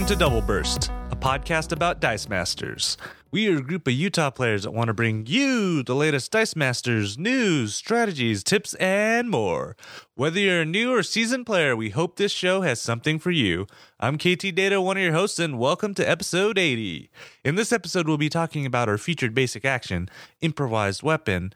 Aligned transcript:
Welcome 0.00 0.16
to 0.16 0.24
Double 0.24 0.40
Burst, 0.40 0.90
a 1.10 1.14
podcast 1.14 1.72
about 1.72 2.00
Dice 2.00 2.26
Masters. 2.26 2.96
We 3.30 3.48
are 3.48 3.58
a 3.58 3.62
group 3.62 3.86
of 3.86 3.92
Utah 3.92 4.30
players 4.30 4.62
that 4.62 4.70
want 4.70 4.88
to 4.88 4.94
bring 4.94 5.26
you 5.26 5.82
the 5.82 5.94
latest 5.94 6.32
Dice 6.32 6.56
Masters 6.56 7.18
news, 7.18 7.74
strategies, 7.74 8.42
tips, 8.42 8.72
and 8.76 9.28
more. 9.28 9.76
Whether 10.14 10.40
you're 10.40 10.62
a 10.62 10.64
new 10.64 10.94
or 10.94 11.02
seasoned 11.02 11.44
player, 11.44 11.76
we 11.76 11.90
hope 11.90 12.16
this 12.16 12.32
show 12.32 12.62
has 12.62 12.80
something 12.80 13.18
for 13.18 13.30
you. 13.30 13.66
I'm 14.00 14.16
KT 14.16 14.54
Data, 14.54 14.80
one 14.80 14.96
of 14.96 15.02
your 15.02 15.12
hosts, 15.12 15.38
and 15.38 15.58
welcome 15.58 15.92
to 15.94 16.08
episode 16.08 16.56
80. 16.56 17.10
In 17.44 17.56
this 17.56 17.70
episode, 17.70 18.08
we'll 18.08 18.16
be 18.16 18.30
talking 18.30 18.64
about 18.64 18.88
our 18.88 18.96
featured 18.96 19.34
basic 19.34 19.66
action, 19.66 20.08
improvised 20.40 21.02
weapon. 21.02 21.52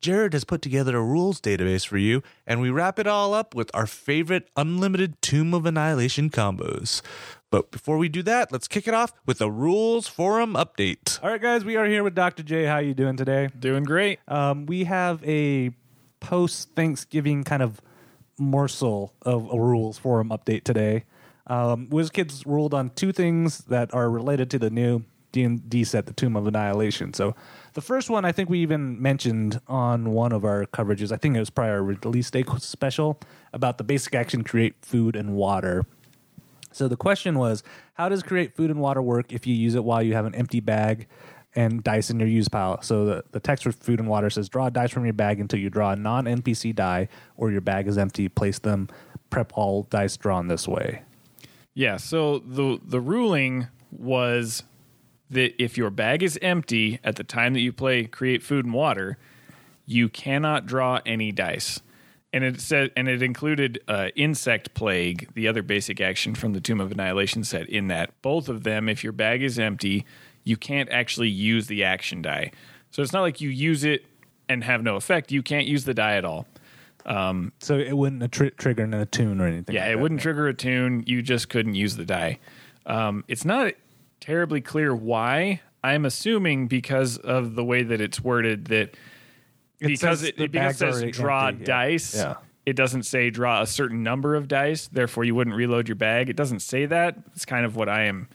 Jared 0.00 0.32
has 0.32 0.44
put 0.44 0.62
together 0.62 0.96
a 0.96 1.02
rules 1.02 1.40
database 1.40 1.86
for 1.86 1.98
you, 1.98 2.22
and 2.46 2.60
we 2.60 2.70
wrap 2.70 2.98
it 2.98 3.06
all 3.06 3.34
up 3.34 3.54
with 3.54 3.70
our 3.74 3.86
favorite 3.86 4.48
unlimited 4.56 5.20
Tomb 5.20 5.52
of 5.52 5.66
Annihilation 5.66 6.30
combos. 6.30 7.02
But 7.50 7.70
before 7.70 7.98
we 7.98 8.08
do 8.08 8.22
that, 8.22 8.52
let's 8.52 8.68
kick 8.68 8.86
it 8.86 8.94
off 8.94 9.12
with 9.26 9.40
a 9.40 9.50
rules 9.50 10.06
forum 10.06 10.54
update. 10.54 11.22
All 11.22 11.30
right, 11.30 11.40
guys, 11.40 11.64
we 11.64 11.76
are 11.76 11.86
here 11.86 12.04
with 12.04 12.14
Dr. 12.14 12.42
J. 12.42 12.64
How 12.66 12.74
are 12.74 12.82
you 12.82 12.94
doing 12.94 13.16
today? 13.16 13.48
Doing 13.58 13.84
great. 13.84 14.20
Um, 14.28 14.66
we 14.66 14.84
have 14.84 15.24
a 15.24 15.70
post 16.20 16.74
Thanksgiving 16.76 17.44
kind 17.44 17.62
of 17.62 17.80
morsel 18.38 19.14
of 19.22 19.52
a 19.52 19.58
rules 19.58 19.98
forum 19.98 20.28
update 20.28 20.64
today. 20.64 21.04
Um, 21.46 21.86
WizKids 21.88 22.46
ruled 22.46 22.74
on 22.74 22.90
two 22.90 23.12
things 23.12 23.58
that 23.64 23.92
are 23.94 24.10
related 24.10 24.50
to 24.50 24.58
the 24.58 24.70
new 24.70 25.04
D&D 25.32 25.84
set, 25.84 26.06
The 26.06 26.12
Tomb 26.12 26.36
of 26.36 26.46
Annihilation. 26.46 27.14
So 27.14 27.34
the 27.78 27.82
first 27.82 28.10
one, 28.10 28.24
I 28.24 28.32
think 28.32 28.50
we 28.50 28.58
even 28.58 29.00
mentioned 29.00 29.60
on 29.68 30.10
one 30.10 30.32
of 30.32 30.44
our 30.44 30.64
coverages. 30.66 31.12
I 31.12 31.16
think 31.16 31.36
it 31.36 31.38
was 31.38 31.48
prior 31.48 31.80
release 31.80 32.28
day 32.28 32.42
special 32.58 33.20
about 33.52 33.78
the 33.78 33.84
basic 33.84 34.16
action 34.16 34.42
create 34.42 34.74
food 34.82 35.14
and 35.14 35.36
water. 35.36 35.86
So 36.72 36.88
the 36.88 36.96
question 36.96 37.38
was, 37.38 37.62
how 37.94 38.08
does 38.08 38.24
create 38.24 38.56
food 38.56 38.72
and 38.72 38.80
water 38.80 39.00
work 39.00 39.32
if 39.32 39.46
you 39.46 39.54
use 39.54 39.76
it 39.76 39.84
while 39.84 40.02
you 40.02 40.14
have 40.14 40.26
an 40.26 40.34
empty 40.34 40.58
bag 40.58 41.06
and 41.54 41.84
dice 41.84 42.10
in 42.10 42.18
your 42.18 42.28
use 42.28 42.48
pile? 42.48 42.82
So 42.82 43.04
the, 43.04 43.24
the 43.30 43.38
text 43.38 43.62
for 43.62 43.70
food 43.70 44.00
and 44.00 44.08
water 44.08 44.28
says, 44.28 44.48
draw 44.48 44.70
dice 44.70 44.90
from 44.90 45.04
your 45.04 45.14
bag 45.14 45.38
until 45.38 45.60
you 45.60 45.70
draw 45.70 45.92
a 45.92 45.96
non-NPC 45.96 46.74
die 46.74 47.06
or 47.36 47.52
your 47.52 47.60
bag 47.60 47.86
is 47.86 47.96
empty. 47.96 48.28
Place 48.28 48.58
them, 48.58 48.88
prep 49.30 49.52
all 49.54 49.84
dice 49.84 50.16
drawn 50.16 50.48
this 50.48 50.66
way. 50.66 51.02
Yeah, 51.74 51.96
so 51.96 52.40
the 52.40 52.80
the 52.84 53.00
ruling 53.00 53.68
was 53.92 54.64
that 55.30 55.60
if 55.62 55.76
your 55.76 55.90
bag 55.90 56.22
is 56.22 56.38
empty 56.40 56.98
at 57.04 57.16
the 57.16 57.24
time 57.24 57.52
that 57.54 57.60
you 57.60 57.72
play 57.72 58.04
create 58.04 58.42
food 58.42 58.64
and 58.64 58.74
water, 58.74 59.18
you 59.86 60.08
cannot 60.08 60.66
draw 60.66 61.00
any 61.04 61.32
dice. 61.32 61.80
And 62.32 62.44
it 62.44 62.60
said 62.60 62.90
and 62.96 63.08
it 63.08 63.22
included 63.22 63.80
uh, 63.88 64.08
insect 64.14 64.74
plague 64.74 65.28
the 65.34 65.48
other 65.48 65.62
basic 65.62 66.00
action 66.00 66.34
from 66.34 66.52
the 66.52 66.60
tomb 66.60 66.80
of 66.80 66.92
annihilation 66.92 67.42
set 67.42 67.68
in 67.68 67.88
that 67.88 68.10
both 68.20 68.48
of 68.48 68.64
them 68.64 68.88
if 68.88 69.02
your 69.02 69.14
bag 69.14 69.42
is 69.42 69.58
empty 69.58 70.04
you 70.44 70.56
can't 70.56 70.90
actually 70.90 71.28
use 71.28 71.66
the 71.66 71.84
action 71.84 72.22
die. 72.22 72.50
So 72.90 73.02
it's 73.02 73.12
not 73.12 73.20
like 73.20 73.40
you 73.40 73.50
use 73.50 73.84
it 73.84 74.04
and 74.48 74.64
have 74.64 74.82
no 74.82 74.96
effect. 74.96 75.30
You 75.30 75.42
can't 75.42 75.66
use 75.66 75.84
the 75.84 75.94
die 75.94 76.16
at 76.16 76.24
all. 76.24 76.46
Um, 77.04 77.52
so 77.60 77.78
it 77.78 77.96
wouldn't 77.96 78.32
tr- 78.32 78.46
trigger 78.46 78.84
an 78.84 78.94
attune 78.94 79.40
or 79.40 79.46
anything 79.46 79.74
yeah 79.74 79.82
like 79.82 79.90
it 79.90 79.94
that, 79.94 80.02
wouldn't 80.02 80.20
trigger 80.20 80.48
a 80.48 80.54
tune. 80.54 81.04
You 81.06 81.22
just 81.22 81.48
couldn't 81.48 81.74
use 81.74 81.96
the 81.96 82.04
die. 82.04 82.38
Um, 82.86 83.24
it's 83.28 83.44
not 83.44 83.74
terribly 84.20 84.60
clear 84.60 84.94
why 84.94 85.60
i'm 85.82 86.04
assuming 86.04 86.66
because 86.66 87.16
of 87.18 87.54
the 87.54 87.64
way 87.64 87.82
that 87.82 88.00
it's 88.00 88.20
worded 88.20 88.66
that 88.66 88.94
because 89.78 90.22
it, 90.22 90.38
it 90.38 90.52
because 90.52 90.82
it 90.82 90.92
says 90.92 91.16
draw 91.16 91.48
empty, 91.48 91.64
dice. 91.64 92.14
Yeah. 92.16 92.36
It 92.66 92.76
doesn't 92.76 93.04
say 93.04 93.30
draw 93.30 93.62
a 93.62 93.66
certain 93.66 94.02
number 94.02 94.34
of 94.34 94.46
dice, 94.46 94.88
therefore 94.88 95.24
you 95.24 95.34
wouldn't 95.34 95.56
reload 95.56 95.88
your 95.88 95.94
bag. 95.94 96.28
It 96.28 96.36
doesn't 96.36 96.60
say 96.60 96.84
that. 96.86 97.16
It's 97.34 97.46
kind 97.46 97.64
of 97.64 97.76
what 97.76 97.88
I 97.88 98.04
am 98.04 98.28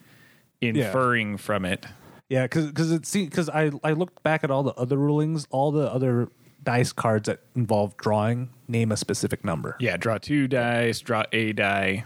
inferring 0.59 1.31
yeah. 1.31 1.37
from 1.37 1.65
it. 1.65 1.85
Yeah, 2.29 2.43
because 2.43 2.67
because 2.67 2.91
it 2.91 3.11
because 3.13 3.49
I 3.49 3.71
I 3.83 3.91
looked 3.91 4.23
back 4.23 4.43
at 4.43 4.49
all 4.49 4.63
the 4.63 4.73
other 4.73 4.97
rulings, 4.97 5.47
all 5.51 5.71
the 5.71 5.91
other 5.91 6.29
dice 6.63 6.93
cards 6.93 7.27
that 7.27 7.41
involve 7.55 7.95
drawing 7.97 8.49
name 8.67 8.91
a 8.91 8.97
specific 8.97 9.43
number. 9.45 9.75
Yeah, 9.79 9.97
draw 9.97 10.17
two 10.17 10.47
dice, 10.47 10.99
draw 10.99 11.25
a 11.31 11.53
die. 11.53 12.05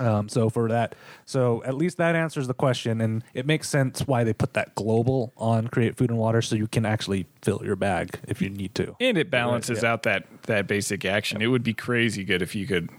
Um, 0.00 0.28
so 0.28 0.50
for 0.50 0.68
that, 0.68 0.94
so 1.26 1.62
at 1.64 1.74
least 1.74 1.96
that 1.98 2.14
answers 2.14 2.46
the 2.46 2.54
question, 2.54 3.00
and 3.00 3.24
it 3.34 3.46
makes 3.46 3.68
sense 3.68 4.00
why 4.00 4.24
they 4.24 4.32
put 4.32 4.54
that 4.54 4.74
global 4.74 5.32
on 5.36 5.68
create 5.68 5.96
food 5.96 6.10
and 6.10 6.18
water, 6.18 6.42
so 6.42 6.56
you 6.56 6.66
can 6.66 6.86
actually 6.86 7.26
fill 7.42 7.60
your 7.64 7.76
bag 7.76 8.18
if 8.28 8.40
you 8.40 8.50
need 8.50 8.74
to, 8.76 8.96
and 9.00 9.18
it 9.18 9.30
balances 9.30 9.78
right, 9.78 9.82
yeah. 9.84 9.92
out 9.92 10.02
that 10.04 10.26
that 10.42 10.66
basic 10.66 11.04
action. 11.04 11.42
It 11.42 11.48
would 11.48 11.62
be 11.62 11.74
crazy 11.74 12.24
good 12.24 12.42
if 12.42 12.54
you 12.54 12.66
could 12.66 12.90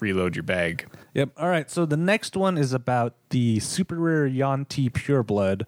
reload 0.00 0.36
your 0.36 0.42
bag. 0.42 0.86
Yep. 1.14 1.30
All 1.36 1.48
right. 1.48 1.70
So 1.70 1.86
the 1.86 1.96
next 1.96 2.36
one 2.36 2.58
is 2.58 2.72
about 2.72 3.14
the 3.30 3.60
super 3.60 3.96
rare 3.96 4.26
Yuan-ti 4.26 4.90
Pureblood 4.90 5.62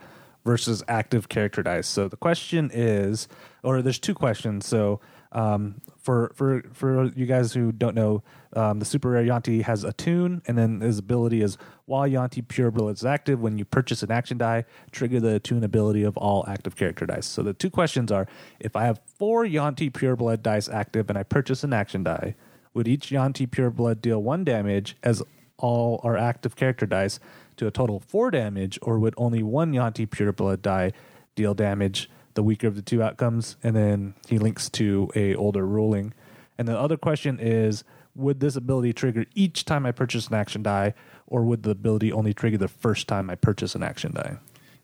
versus 0.44 0.82
active 0.88 1.28
character 1.28 1.62
dice. 1.62 1.86
So 1.86 2.08
the 2.08 2.16
question 2.16 2.70
is, 2.72 3.28
or 3.62 3.80
there's 3.80 3.98
two 3.98 4.14
questions. 4.14 4.66
So 4.66 5.00
um, 5.32 5.80
for 5.98 6.32
for 6.34 6.62
for 6.72 7.06
you 7.14 7.26
guys 7.26 7.52
who 7.52 7.72
don't 7.72 7.94
know, 7.94 8.22
um, 8.56 8.78
the 8.78 8.84
super 8.84 9.10
rare 9.10 9.22
Yuan-ti 9.22 9.62
has 9.62 9.84
attune, 9.84 10.42
and 10.47 10.56
then 10.56 10.81
his 10.81 10.98
ability 10.98 11.42
is 11.42 11.59
while 11.87 12.06
Yuan-ti 12.06 12.42
Pureblood 12.42 12.94
is 12.94 13.04
active, 13.04 13.41
when 13.41 13.59
you 13.59 13.65
purchase 13.65 14.03
an 14.03 14.10
action 14.10 14.38
die, 14.38 14.65
trigger 14.91 15.20
the 15.20 15.37
attune 15.37 15.65
ability 15.65 16.03
of 16.03 16.16
all 16.16 16.44
active 16.48 16.76
character 16.76 17.06
dice. 17.06 17.26
So 17.26 17.43
the 17.43 17.53
two 17.53 17.70
questions 17.70 18.10
are: 18.10 18.26
If 18.60 18.76
I 18.76 18.84
have 18.84 19.00
four 19.04 19.44
Yuan-ti 19.44 19.91
Pureblood 19.91 20.43
dice 20.43 20.69
active 20.69 21.09
and 21.09 21.19
I 21.19 21.22
purchase 21.22 21.64
an 21.64 21.72
action 21.72 22.04
die, 22.04 22.34
would 22.72 22.88
each 22.88 23.10
Yuan-ti 23.10 23.47
Pureblood 23.47 24.00
deal 24.00 24.22
one 24.22 24.44
damage 24.44 24.97
as 25.03 25.22
all 25.59 26.00
our 26.03 26.16
active 26.16 26.56
character 26.56 26.87
dice 26.87 27.20
to 27.56 27.66
a 27.66 27.70
total 27.70 27.97
of 27.97 28.04
four 28.04 28.31
damage, 28.31 28.78
or 28.82 28.98
would 28.98 29.14
only 29.16 29.43
one 29.43 29.72
Yuan-ti 29.72 30.06
Pureblood 30.06 30.62
die 30.62 30.93
deal 31.34 31.54
damage? 31.54 32.09
the 32.34 32.43
weaker 32.43 32.66
of 32.66 32.76
the 32.76 32.82
two 32.82 33.03
outcomes, 33.03 33.56
and 33.62 33.75
then 33.75 34.14
he 34.28 34.38
links 34.38 34.69
to 34.69 35.10
a 35.14 35.34
older 35.34 35.66
ruling. 35.66 36.12
And 36.59 36.69
the 36.69 36.78
other 36.78 36.97
question 36.97 37.38
is, 37.41 37.84
would 38.14 38.41
this 38.41 38.56
ability 38.56 38.92
trigger 38.92 39.25
each 39.34 39.64
time 39.64 39.86
I 39.86 39.92
purchase 39.92 40.28
an 40.28 40.34
action 40.34 40.62
die, 40.62 40.94
or 41.26 41.44
would 41.44 41.62
the 41.62 41.70
ability 41.70 42.12
only 42.12 42.34
trigger 42.34 42.58
the 42.58 42.69
first 42.69 43.08
time 43.08 43.30
I 43.30 43.34
purchase 43.34 43.75
an 43.75 43.82
action 43.82 44.14
die? 44.14 44.36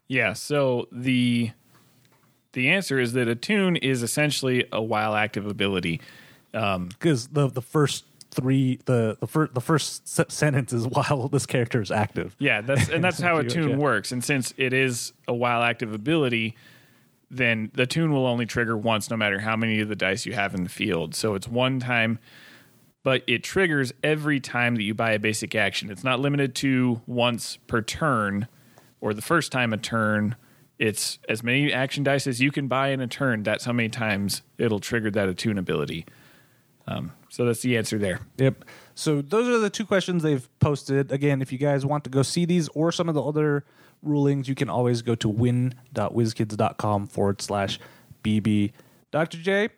Yeah. 0.08 0.32
So 0.32 0.88
the 0.90 1.52
the 2.52 2.70
answer 2.70 2.98
is 2.98 3.12
that 3.12 3.28
attune 3.28 3.76
is 3.76 4.02
essentially 4.02 4.66
a 4.72 4.82
while 4.82 5.14
active 5.14 5.46
ability. 5.46 6.00
Because 6.52 7.26
um, 7.26 7.32
the 7.32 7.48
the 7.48 7.62
first 7.62 8.04
three 8.30 8.78
the 8.84 9.16
the 9.20 9.26
first 9.26 9.54
the 9.54 9.60
first 9.60 10.08
sentence 10.32 10.72
is 10.72 10.86
while 10.88 11.28
this 11.28 11.46
character 11.46 11.80
is 11.80 11.90
active. 11.90 12.34
Yeah, 12.38 12.60
that's 12.60 12.88
and 12.88 13.02
that's 13.02 13.20
how 13.20 13.38
attune 13.38 13.78
works. 13.78 14.12
And 14.12 14.24
since 14.24 14.52
it 14.56 14.72
is 14.72 15.12
a 15.28 15.34
while 15.34 15.62
active 15.62 15.94
ability, 15.94 16.56
then 17.30 17.70
the 17.74 17.86
tune 17.86 18.12
will 18.12 18.26
only 18.26 18.46
trigger 18.46 18.76
once 18.76 19.10
no 19.10 19.16
matter 19.16 19.38
how 19.38 19.56
many 19.56 19.80
of 19.80 19.88
the 19.88 19.96
dice 19.96 20.26
you 20.26 20.32
have 20.32 20.54
in 20.54 20.64
the 20.64 20.70
field. 20.70 21.14
So 21.14 21.34
it's 21.34 21.46
one 21.46 21.78
time, 21.78 22.18
but 23.02 23.22
it 23.26 23.42
triggers 23.42 23.92
every 24.02 24.40
time 24.40 24.74
that 24.76 24.82
you 24.82 24.94
buy 24.94 25.12
a 25.12 25.18
basic 25.18 25.54
action. 25.54 25.90
It's 25.90 26.04
not 26.04 26.20
limited 26.20 26.54
to 26.56 27.00
once 27.06 27.58
per 27.66 27.80
turn 27.80 28.46
or 29.00 29.14
the 29.14 29.22
first 29.22 29.52
time 29.52 29.72
a 29.72 29.78
turn. 29.78 30.36
It's 30.78 31.18
as 31.28 31.42
many 31.42 31.72
action 31.72 32.04
dice 32.04 32.26
as 32.26 32.40
you 32.40 32.52
can 32.52 32.68
buy 32.68 32.88
in 32.88 33.00
a 33.00 33.06
turn. 33.06 33.42
That's 33.42 33.64
how 33.64 33.72
many 33.72 33.88
times 33.88 34.42
it'll 34.58 34.80
trigger 34.80 35.10
that 35.12 35.28
attune 35.28 35.58
ability. 35.58 36.06
Um, 36.86 37.12
so 37.28 37.44
that's 37.44 37.60
the 37.60 37.76
answer 37.76 37.98
there. 37.98 38.20
Yep. 38.38 38.64
So 38.94 39.22
those 39.22 39.48
are 39.48 39.58
the 39.58 39.70
two 39.70 39.86
questions 39.86 40.22
they've 40.22 40.48
posted. 40.58 41.12
Again, 41.12 41.40
if 41.40 41.52
you 41.52 41.58
guys 41.58 41.86
want 41.86 42.04
to 42.04 42.10
go 42.10 42.22
see 42.22 42.44
these 42.44 42.68
or 42.70 42.90
some 42.92 43.08
of 43.08 43.14
the 43.14 43.22
other 43.22 43.64
rulings, 44.02 44.48
you 44.48 44.54
can 44.54 44.68
always 44.68 45.02
go 45.02 45.14
to 45.14 45.28
win.wizkids.com 45.28 47.06
forward 47.06 47.40
slash 47.40 47.78
BB. 48.24 48.72
Dr. 49.10 49.38
J, 49.38 49.68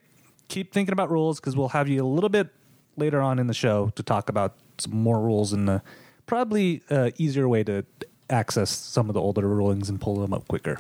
keep 0.48 0.72
thinking 0.72 0.92
about 0.92 1.10
rules 1.10 1.38
because 1.40 1.56
we'll 1.56 1.68
have 1.68 1.88
you 1.88 2.02
a 2.02 2.06
little 2.06 2.30
bit 2.30 2.48
later 2.96 3.20
on 3.20 3.38
in 3.38 3.46
the 3.46 3.54
show 3.54 3.92
to 3.96 4.02
talk 4.02 4.28
about 4.28 4.56
some 4.78 4.94
more 4.94 5.20
rules 5.20 5.52
and 5.52 5.68
the 5.68 5.82
probably 6.26 6.82
uh, 6.90 7.10
easier 7.18 7.48
way 7.48 7.64
to 7.64 7.84
access 8.30 8.70
some 8.70 9.08
of 9.08 9.14
the 9.14 9.20
older 9.20 9.46
rulings 9.48 9.88
and 9.88 10.00
pull 10.00 10.16
them 10.16 10.32
up 10.32 10.48
quicker. 10.48 10.78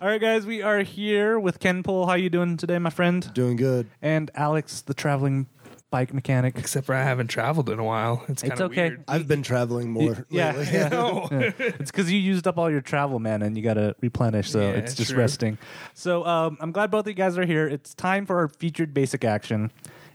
All 0.00 0.08
right, 0.08 0.20
guys, 0.20 0.44
we 0.44 0.60
are 0.60 0.80
here 0.80 1.38
with 1.38 1.60
Ken 1.60 1.82
Pohl. 1.82 2.06
How 2.06 2.14
you 2.14 2.28
doing 2.28 2.56
today, 2.56 2.78
my 2.78 2.90
friend? 2.90 3.32
Doing 3.32 3.56
good. 3.56 3.88
And 4.02 4.30
Alex, 4.34 4.82
the 4.82 4.92
traveling 4.92 5.46
bike 5.94 6.12
mechanic. 6.12 6.58
Except 6.58 6.86
for 6.86 6.94
I 6.94 7.04
haven't 7.04 7.28
traveled 7.28 7.70
in 7.70 7.78
a 7.78 7.84
while. 7.84 8.24
It's, 8.28 8.42
it's 8.42 8.60
okay. 8.60 8.88
Weird. 8.88 9.04
I've 9.06 9.28
been 9.28 9.44
traveling 9.44 9.92
more. 9.92 10.26
yeah, 10.28 10.60
yeah. 10.60 10.88
yeah. 11.30 11.52
it's 11.58 11.92
because 11.92 12.10
you 12.10 12.18
used 12.18 12.48
up 12.48 12.58
all 12.58 12.68
your 12.68 12.80
travel, 12.80 13.20
man, 13.20 13.42
and 13.42 13.56
you 13.56 13.62
got 13.62 13.74
to 13.74 13.94
replenish. 14.00 14.50
So 14.50 14.60
yeah, 14.60 14.70
it's 14.70 14.94
just 14.94 15.10
true. 15.10 15.20
resting. 15.20 15.56
So 15.94 16.26
um, 16.26 16.58
I'm 16.60 16.72
glad 16.72 16.90
both 16.90 17.02
of 17.02 17.08
you 17.08 17.14
guys 17.14 17.38
are 17.38 17.46
here. 17.46 17.68
It's 17.68 17.94
time 17.94 18.26
for 18.26 18.38
our 18.38 18.48
featured 18.48 18.92
basic 18.92 19.24
action, 19.24 19.70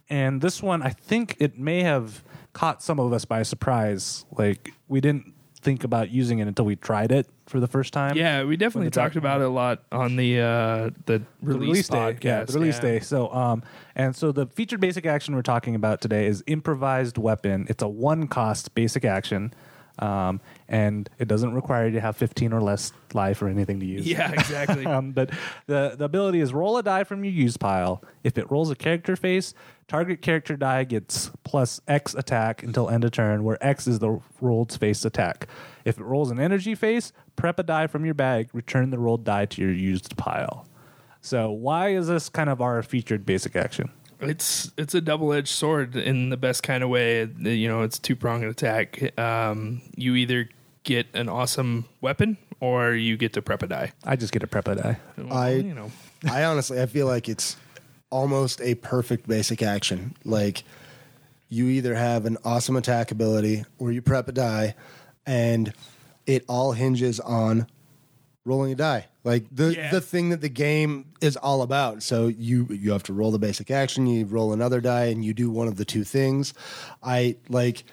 and 0.09 0.41
this 0.41 0.61
one 0.61 0.81
I 0.81 0.89
think 0.89 1.35
it 1.39 1.59
may 1.59 1.83
have 1.83 2.23
caught 2.53 2.81
some 2.81 2.99
of 2.99 3.13
us 3.13 3.25
by 3.25 3.43
surprise. 3.43 4.25
Like 4.31 4.73
we 4.87 5.01
didn't 5.01 5.33
think 5.61 5.83
about 5.83 6.09
using 6.09 6.39
it 6.39 6.47
until 6.47 6.65
we 6.65 6.75
tried 6.75 7.11
it 7.11 7.27
for 7.45 7.59
the 7.59 7.67
first 7.67 7.91
time. 7.93 8.15
Yeah, 8.15 8.43
we 8.43 8.55
definitely 8.55 8.91
talked 8.91 9.15
about 9.15 9.41
it 9.41 9.45
a 9.45 9.49
lot 9.49 9.83
on 9.91 10.15
the 10.15 10.39
uh, 10.39 10.89
the, 11.05 11.19
the 11.19 11.23
release, 11.41 11.61
release 11.61 11.87
day. 11.89 12.17
Yeah, 12.21 12.43
the 12.45 12.53
release 12.53 12.75
yeah. 12.75 12.81
day. 12.81 12.99
So 12.99 13.33
um 13.33 13.63
and 13.95 14.15
so 14.15 14.31
the 14.31 14.47
featured 14.47 14.79
basic 14.79 15.05
action 15.05 15.35
we're 15.35 15.41
talking 15.41 15.75
about 15.75 16.01
today 16.01 16.27
is 16.27 16.43
improvised 16.47 17.17
weapon. 17.17 17.67
It's 17.69 17.83
a 17.83 17.87
one 17.87 18.27
cost 18.27 18.73
basic 18.75 19.05
action. 19.05 19.53
Um, 19.99 20.39
and 20.69 21.09
it 21.19 21.27
doesn't 21.27 21.53
require 21.53 21.87
you 21.87 21.91
to 21.95 21.99
have 21.99 22.15
15 22.15 22.53
or 22.53 22.61
less 22.61 22.93
life 23.13 23.41
or 23.41 23.49
anything 23.49 23.81
to 23.81 23.85
use. 23.85 24.07
Yeah, 24.07 24.31
exactly. 24.31 24.85
um, 24.85 25.11
but 25.11 25.31
the, 25.67 25.95
the 25.97 26.05
ability 26.05 26.39
is 26.39 26.53
roll 26.53 26.77
a 26.77 26.83
die 26.83 27.03
from 27.03 27.25
your 27.25 27.33
use 27.33 27.57
pile. 27.57 28.01
If 28.23 28.37
it 28.37 28.49
rolls 28.49 28.71
a 28.71 28.75
character 28.75 29.17
face, 29.17 29.53
target 29.89 30.21
character 30.21 30.55
die 30.55 30.85
gets 30.85 31.29
plus 31.43 31.81
X 31.87 32.13
attack 32.15 32.63
until 32.63 32.89
end 32.89 33.03
of 33.03 33.11
turn, 33.11 33.43
where 33.43 33.57
X 33.65 33.87
is 33.87 33.99
the 33.99 34.21
rolled 34.39 34.71
face 34.71 35.03
attack. 35.03 35.47
If 35.83 35.97
it 35.99 36.03
rolls 36.03 36.31
an 36.31 36.39
energy 36.39 36.75
face, 36.75 37.11
prep 37.35 37.59
a 37.59 37.63
die 37.63 37.87
from 37.87 38.05
your 38.05 38.13
bag, 38.13 38.49
return 38.53 38.91
the 38.91 38.97
rolled 38.99 39.25
die 39.25 39.45
to 39.47 39.61
your 39.61 39.73
used 39.73 40.15
pile. 40.15 40.65
So 41.21 41.51
why 41.51 41.89
is 41.89 42.07
this 42.07 42.29
kind 42.29 42.49
of 42.49 42.61
our 42.61 42.81
featured 42.81 43.25
basic 43.25 43.57
action? 43.57 43.89
it's 44.21 44.69
it's 44.77 44.93
a 44.93 44.99
double 44.99 45.31
edged 45.31 45.47
sword 45.47 45.95
in 45.95 46.29
the 46.29 46.35
best 46.35 46.61
kind 46.61 46.83
of 46.83 46.89
way. 46.89 47.23
You 47.39 47.67
know, 47.69 47.81
it's 47.83 47.97
two 47.97 48.15
pronged 48.17 48.43
attack. 48.43 49.17
Um, 49.17 49.81
you 49.95 50.15
either 50.15 50.49
get 50.83 51.07
an 51.13 51.29
awesome 51.29 51.85
weapon 52.01 52.37
or 52.59 52.93
you 52.93 53.15
get 53.15 53.31
to 53.33 53.41
prep 53.41 53.63
a 53.63 53.67
die. 53.67 53.93
I 54.03 54.17
just 54.17 54.33
get 54.33 54.43
a 54.43 54.47
prep 54.47 54.67
a 54.67 54.75
die. 54.75 54.99
Well, 55.17 55.33
I- 55.33 55.51
you 55.51 55.73
know, 55.73 55.89
I 56.29 56.43
honestly, 56.43 56.81
I 56.81 56.85
feel 56.85 57.07
like 57.07 57.29
it's 57.29 57.55
almost 58.09 58.61
a 58.61 58.75
perfect 58.75 59.27
basic 59.27 59.61
action. 59.61 60.15
Like 60.25 60.63
you 61.47 61.67
either 61.67 61.95
have 61.95 62.25
an 62.25 62.37
awesome 62.45 62.75
attack 62.75 63.11
ability 63.11 63.65
or 63.77 63.91
you 63.91 64.01
prep 64.01 64.27
a 64.27 64.31
die, 64.31 64.75
and 65.25 65.73
it 66.25 66.43
all 66.47 66.73
hinges 66.73 67.19
on 67.19 67.67
rolling 68.45 68.71
a 68.71 68.75
die. 68.75 69.07
Like 69.23 69.45
the 69.51 69.75
Yeah. 69.75 69.91
the 69.91 70.01
thing 70.01 70.29
that 70.29 70.41
the 70.41 70.49
game 70.49 71.05
is 71.21 71.35
all 71.37 71.61
about. 71.61 72.01
So 72.03 72.27
you 72.27 72.67
you 72.69 72.91
have 72.91 73.03
to 73.03 73.13
roll 73.13 73.31
the 73.31 73.39
basic 73.39 73.69
action, 73.71 74.07
you 74.07 74.25
roll 74.25 74.53
another 74.53 74.79
die, 74.81 75.05
and 75.05 75.23
you 75.25 75.33
do 75.33 75.49
one 75.49 75.67
of 75.67 75.75
the 75.77 75.85
two 75.85 76.03
things. 76.03 76.53
I 77.03 77.35
like 77.49 77.83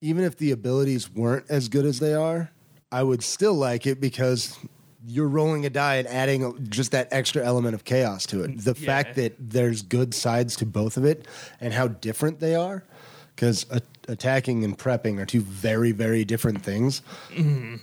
even 0.00 0.24
if 0.24 0.36
the 0.38 0.50
abilities 0.50 1.12
weren't 1.12 1.44
as 1.50 1.68
good 1.68 1.84
as 1.84 1.98
they 2.00 2.14
are, 2.14 2.50
I 2.90 3.02
would 3.02 3.22
still 3.22 3.54
like 3.54 3.86
it 3.86 4.00
because 4.00 4.58
you're 5.06 5.28
rolling 5.28 5.64
a 5.66 5.70
die 5.70 5.96
and 5.96 6.06
adding 6.08 6.66
just 6.68 6.92
that 6.92 7.08
extra 7.10 7.44
element 7.44 7.74
of 7.74 7.84
chaos 7.84 8.26
to 8.26 8.42
it. 8.44 8.58
The 8.64 8.74
Yeah. 8.78 8.86
fact 8.86 9.16
that 9.16 9.34
there's 9.38 9.82
good 9.82 10.14
sides 10.14 10.56
to 10.56 10.66
both 10.66 10.96
of 10.96 11.04
it 11.04 11.26
and 11.60 11.72
how 11.72 11.88
different 11.88 12.40
they 12.40 12.54
are, 12.54 12.84
because 13.34 13.64
attacking 14.08 14.62
and 14.64 14.76
prepping 14.78 15.18
are 15.18 15.26
two 15.26 15.40
very, 15.40 15.92
very 15.92 16.24
different 16.24 16.62
things. 16.62 17.00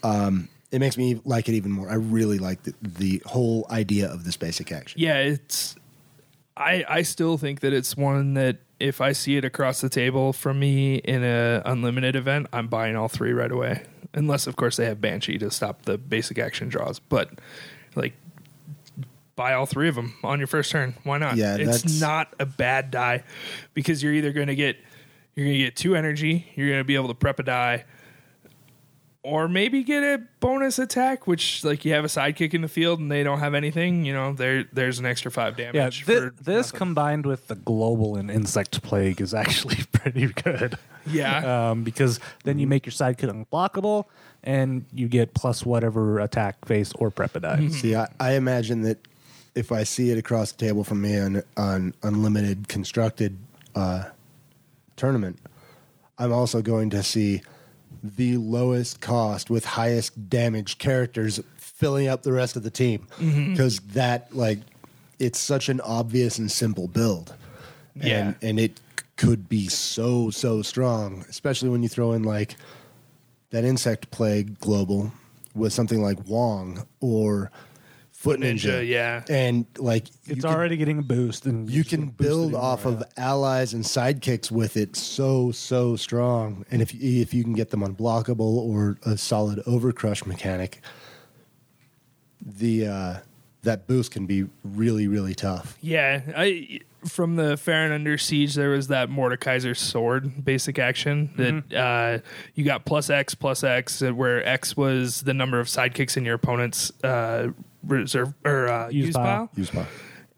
Um, 0.03 0.47
it 0.71 0.79
makes 0.79 0.97
me 0.97 1.19
like 1.25 1.47
it 1.49 1.53
even 1.55 1.71
more. 1.71 1.89
I 1.89 1.95
really 1.95 2.37
like 2.39 2.63
the, 2.63 2.73
the 2.81 3.21
whole 3.25 3.65
idea 3.71 4.07
of 4.11 4.23
this 4.25 4.37
basic 4.37 4.71
action. 4.71 4.99
yeah, 5.01 5.17
it's. 5.19 5.75
I 6.57 6.83
I 6.87 7.01
still 7.03 7.37
think 7.37 7.59
that 7.61 7.73
it's 7.73 7.95
one 7.95 8.33
that 8.33 8.57
if 8.79 9.01
I 9.01 9.11
see 9.11 9.37
it 9.37 9.45
across 9.45 9.81
the 9.81 9.89
table 9.89 10.33
from 10.33 10.59
me 10.59 10.95
in 10.95 11.23
a 11.23 11.61
unlimited 11.65 12.15
event, 12.15 12.47
I'm 12.51 12.67
buying 12.67 12.95
all 12.95 13.07
three 13.07 13.33
right 13.33 13.51
away. 13.51 13.83
Unless, 14.13 14.47
of 14.47 14.55
course, 14.55 14.77
they 14.77 14.85
have 14.85 14.99
Banshee 14.99 15.37
to 15.39 15.51
stop 15.51 15.83
the 15.83 15.97
basic 15.97 16.39
action 16.39 16.69
draws. 16.69 16.99
But 16.99 17.29
like, 17.95 18.13
buy 19.35 19.53
all 19.53 19.65
three 19.65 19.89
of 19.89 19.95
them 19.95 20.15
on 20.23 20.39
your 20.39 20.47
first 20.47 20.71
turn. 20.71 20.95
Why 21.03 21.17
not? 21.17 21.37
Yeah, 21.37 21.57
it's 21.57 21.99
not 21.99 22.33
a 22.39 22.45
bad 22.45 22.91
die 22.91 23.23
because 23.73 24.01
you're 24.01 24.13
either 24.13 24.31
going 24.31 24.47
to 24.47 24.55
get 24.55 24.77
you're 25.35 25.45
going 25.45 25.57
to 25.57 25.63
get 25.65 25.75
two 25.75 25.95
energy, 25.95 26.47
you're 26.55 26.67
going 26.67 26.79
to 26.79 26.85
be 26.85 26.95
able 26.95 27.09
to 27.09 27.13
prep 27.13 27.39
a 27.39 27.43
die, 27.43 27.85
or 29.27 29.47
maybe 29.49 29.83
get 29.83 30.03
a 30.03 30.21
bonus 30.39 30.79
attack, 30.79 31.27
which 31.27 31.63
like 31.63 31.83
you 31.83 31.91
have 31.93 32.05
a 32.05 32.07
sidekick 32.07 32.53
in 32.53 32.61
the 32.61 32.67
field 32.67 32.99
and 32.99 33.11
they 33.11 33.23
don't 33.23 33.39
have 33.39 33.53
anything. 33.53 34.05
You 34.05 34.13
know, 34.13 34.31
there 34.33 34.63
there's 34.71 34.99
an 34.99 35.05
extra 35.05 35.29
five 35.29 35.59
Yeah, 35.59 35.71
damage. 35.73 36.05
thi- 36.05 36.15
for 36.15 36.33
this 36.41 36.67
nothing. 36.67 36.77
combined 36.77 37.25
with 37.25 37.47
the 37.47 37.55
global 37.55 38.15
and 38.15 38.31
insect 38.31 38.81
plague 38.83 39.19
is 39.19 39.33
actually 39.33 39.77
pretty 39.91 40.27
good. 40.27 40.77
yeah. 41.05 41.69
um, 41.71 41.83
because 41.83 42.19
then 42.45 42.57
you 42.59 42.67
make 42.67 42.85
your 42.85 42.93
sidekick 42.93 43.29
unblockable 43.51 44.05
and 44.43 44.85
you 44.93 45.07
get 45.09 45.33
plus 45.33 45.65
whatever 45.65 46.19
attack 46.19 46.65
face 46.65 46.93
or 46.93 47.11
prep 47.11 47.35
a 47.35 47.39
die. 47.41 47.67
See, 47.67 47.95
I, 47.95 48.07
I 48.19 48.33
imagine 48.35 48.81
that 48.83 48.97
if 49.55 49.71
I 49.71 49.83
see 49.83 50.11
it 50.11 50.17
across 50.17 50.51
the 50.53 50.57
table 50.65 50.83
from 50.85 51.01
me 51.01 51.19
on 51.19 51.43
on 51.57 51.93
unlimited 52.03 52.67
constructed 52.69 53.37
uh, 53.75 54.05
tournament, 54.95 55.39
I'm 56.17 56.31
also 56.31 56.61
going 56.61 56.89
to 56.91 57.03
see 57.03 57.41
the 58.15 58.37
lowest 58.37 59.01
cost 59.01 59.49
with 59.49 59.65
highest 59.65 60.29
damage 60.29 60.77
characters 60.77 61.39
filling 61.57 62.07
up 62.07 62.23
the 62.23 62.31
rest 62.33 62.55
of 62.55 62.63
the 62.63 62.71
team. 62.71 63.07
Mm-hmm. 63.17 63.51
Because 63.51 63.79
that 63.93 64.35
like 64.35 64.59
it's 65.19 65.39
such 65.39 65.69
an 65.69 65.81
obvious 65.81 66.37
and 66.37 66.51
simple 66.51 66.87
build, 66.87 67.33
Yeah. 67.95 68.19
and 68.19 68.35
and 68.41 68.59
it 68.59 68.79
could 69.15 69.49
be 69.49 69.67
so 69.67 70.29
so 70.29 70.61
strong, 70.61 71.25
especially 71.29 71.69
when 71.69 71.83
you 71.83 71.89
throw 71.89 72.13
in 72.13 72.23
like 72.23 72.55
that 73.49 73.63
insect 73.63 74.11
plague 74.11 74.59
global 74.59 75.11
with 75.55 75.73
something 75.73 76.01
like 76.01 76.27
Wong 76.27 76.85
or 76.99 77.49
Foot 78.17 78.39
Ninja, 78.39 78.79
Ninja, 78.81 78.87
yeah. 78.87 79.23
and 79.29 79.67
like 79.77 80.07
It's 80.25 80.41
can- 80.43 80.51
already 80.51 80.75
getting 80.75 80.97
a 80.97 81.03
boost, 81.03 81.45
and 81.45 81.69
you 81.69 81.83
can 81.83 82.07
build 82.07 82.55
off 82.55 82.85
more, 82.85 82.95
of 82.95 83.03
allies 83.15 83.73
and 83.75 83.83
sidekicks 83.83 84.49
with 84.49 84.75
it 84.75 84.95
so 84.95 85.51
so 85.51 85.95
strong, 85.95 86.65
and 86.71 86.81
if 86.81 86.95
if 86.95 87.31
you 87.31 87.43
can 87.43 87.53
get 87.53 87.69
them 87.69 87.81
unblockable 87.81 88.39
or 88.39 88.97
a 89.05 89.17
solid 89.17 89.59
overcrush 89.67 90.25
mechanic, 90.25 90.81
the 92.43 92.87
uh, 92.87 93.15
that 93.61 93.85
boost 93.85 94.11
can 94.11 94.25
be 94.25 94.45
really 94.63 95.07
really 95.07 95.35
tough. 95.35 95.77
Yeah, 95.81 96.21
I 96.35 96.79
from 97.05 97.35
the 97.35 97.53
Faerûn 97.53 97.93
Under 97.93 98.17
Siege 98.17 98.55
there 98.55 98.69
was 98.71 98.87
that 98.87 99.09
Mordenkainen 99.09 99.77
sword 99.77 100.43
basic 100.43 100.79
action 100.79 101.29
that 101.37 101.77
uh, 101.77 102.27
you 102.55 102.65
got 102.65 102.83
plus 102.85 103.11
X 103.11 103.35
plus 103.35 103.63
X, 103.63 104.01
uh, 104.01 104.11
where 104.11 104.43
X 104.43 104.75
was 104.75 105.21
the 105.21 105.35
number 105.35 105.59
of 105.59 105.67
sidekicks 105.67 106.17
in 106.17 106.25
your 106.25 106.35
opponent's 106.35 106.91
uh, 107.03 107.49
reserve 107.87 108.33
or 108.45 108.67
uh, 108.67 108.89
Use 108.89 109.07
use 109.07 109.15
pile. 109.15 109.23
pile, 109.25 109.49
Use 109.55 109.69
pile. 109.69 109.87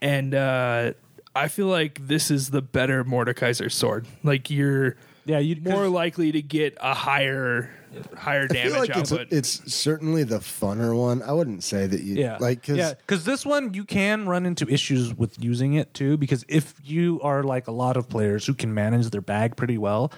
and 0.01 0.33
uh, 0.33 0.93
I 1.35 1.47
feel 1.47 1.67
like 1.67 2.07
this 2.07 2.31
is 2.31 2.49
the 2.49 2.61
better 2.61 3.03
Mordenkainen 3.03 3.71
sword. 3.71 4.07
Like 4.23 4.49
you're 4.49 4.95
Yeah, 5.25 5.39
you're 5.39 5.59
more 5.61 5.87
likely 5.87 6.31
to 6.31 6.41
get 6.41 6.77
a 6.81 6.93
higher 6.93 7.69
higher 8.15 8.43
I 8.49 8.53
feel 8.53 8.71
damage 8.71 8.89
like 8.89 8.97
it's, 8.97 9.11
output. 9.11 9.27
it's 9.31 9.73
certainly 9.73 10.23
the 10.23 10.37
funner 10.39 10.95
one. 10.95 11.21
I 11.23 11.31
wouldn't 11.33 11.63
say 11.63 11.87
that 11.87 12.01
you 12.01 12.15
Yeah, 12.15 12.37
like 12.39 12.61
because 12.61 12.77
yeah, 12.77 12.94
because 12.95 13.25
this 13.25 13.45
one 13.45 13.73
you 13.73 13.83
can 13.85 14.27
run 14.27 14.45
into 14.45 14.68
issues 14.68 15.13
with 15.13 15.41
using 15.44 15.73
it 15.73 15.94
too. 15.94 16.18
Because 16.18 16.44
if 16.47 16.73
you 16.83 17.19
are 17.23 17.44
like 17.44 17.68
a 17.68 17.71
lot 17.71 17.95
of 17.97 18.07
players 18.09 18.45
who 18.45 18.53
can 18.53 18.73
manage 18.73 19.09
their 19.09 19.21
bag 19.21 19.56
pretty 19.56 19.77
well, 19.77 20.11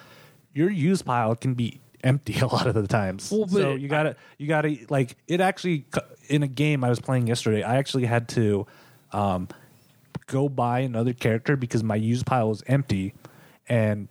your 0.53 0.69
use 0.69 1.01
pile 1.01 1.35
can 1.35 1.53
be 1.53 1.80
empty 2.03 2.39
a 2.39 2.47
lot 2.47 2.67
of 2.67 2.75
the 2.75 2.87
times. 2.87 3.31
Well, 3.31 3.47
so 3.47 3.75
you 3.75 3.87
gotta 3.87 4.15
you 4.37 4.47
gotta 4.47 4.77
like 4.89 5.15
it. 5.27 5.41
Actually, 5.41 5.85
in 6.29 6.43
a 6.43 6.47
game 6.47 6.83
I 6.83 6.89
was 6.89 6.99
playing 6.99 7.27
yesterday, 7.27 7.63
I 7.63 7.77
actually 7.77 8.05
had 8.05 8.27
to 8.29 8.67
um, 9.11 9.47
go 10.27 10.49
buy 10.49 10.79
another 10.79 11.13
character 11.13 11.55
because 11.55 11.83
my 11.83 11.95
use 11.95 12.23
pile 12.23 12.49
was 12.49 12.63
empty, 12.67 13.13
and 13.67 14.07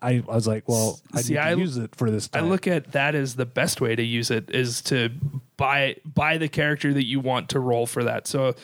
I, 0.00 0.22
I 0.28 0.34
was 0.34 0.46
like, 0.46 0.68
well, 0.68 1.00
I 1.12 1.22
See, 1.22 1.34
need 1.34 1.40
to 1.40 1.44
I- 1.46 1.52
use 1.54 1.76
it 1.76 1.94
for 1.96 2.10
this. 2.10 2.28
I 2.32 2.40
look 2.40 2.66
at 2.66 2.92
that 2.92 3.14
as 3.14 3.34
the 3.36 3.46
best 3.46 3.80
way 3.80 3.96
to 3.96 4.02
use 4.02 4.30
it 4.30 4.50
is 4.54 4.82
to 4.82 5.10
buy 5.56 5.96
buy 6.04 6.38
the 6.38 6.48
character 6.48 6.92
that 6.92 7.04
you 7.06 7.20
want 7.20 7.48
to 7.50 7.60
roll 7.60 7.86
for 7.86 8.04
that. 8.04 8.26
So, 8.26 8.54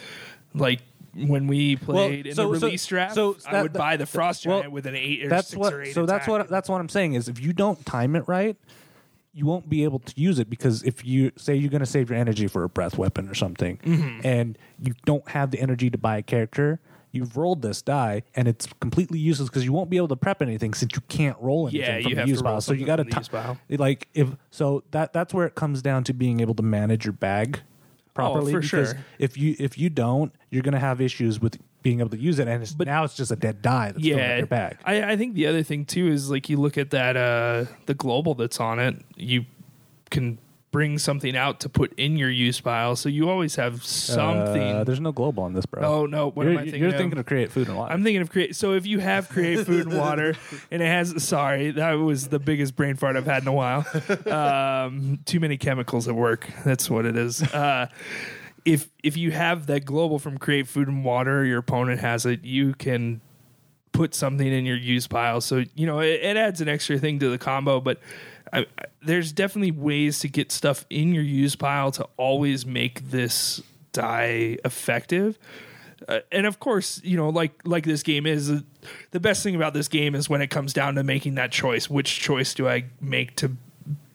like 0.55 0.81
when 1.17 1.47
we 1.47 1.77
played 1.77 2.27
in 2.27 2.35
so- 2.35 2.51
the 2.53 2.59
so- 2.61 2.67
release 2.67 2.87
draft, 2.87 3.15
so 3.15 3.37
I 3.47 3.53
that- 3.53 3.63
would 3.63 3.73
buy 3.73 3.97
the 3.97 4.07
frost 4.07 4.47
well, 4.47 4.61
giant 4.61 4.73
with 4.73 4.87
an 4.87 4.95
eight 4.97 5.25
or 5.25 5.29
that's 5.29 5.49
six 5.49 5.59
what 5.59 5.73
or 5.73 5.83
eight. 5.83 5.95
so 5.95 6.07
that's 6.07 6.27
what 6.27 6.49
that's 6.49 6.69
what 6.69 6.81
i'm 6.81 6.89
saying 6.89 7.15
is 7.15 7.29
if 7.29 7.41
you 7.41 7.53
don't 7.53 7.85
time 7.87 8.17
it 8.17 8.25
right 8.27 8.57
you 9.33 9.47
won't 9.47 9.69
be 9.69 9.83
able 9.85 9.99
to 9.99 10.13
use 10.21 10.39
it 10.39 10.49
because 10.49 10.83
if 10.85 11.05
you 11.05 11.33
say 11.37 11.55
you're 11.57 11.71
going 11.71 11.81
to 11.81 11.87
save 11.87 12.09
your 12.11 12.19
energy 12.19 12.47
for 12.47 12.63
a 12.65 12.69
breath 12.69 12.97
weapon 12.97 13.29
or 13.29 13.35
something 13.35 13.79
Mm-hmm. 13.79 14.21
and 14.25 14.57
you 14.81 14.95
don't 15.05 15.29
have 15.31 15.51
the 15.51 15.61
energy 15.61 15.91
to 15.91 15.99
buy 15.99 16.19
a 16.19 16.23
character 16.23 16.79
you've 17.11 17.37
rolled 17.37 17.63
this 17.63 17.81
die 17.83 18.23
and 18.35 18.47
it's 18.49 18.67
completely 18.81 19.19
useless 19.19 19.49
because 19.49 19.65
you 19.65 19.73
won't 19.73 19.89
be 19.91 19.97
able 19.97 20.09
to 20.09 20.17
prep 20.17 20.41
anything 20.43 20.75
since 20.75 20.95
you 20.95 21.01
can't 21.09 21.37
roll 21.41 21.69
anything 21.69 21.81
Yeah, 21.81 22.01
from 22.03 22.09
you 22.11 22.15
the 22.17 22.21
have 22.23 22.29
use 22.29 22.39
to 22.39 22.45
roll 22.45 22.53
pile 22.55 22.61
so 22.61 22.73
you 22.73 22.85
got 22.87 22.97
to 22.97 23.05
from 23.05 23.11
the 23.11 23.17
use 23.19 23.29
pile. 23.29 23.59
like 23.71 24.09
if 24.15 24.29
so 24.51 24.83
that 24.93 25.13
that's 25.13 25.33
where 25.35 25.47
it 25.47 25.55
comes 25.55 25.81
down 25.83 26.05
to 26.05 26.13
being 26.13 26.41
able 26.41 26.55
to 26.55 26.63
manage 26.63 27.05
your 27.05 27.13
bag 27.13 27.61
properly 28.15 28.53
Oh, 28.53 28.57
for 28.57 28.61
because 28.61 28.91
sure. 28.93 28.99
if 29.19 29.37
you 29.37 29.57
if 29.59 29.77
you 29.77 29.91
don't 29.91 30.33
you're 30.51 30.63
going 30.63 30.75
to 30.75 30.79
have 30.81 31.01
issues 31.01 31.41
with 31.41 31.59
being 31.83 32.01
able 32.01 32.09
to 32.11 32.17
use 32.19 32.39
it 32.39 32.49
and 32.49 32.63
it's, 32.63 32.73
But- 32.73 32.87
now 32.87 33.05
it's 33.05 33.15
just 33.15 33.31
a 33.31 33.37
dead 33.37 33.61
die 33.61 33.93
that's 33.93 34.03
yeah, 34.05 34.39
your 34.39 34.47
bag 34.47 34.79
I, 34.85 35.13
I 35.13 35.17
think 35.17 35.35
the 35.35 35.47
other 35.47 35.63
thing 35.63 35.85
too 35.85 36.07
is 36.09 36.31
like 36.31 36.49
you 36.49 36.57
look 36.57 36.79
at 36.79 36.91
that 36.91 37.17
uh 37.17 37.67
the 37.87 37.95
global 37.95 38.35
that's 38.35 38.59
on 38.61 38.79
it, 38.79 38.97
you 39.17 39.45
can 40.11 40.39
bring 40.75 40.99
something 40.99 41.37
out 41.37 41.61
to 41.61 41.69
put 41.69 41.93
in 41.97 42.17
your 42.17 42.29
use 42.29 42.61
pile, 42.61 42.97
so 42.97 43.09
you 43.09 43.31
always 43.31 43.55
have 43.55 43.85
something. 43.85 44.61
Uh, 44.61 44.83
there's 44.83 44.99
no 44.99 45.13
global 45.13 45.45
on 45.45 45.53
this, 45.53 45.65
bro. 45.67 45.85
oh 45.85 46.07
no, 46.07 46.33
what 46.33 46.43
you're, 46.43 46.51
am 46.55 46.59
I 46.59 46.63
thinking? 46.63 46.81
You're 46.81 46.91
of? 46.91 46.97
thinking 46.97 47.17
of 47.17 47.27
create 47.27 47.53
food 47.53 47.69
and 47.69 47.77
water. 47.77 47.95
I'm 47.95 48.03
thinking 48.03 48.23
of 48.23 48.29
create. 48.29 48.57
So 48.57 48.73
if 48.73 48.85
you 48.85 48.99
have 48.99 49.29
create 49.29 49.65
food 49.65 49.87
and 49.87 49.97
water, 50.01 50.35
and 50.73 50.83
it 50.83 50.87
has 50.87 51.23
sorry, 51.23 51.71
that 51.71 51.93
was 51.93 52.27
the 52.27 52.41
biggest 52.41 52.75
brain 52.75 52.97
fart 52.97 53.15
I've 53.15 53.25
had 53.25 53.43
in 53.43 53.49
a 53.49 53.53
while. 53.53 53.87
Um, 54.27 55.21
too 55.25 55.39
many 55.39 55.57
chemicals 55.59 56.09
at 56.09 56.17
work. 56.17 56.51
That's 56.65 56.91
what 56.91 57.07
it 57.07 57.17
is. 57.17 57.41
Uh, 57.41 57.87
if 58.65 58.91
if 59.05 59.17
you 59.17 59.31
have 59.31 59.67
that 59.67 59.85
global 59.85 60.19
from 60.19 60.39
create 60.39 60.67
food 60.67 60.89
and 60.89 61.05
water, 61.05 61.45
your 61.45 61.59
opponent 61.59 62.01
has 62.01 62.27
it. 62.27 62.45
You 62.45 62.75
can 62.75 63.21
put 63.93 64.13
something 64.13 64.53
in 64.53 64.67
your 64.67 64.77
use 64.77 65.07
pile. 65.07 65.41
So 65.41 65.63
you 65.77 65.87
know 65.87 66.01
it, 66.01 66.21
it 66.21 66.37
adds 66.37 66.61
an 66.61 66.69
extra 66.69 66.99
thing 66.99 67.21
to 67.21 67.31
the 67.31 67.39
combo, 67.39 67.81
but. 67.81 68.01
I, 68.55 68.61
I, 68.61 68.85
there's 69.03 69.33
definitely 69.33 69.73
ways 69.73 70.21
to 70.21 70.29
get 70.29 70.53
stuff 70.53 70.87
in 70.89 71.13
your 71.13 71.25
use 71.25 71.57
pile 71.57 71.91
to 71.93 72.09
always 72.17 72.65
make 72.65 73.11
this 73.11 73.61
die 73.93 74.59
effective. 74.65 75.39
Uh, 76.09 76.21
and 76.31 76.47
of 76.47 76.61
course, 76.61 77.01
you 77.03 77.17
know, 77.17 77.31
like 77.31 77.53
like 77.65 77.85
this 77.85 78.03
game 78.03 78.27
is 78.27 78.51
uh, 78.51 78.61
the 79.11 79.21
best 79.21 79.43
thing 79.43 79.57
about 79.57 79.75
this 79.75 79.89
game 79.89 80.15
is 80.15 80.29
when 80.29 80.41
it 80.41 80.49
comes 80.49 80.73
down 80.73 80.95
to 80.95 81.03
making 81.03 81.35
that 81.35 81.51
choice. 81.51 81.91
Which 81.91 82.21
choice 82.21 82.55
do 82.55 82.69
I 82.69 82.85
make 83.01 83.37
to 83.37 83.57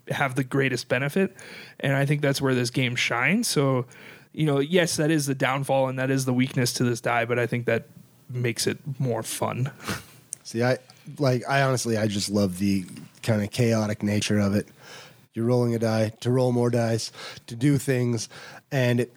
have 0.10 0.36
the 0.36 0.44
greatest 0.44 0.88
benefit? 0.88 1.36
And 1.80 1.94
I 1.94 2.06
think 2.06 2.22
that's 2.22 2.42
where 2.42 2.56
this 2.56 2.70
game 2.70 2.96
shines. 2.96 3.48
So, 3.48 3.86
you 4.34 4.46
know, 4.46 4.60
yes, 4.60 4.98
that 4.98 5.12
is 5.12 5.26
the 5.26 5.36
downfall 5.36 5.90
and 5.90 6.00
that 6.00 6.10
is 6.10 6.26
the 6.26 6.34
weakness 6.34 6.74
to 6.74 6.84
this 6.84 7.02
die, 7.02 7.26
but 7.26 7.40
I 7.40 7.48
think 7.48 7.66
that 7.66 7.88
makes 8.30 8.68
it 8.68 8.78
more 9.00 9.24
fun. 9.24 9.72
See, 10.44 10.64
I 10.64 10.78
like 11.18 11.44
I 11.50 11.64
honestly 11.64 11.98
I 11.98 12.08
just 12.08 12.30
love 12.30 12.60
the 12.60 12.86
kind 13.30 13.44
of 13.44 13.52
chaotic 13.52 14.02
nature 14.02 14.40
of 14.40 14.56
it. 14.56 14.68
You're 15.34 15.46
rolling 15.46 15.76
a 15.76 15.80
die 15.80 16.10
to 16.22 16.32
roll 16.32 16.52
more 16.52 16.72
dice 16.72 17.12
to 17.46 17.56
do 17.56 17.78
things, 17.78 18.28
and 18.72 19.00
it 19.00 19.14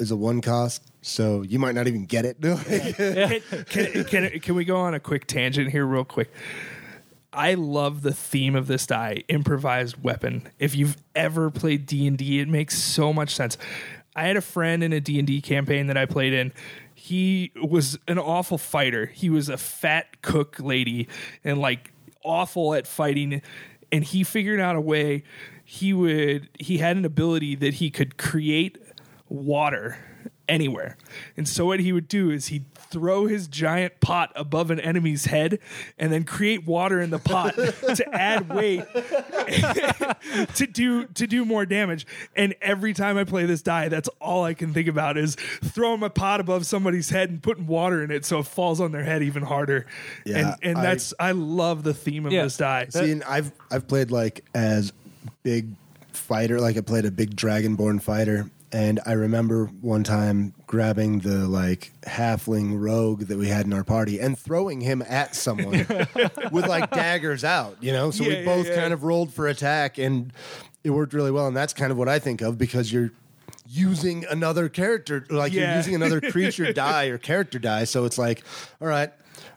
is 0.00 0.10
a 0.10 0.16
one 0.16 0.40
cost, 0.40 0.82
so 1.02 1.42
you 1.42 1.60
might 1.60 1.76
not 1.76 1.86
even 1.86 2.04
get 2.04 2.24
it. 2.24 2.42
can, 2.42 3.64
can, 3.66 4.04
can, 4.04 4.40
can 4.40 4.54
we 4.56 4.64
go 4.64 4.76
on 4.76 4.94
a 4.94 4.98
quick 4.98 5.28
tangent 5.28 5.70
here, 5.70 5.86
real 5.86 6.04
quick? 6.04 6.32
I 7.32 7.54
love 7.54 8.02
the 8.02 8.12
theme 8.12 8.56
of 8.56 8.66
this 8.66 8.88
die, 8.88 9.22
improvised 9.28 10.02
weapon. 10.02 10.48
If 10.58 10.74
you've 10.74 10.96
ever 11.14 11.48
played 11.48 11.86
D 11.86 12.08
and 12.08 12.18
D, 12.18 12.40
it 12.40 12.48
makes 12.48 12.76
so 12.76 13.12
much 13.12 13.36
sense. 13.36 13.56
I 14.16 14.22
had 14.24 14.36
a 14.36 14.40
friend 14.40 14.82
in 14.82 14.92
a 14.92 15.00
D 15.00 15.18
and 15.18 15.28
D 15.28 15.40
campaign 15.40 15.86
that 15.86 15.96
I 15.96 16.06
played 16.06 16.32
in. 16.32 16.52
He 16.92 17.52
was 17.62 18.00
an 18.08 18.18
awful 18.18 18.58
fighter. 18.58 19.06
He 19.06 19.30
was 19.30 19.48
a 19.48 19.56
fat 19.56 20.22
cook 20.22 20.56
lady 20.58 21.06
and 21.44 21.60
like 21.60 21.92
awful 22.28 22.74
at 22.74 22.86
fighting. 22.86 23.42
And 23.90 24.04
he 24.04 24.22
figured 24.22 24.60
out 24.60 24.76
a 24.76 24.80
way. 24.80 25.24
He 25.64 25.92
would. 25.92 26.48
He 26.60 26.78
had 26.78 26.96
an 26.96 27.04
ability 27.04 27.54
that 27.56 27.74
he 27.74 27.90
could 27.90 28.16
create 28.18 28.78
water 29.28 29.98
anywhere. 30.48 30.96
And 31.36 31.46
so 31.48 31.66
what 31.66 31.80
he 31.80 31.92
would 31.92 32.08
do 32.08 32.30
is 32.30 32.48
he'd 32.48 32.64
throw 32.74 33.26
his 33.26 33.46
giant 33.48 34.00
pot 34.00 34.32
above 34.34 34.70
an 34.70 34.80
enemy's 34.80 35.26
head 35.26 35.58
and 35.98 36.10
then 36.12 36.24
create 36.24 36.66
water 36.66 37.00
in 37.00 37.10
the 37.10 37.18
pot 37.18 37.54
to 37.56 38.04
add 38.14 38.48
weight 38.48 38.82
to 40.54 40.66
do 40.66 41.04
to 41.06 41.26
do 41.26 41.44
more 41.44 41.66
damage. 41.66 42.06
And 42.36 42.54
every 42.60 42.92
time 42.94 43.16
I 43.18 43.24
play 43.24 43.46
this 43.46 43.62
die, 43.62 43.88
that's 43.88 44.08
all 44.20 44.44
I 44.44 44.54
can 44.54 44.72
think 44.72 44.88
about 44.88 45.16
is 45.16 45.34
throwing 45.34 46.00
my 46.00 46.08
pot 46.08 46.40
above 46.40 46.66
somebody's 46.66 47.10
head 47.10 47.30
and 47.30 47.42
putting 47.42 47.66
water 47.66 48.02
in 48.02 48.10
it 48.10 48.24
so 48.24 48.38
it 48.40 48.46
falls 48.46 48.80
on 48.80 48.92
their 48.92 49.04
head 49.04 49.22
even 49.22 49.42
harder. 49.42 49.86
Yeah, 50.24 50.38
and 50.38 50.56
and 50.62 50.78
I- 50.78 50.82
that's 50.82 51.14
I 51.20 51.32
love 51.32 51.82
the 51.82 51.94
theme 51.94 52.26
of 52.26 52.32
Yeah. 52.32 52.44
this 52.44 52.56
die. 52.56 52.86
See, 52.90 53.10
and 53.10 53.22
I've 53.24 53.52
I've 53.70 53.86
played 53.86 54.10
like 54.10 54.44
as 54.54 54.92
big 55.42 55.68
fighter, 56.12 56.60
like 56.60 56.76
I 56.76 56.80
played 56.80 57.04
a 57.04 57.10
big 57.10 57.36
dragonborn 57.36 58.00
fighter, 58.02 58.50
and 58.72 59.00
I 59.06 59.12
remember 59.12 59.66
one 59.80 60.04
time 60.04 60.52
grabbing 60.66 61.20
the 61.20 61.48
like 61.48 61.92
halfling 62.02 62.78
rogue 62.78 63.22
that 63.22 63.38
we 63.38 63.48
had 63.48 63.64
in 63.66 63.72
our 63.72 63.84
party 63.84 64.18
and 64.20 64.38
throwing 64.38 64.80
him 64.80 65.02
at 65.08 65.34
someone 65.34 65.86
with 66.52 66.66
like 66.66 66.90
daggers 66.90 67.44
out, 67.44 67.76
you 67.82 67.92
know. 67.92 68.10
So 68.10 68.24
Yeah, 68.24 68.28
we 68.28 68.34
yeah, 68.40 68.44
both 68.44 68.66
yeah. 68.68 68.74
kind 68.76 68.92
of 68.92 69.04
rolled 69.04 69.32
for 69.32 69.46
attack, 69.48 69.98
and 69.98 70.32
it 70.84 70.90
worked 70.90 71.12
really 71.14 71.30
well. 71.30 71.46
And 71.46 71.56
that's 71.56 71.72
kind 71.72 71.90
of 71.90 71.96
what 71.98 72.08
I 72.08 72.18
think 72.18 72.40
of 72.42 72.58
because 72.58 72.92
you're 72.92 73.10
using 73.66 74.24
another 74.30 74.68
character, 74.68 75.24
like 75.30 75.52
Yeah. 75.52 75.68
you're 75.68 75.76
using 75.76 75.94
another 75.94 76.20
creature 76.30 76.72
die 76.72 77.06
or 77.06 77.18
character 77.18 77.58
die. 77.58 77.84
So 77.84 78.04
it's 78.04 78.18
like, 78.18 78.42
all 78.80 78.88
right, 78.88 79.12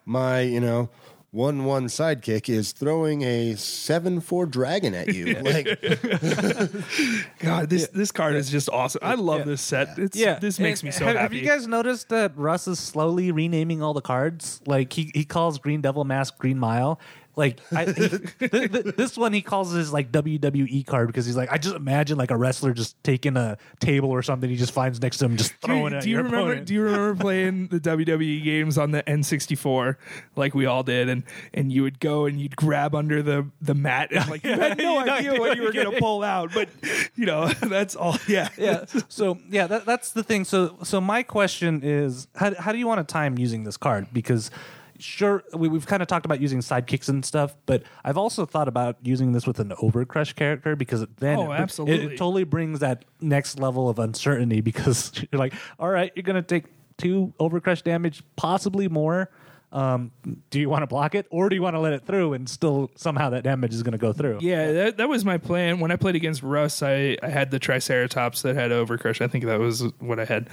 my 0.06 0.42
you 0.42 0.60
know 0.60 0.90
one 1.32 1.64
one 1.64 1.86
sidekick 1.88 2.50
is 2.50 2.74
throwing 2.74 3.22
a 3.22 3.56
seven 3.56 4.20
four 4.20 4.46
dragon 4.46 4.94
at 4.94 5.14
you. 5.14 5.34
Like 5.36 5.66
God, 7.40 7.70
this 7.70 7.88
this 7.88 8.12
card 8.12 8.36
is 8.36 8.50
just 8.50 8.70
awesome. 8.70 9.00
I 9.02 9.16
love 9.16 9.46
this 9.46 9.62
set. 9.62 9.98
It's, 9.98 10.18
Yeah, 10.18 10.40
this 10.40 10.60
makes 10.60 10.82
And 10.82 10.88
me 10.88 10.92
so 10.92 11.06
have, 11.06 11.16
happy. 11.16 11.36
Have 11.38 11.44
you 11.44 11.50
guys 11.50 11.68
noticed 11.68 12.10
that 12.10 12.36
Russ 12.38 12.68
is 12.68 12.80
slowly 12.80 13.32
renaming 13.32 13.82
all 13.82 13.94
the 13.94 14.02
cards? 14.02 14.62
Like 14.66 14.92
he, 14.94 15.12
he 15.14 15.24
calls 15.26 15.58
Green 15.58 15.82
Devil 15.82 16.04
Mask 16.04 16.38
Green 16.38 16.60
Mile. 16.60 17.00
Like 17.36 17.60
I, 17.72 17.86
he, 17.86 17.94
th- 18.10 18.40
th- 18.40 18.96
this 18.96 19.18
one, 19.18 19.34
he 19.34 19.42
calls 19.42 19.72
his 19.72 19.94
like 19.94 20.12
WWE 20.12 20.86
card 20.86 21.08
because 21.08 21.26
he's 21.26 21.38
like, 21.38 21.52
I 21.52 21.58
just 21.58 21.76
imagine 21.76 22.18
like 22.18 22.32
a 22.32 22.38
wrestler 22.38 22.74
just 22.74 23.02
taking 23.04 23.38
a 23.38 23.58
table 23.80 24.10
or 24.10 24.22
something 24.22 24.50
he 24.50 24.58
just 24.58 24.74
finds 24.74 25.02
next 25.02 25.18
to 25.18 25.26
him, 25.26 25.38
just 25.38 25.52
do 25.62 25.68
throwing 25.68 25.94
it. 25.94 25.98
at 25.98 26.04
do 26.04 26.10
you 26.10 26.18
remember? 26.18 26.38
opponent. 26.38 26.68
Do 26.68 26.74
you 26.74 26.82
remember 26.82 27.16
playing 27.22 27.68
the 27.68 27.80
WWE 27.80 28.44
games 28.44 28.78
on 28.78 28.92
the 28.92 29.04
N64 29.04 29.96
like 30.36 30.54
we 30.54 30.66
all 30.66 30.84
did, 30.84 31.10
and 31.10 31.24
and 31.54 31.72
you 31.72 31.84
would 31.84 32.00
go 32.00 32.26
and 32.26 32.40
you'd 32.40 32.56
grab 32.56 32.96
under 32.96 33.22
the 33.24 33.48
the 33.62 33.74
mat 33.74 34.12
and 34.12 34.30
like 34.30 34.44
you 34.44 34.52
had 34.52 34.78
no 34.78 35.00
idea 35.00 35.40
what 35.40 35.56
you 35.56 35.64
were 35.64 35.72
going 35.72 35.92
to 35.92 35.98
pull 36.00 36.24
out, 36.24 36.52
but 36.54 36.70
you 37.16 37.26
know 37.26 37.48
that's 37.62 37.96
all. 37.96 38.18
Yeah, 38.28 38.50
yeah. 38.58 38.86
So 39.08 39.38
yeah, 39.50 39.68
that, 39.68 39.86
that's 39.86 40.12
the 40.12 40.24
thing. 40.24 40.46
So 40.46 40.78
so 40.84 41.00
my 41.00 41.24
question 41.24 41.82
is, 41.84 42.28
how 42.36 42.54
how 42.56 42.72
do 42.72 42.78
you 42.78 42.88
want 42.88 43.08
to 43.08 43.12
time 43.12 43.38
using 43.38 43.64
this 43.64 43.78
card? 43.78 44.08
Because 44.12 44.52
sure, 45.02 45.44
we, 45.54 45.68
we've 45.68 45.86
kind 45.88 46.02
of 46.02 46.08
talked 46.08 46.26
about 46.26 46.40
using 46.40 46.60
sidekicks 46.60 47.10
and 47.10 47.26
stuff, 47.26 47.56
but 47.66 47.84
I've 48.04 48.18
also 48.18 48.46
thought 48.46 48.68
about 48.68 48.98
using 49.04 49.32
this 49.32 49.46
with 49.48 49.60
an 49.60 49.70
Overcrush 49.82 50.36
character 50.36 50.76
because 50.76 51.06
then 51.18 51.38
Oh, 51.40 51.52
it, 51.52 51.56
absolutely. 51.60 52.14
it, 52.14 52.18
totally 52.18 52.44
brings 52.44 52.80
that 52.80 53.06
next 53.20 53.60
level 53.60 53.90
of 53.90 54.00
uncertainty 54.00 54.62
because 54.72 55.12
you're 55.32 55.40
like, 55.40 55.54
all 55.80 55.90
right, 55.90 56.12
you're 56.16 56.24
gonna 56.24 56.42
take 56.42 56.66
two 56.98 57.34
Overcrush 57.40 57.84
damage, 57.84 58.24
possibly 58.36 58.88
more. 58.88 59.30
Um, 59.74 60.12
do 60.50 60.60
you 60.60 60.70
want 60.70 60.82
to 60.82 60.88
block 60.88 61.16
it 61.16 61.28
or 61.30 61.48
do 61.48 61.56
you 61.56 61.62
want 61.62 61.76
to 61.76 61.80
let 61.80 61.94
it 61.94 62.06
through 62.06 62.34
and 62.34 62.50
still 62.50 62.92
somehow 62.96 63.30
that 63.30 63.44
damage 63.44 63.74
is 63.74 63.84
going 63.84 63.94
to 63.94 63.98
go 63.98 64.12
through? 64.12 64.40
Yeah, 64.42 64.72
that, 64.74 64.98
that 64.98 65.08
was 65.08 65.24
my 65.24 65.38
plan. 65.38 65.80
When 65.80 65.92
I 65.92 65.96
played 65.96 66.16
against 66.16 66.44
Russ, 66.44 66.84
I, 66.84 67.18
I 67.24 67.30
had 67.30 67.52
the 67.52 67.60
Triceratops 67.60 68.42
that 68.42 68.56
had 68.56 68.72
Overcrush. 68.72 69.22
I 69.22 69.28
think 69.28 69.46
that 69.46 69.60
was 69.60 69.84
what 70.00 70.20
I 70.20 70.26
had. 70.26 70.50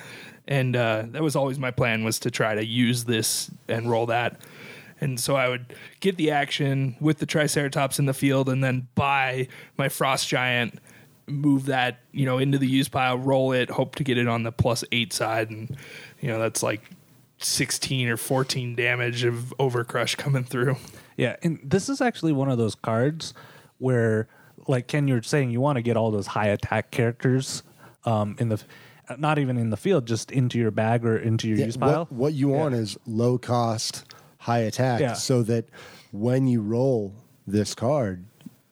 And 0.46 0.76
uh, 0.76 1.06
that 1.08 1.22
was 1.22 1.34
always 1.34 1.58
my 1.58 1.72
plan 1.72 2.04
was 2.04 2.20
to 2.20 2.30
try 2.30 2.54
to 2.54 2.64
use 2.64 3.04
this 3.04 3.50
and 3.66 3.90
roll 3.90 4.06
that. 4.06 4.40
And 5.00 5.18
so 5.18 5.36
I 5.36 5.48
would 5.48 5.74
get 6.00 6.16
the 6.16 6.30
action 6.30 6.96
with 7.00 7.18
the 7.18 7.26
Triceratops 7.26 7.98
in 7.98 8.06
the 8.06 8.14
field 8.14 8.48
and 8.48 8.62
then 8.62 8.88
buy 8.94 9.48
my 9.76 9.88
Frost 9.88 10.28
Giant, 10.28 10.78
move 11.26 11.66
that, 11.66 11.98
you 12.12 12.24
know, 12.24 12.38
into 12.38 12.58
the 12.58 12.66
use 12.66 12.88
pile, 12.88 13.18
roll 13.18 13.52
it, 13.52 13.70
hope 13.70 13.96
to 13.96 14.04
get 14.04 14.16
it 14.18 14.28
on 14.28 14.44
the 14.44 14.52
plus 14.52 14.84
eight 14.92 15.12
side. 15.12 15.50
And, 15.50 15.76
you 16.20 16.28
know, 16.28 16.38
that's 16.38 16.62
like 16.62 16.82
16 17.38 18.08
or 18.08 18.16
14 18.16 18.74
damage 18.74 19.24
of 19.24 19.52
Overcrush 19.58 20.16
coming 20.16 20.44
through. 20.44 20.76
Yeah, 21.16 21.36
and 21.42 21.58
this 21.62 21.88
is 21.88 22.00
actually 22.00 22.32
one 22.32 22.50
of 22.50 22.58
those 22.58 22.74
cards 22.74 23.34
where, 23.78 24.28
like 24.66 24.86
Ken, 24.88 25.08
you're 25.08 25.22
saying 25.22 25.50
you 25.50 25.60
want 25.60 25.76
to 25.76 25.82
get 25.82 25.96
all 25.96 26.10
those 26.10 26.28
high 26.28 26.48
attack 26.48 26.90
characters 26.90 27.62
um, 28.04 28.36
in 28.38 28.48
the, 28.48 28.62
not 29.18 29.38
even 29.38 29.56
in 29.56 29.70
the 29.70 29.76
field, 29.76 30.06
just 30.06 30.30
into 30.30 30.58
your 30.58 30.70
bag 30.70 31.04
or 31.04 31.16
into 31.16 31.48
your 31.48 31.58
Yeah, 31.58 31.66
use 31.66 31.76
pile. 31.76 32.00
what, 32.00 32.12
what 32.12 32.32
you 32.34 32.48
want 32.48 32.74
is 32.74 32.96
low 33.06 33.38
cost, 33.38 34.04
high 34.38 34.58
attack, 34.60 35.00
Yeah. 35.00 35.14
so 35.14 35.42
that 35.44 35.68
when 36.12 36.46
you 36.46 36.60
roll 36.62 37.14
this 37.46 37.74
card, 37.74 38.24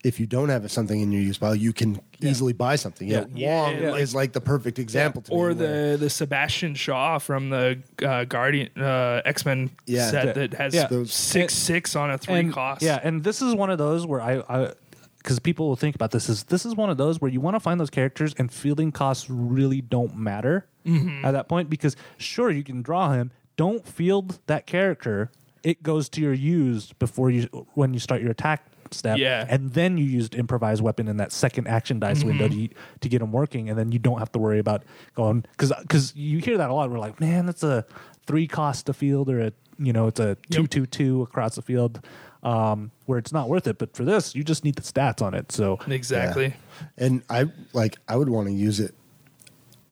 if 0.06 0.20
you 0.20 0.26
don't 0.26 0.48
have 0.48 0.70
something 0.70 1.00
in 1.00 1.10
your 1.12 1.20
use 1.22 1.38
pile, 1.38 1.54
you 1.54 1.72
can 1.72 2.00
easily 2.20 2.52
buy 2.52 2.76
something. 2.76 3.08
Yeah. 3.08 3.24
Yeah, 3.34 3.62
Wong 3.62 3.74
Yeah, 3.74 3.80
yeah, 3.80 3.94
is 3.96 4.14
like 4.14 4.32
the 4.32 4.40
perfect 4.40 4.78
example. 4.78 5.22
To 5.22 5.32
or 5.32 5.48
me, 5.50 5.54
where- 5.56 5.92
the 5.92 6.04
the 6.04 6.10
Sebastian 6.10 6.74
Shaw 6.74 7.18
from 7.18 7.50
the 7.50 7.78
uh, 8.02 8.24
Guardian 8.24 8.68
uh, 8.76 9.22
X 9.24 9.44
Men 9.44 9.70
Yeah. 9.86 10.10
set 10.10 10.24
Yeah. 10.26 10.32
that 10.32 10.54
has 10.54 10.74
Yeah. 10.74 10.86
Those- 10.86 11.12
six 11.12 11.54
six 11.54 11.96
on 11.96 12.10
a 12.10 12.18
three 12.18 12.34
and, 12.40 12.52
cost. 12.52 12.82
Yeah, 12.82 13.00
and 13.02 13.24
this 13.24 13.42
is 13.42 13.54
one 13.54 13.70
of 13.70 13.78
those 13.78 14.06
where 14.06 14.20
I, 14.22 14.42
I 14.48 14.72
because 15.18 15.40
people 15.40 15.66
will 15.68 15.76
think 15.76 15.96
about 15.96 16.12
this 16.12 16.28
is 16.28 16.44
this 16.44 16.64
is 16.64 16.76
one 16.76 16.88
of 16.88 16.96
those 16.98 17.20
where 17.20 17.30
you 17.30 17.40
want 17.40 17.56
to 17.56 17.60
find 17.60 17.80
those 17.80 17.90
characters 17.90 18.32
and 18.38 18.50
fielding 18.52 18.92
costs 18.92 19.28
really 19.28 19.80
don't 19.80 20.16
matter 20.16 20.66
Mm-hmm. 20.86 21.24
at 21.24 21.32
that 21.32 21.48
point 21.48 21.68
because 21.68 21.96
sure 22.16 22.48
you 22.48 22.62
can 22.62 22.80
draw 22.80 23.10
him, 23.12 23.32
don't 23.56 23.84
field 23.84 24.38
that 24.46 24.66
character. 24.66 25.32
It 25.64 25.82
goes 25.82 26.08
to 26.10 26.20
your 26.20 26.32
used 26.32 26.96
before 27.00 27.28
you 27.28 27.48
when 27.74 27.92
you 27.92 27.98
start 27.98 28.22
your 28.22 28.30
attack 28.30 28.66
step, 28.92 29.18
Yeah. 29.18 29.46
and 29.48 29.72
then 29.72 29.98
you 29.98 30.04
used 30.04 30.34
improvised 30.34 30.82
weapon 30.82 31.08
in 31.08 31.16
that 31.18 31.32
second 31.32 31.66
action 31.68 31.98
dice 32.00 32.18
Mm-hmm. 32.18 32.28
window 32.28 32.48
to 32.48 32.68
to 33.00 33.08
get 33.08 33.18
them 33.20 33.32
working, 33.32 33.68
and 33.70 33.78
then 33.78 33.92
you 33.92 33.98
don't 33.98 34.18
have 34.18 34.32
to 34.32 34.38
worry 34.38 34.58
about 34.58 34.84
going 35.14 35.44
because 35.52 35.72
because 35.82 36.14
you 36.16 36.38
hear 36.38 36.58
that 36.58 36.70
a 36.70 36.74
lot. 36.74 36.90
We're 36.90 36.98
like, 36.98 37.20
man, 37.20 37.46
that's 37.46 37.62
a 37.62 37.84
three 38.26 38.46
cost 38.46 38.86
to 38.86 38.92
field 38.92 39.28
or 39.30 39.40
a 39.40 39.52
you 39.78 39.92
know 39.92 40.06
it's 40.06 40.20
a 40.20 40.36
two 40.50 40.66
two 40.66 40.86
two 40.86 41.22
across 41.22 41.54
the 41.56 41.62
field 41.62 42.00
um, 42.42 42.90
where 43.06 43.18
it's 43.18 43.32
not 43.32 43.48
worth 43.48 43.66
it. 43.66 43.78
But 43.78 43.96
for 43.96 44.04
this, 44.04 44.34
you 44.34 44.42
just 44.44 44.64
need 44.64 44.76
the 44.76 44.82
stats 44.82 45.20
on 45.22 45.34
it. 45.34 45.52
So 45.52 45.78
exactly. 45.86 46.54
and 46.96 47.22
I 47.28 47.46
like 47.72 47.98
I 48.08 48.16
would 48.16 48.28
want 48.28 48.48
to 48.48 48.52
use 48.54 48.80
it 48.80 48.94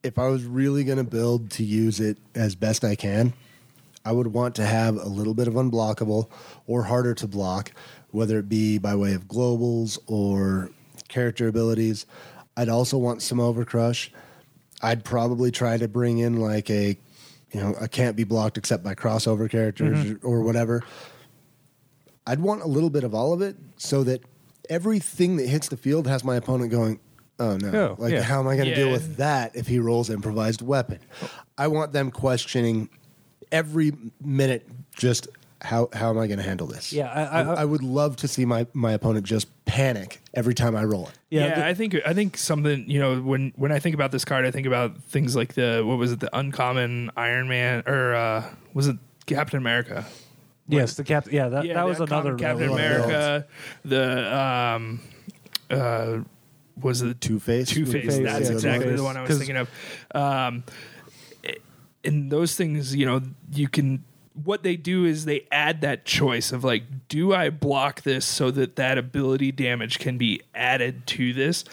if 0.03 0.19
I 0.19 0.27
was 0.27 0.43
really 0.43 0.83
going 0.83 0.97
to 0.99 1.03
build 1.03 1.49
to 1.51 1.63
use 1.63 1.99
it 1.99 2.17
as 2.35 2.55
best 2.55 2.83
I 2.83 2.95
can. 2.95 3.33
I 4.07 4.11
would 4.11 4.27
want 4.27 4.53
to 4.55 4.65
have 4.65 4.97
a 4.97 5.07
little 5.07 5.33
bit 5.33 5.47
of 5.47 5.55
unblockable 5.55 6.29
or 6.67 6.83
harder 6.83 7.15
to 7.15 7.27
block, 7.27 7.71
whether 8.15 8.39
it 8.39 8.49
be 8.49 8.77
by 8.77 8.95
way 8.95 9.13
of 9.13 9.27
globals 9.27 9.99
or 10.07 10.69
character 11.07 11.47
abilities. 11.47 12.05
I'd 12.57 12.69
also 12.69 12.97
want 12.97 13.21
some 13.21 13.37
overcrush. 13.37 14.09
I'd 14.81 15.03
probably 15.03 15.51
try 15.51 15.77
to 15.77 15.87
bring 15.87 16.17
in 16.19 16.39
like 16.39 16.69
a 16.69 16.97
you 17.51 17.61
know, 17.61 17.75
I 17.79 17.87
can't 17.87 18.17
be 18.17 18.25
blocked 18.25 18.57
except 18.57 18.83
by 18.83 18.95
crossover 18.95 19.49
characters 19.49 19.97
Mm-hmm. 20.05 20.27
or 20.27 20.41
whatever. 20.41 20.83
I'd 22.27 22.39
want 22.39 22.63
a 22.63 22.67
little 22.67 22.89
bit 22.89 23.03
of 23.03 23.13
all 23.13 23.33
of 23.33 23.41
it 23.41 23.55
so 23.77 24.03
that 24.03 24.21
everything 24.69 25.37
that 25.37 25.47
hits 25.47 25.69
the 25.69 25.77
field 25.77 26.07
has 26.07 26.23
my 26.23 26.35
opponent 26.35 26.71
going, 26.71 26.99
oh 27.39 27.55
no. 27.57 27.95
Oh, 27.97 28.01
like, 28.01 28.11
yeah. 28.13 28.23
how 28.23 28.39
am 28.39 28.47
I 28.47 28.55
going 28.55 28.65
to 28.65 28.71
Yeah. 28.71 28.75
deal 28.85 28.91
with 28.91 29.17
that 29.17 29.55
if 29.55 29.67
he 29.67 29.79
rolls 29.79 30.09
improvised 30.09 30.61
weapon? 30.61 30.99
I 31.57 31.67
want 31.67 31.93
them 31.93 32.11
questioning 32.11 32.89
every 33.51 33.93
minute 34.21 34.67
just 34.95 35.27
how, 35.61 35.89
how 35.93 36.09
am 36.09 36.17
I 36.19 36.27
going 36.27 36.37
to 36.37 36.43
handle 36.43 36.67
this? 36.67 36.91
Yeah, 36.93 37.09
I- 37.11 37.41
I- 37.41 37.53
I 37.61 37.65
would 37.65 37.81
love 37.83 38.15
to 38.17 38.27
see 38.27 38.45
my, 38.45 38.67
my 38.73 38.91
opponent 38.93 39.25
just 39.25 39.47
panic 39.65 40.21
every 40.33 40.53
time 40.53 40.75
I 40.75 40.83
roll 40.83 41.07
it. 41.07 41.13
Yeah, 41.29 41.47
Yeah, 41.47 41.55
the- 41.55 41.65
I 41.67 41.73
think 41.73 41.95
I 42.05 42.13
think 42.13 42.37
something 42.37 42.89
you 42.89 42.99
know 42.99 43.19
when 43.21 43.51
when 43.55 43.71
I 43.71 43.79
think 43.79 43.95
about 43.95 44.11
this 44.11 44.23
card, 44.25 44.45
I 44.45 44.51
think 44.51 44.67
about 44.67 44.97
things 45.03 45.35
like 45.35 45.53
the 45.53 45.81
what 45.85 45.97
was 45.97 46.11
it, 46.11 46.19
the 46.19 46.29
uncommon 46.37 47.11
Iron 47.17 47.47
Man 47.47 47.83
or 47.87 48.13
uh, 48.13 48.43
was 48.73 48.87
it 48.87 48.97
Captain 49.25 49.57
America? 49.57 50.05
yes, 50.67 50.95
the 50.95 51.03
cap. 51.03 51.27
Yeah, 51.31 51.49
that, 51.49 51.65
yeah, 51.65 51.73
that 51.75 51.85
was 51.85 51.99
another 51.99 52.35
Captain 52.35 52.69
one. 52.71 52.79
America. 52.79 53.47
The 53.83 54.37
um, 54.37 54.99
uh, 55.69 56.19
was 56.79 57.01
it 57.01 57.21
Two 57.21 57.39
Face. 57.39 57.69
Two 57.69 57.85
Face. 57.85 58.17
That's 58.17 58.49
yeah, 58.49 58.55
exactly 58.55 58.85
Two-Face. 58.85 58.99
the 58.99 59.03
one 59.03 59.17
I 59.17 59.21
was 59.23 59.37
thinking 59.37 59.57
of. 59.57 59.69
Um, 60.13 60.63
in 62.03 62.29
those 62.29 62.55
things, 62.55 62.95
you 62.95 63.05
know, 63.05 63.21
you 63.51 63.67
can. 63.67 64.03
What 64.43 64.63
they 64.63 64.75
do 64.75 65.05
is 65.05 65.25
they 65.25 65.47
add 65.51 65.81
that 65.81 66.05
choice 66.05 66.51
of 66.51 66.63
like, 66.63 67.07
do 67.07 67.33
I 67.33 67.49
block 67.49 68.01
this 68.01 68.25
so 68.25 68.51
that 68.51 68.75
that 68.75 68.97
ability 68.97 69.51
damage 69.51 69.97
can 69.97 70.17
be 70.17 70.41
added 70.53 71.07
to 71.07 71.33
this, 71.33 71.63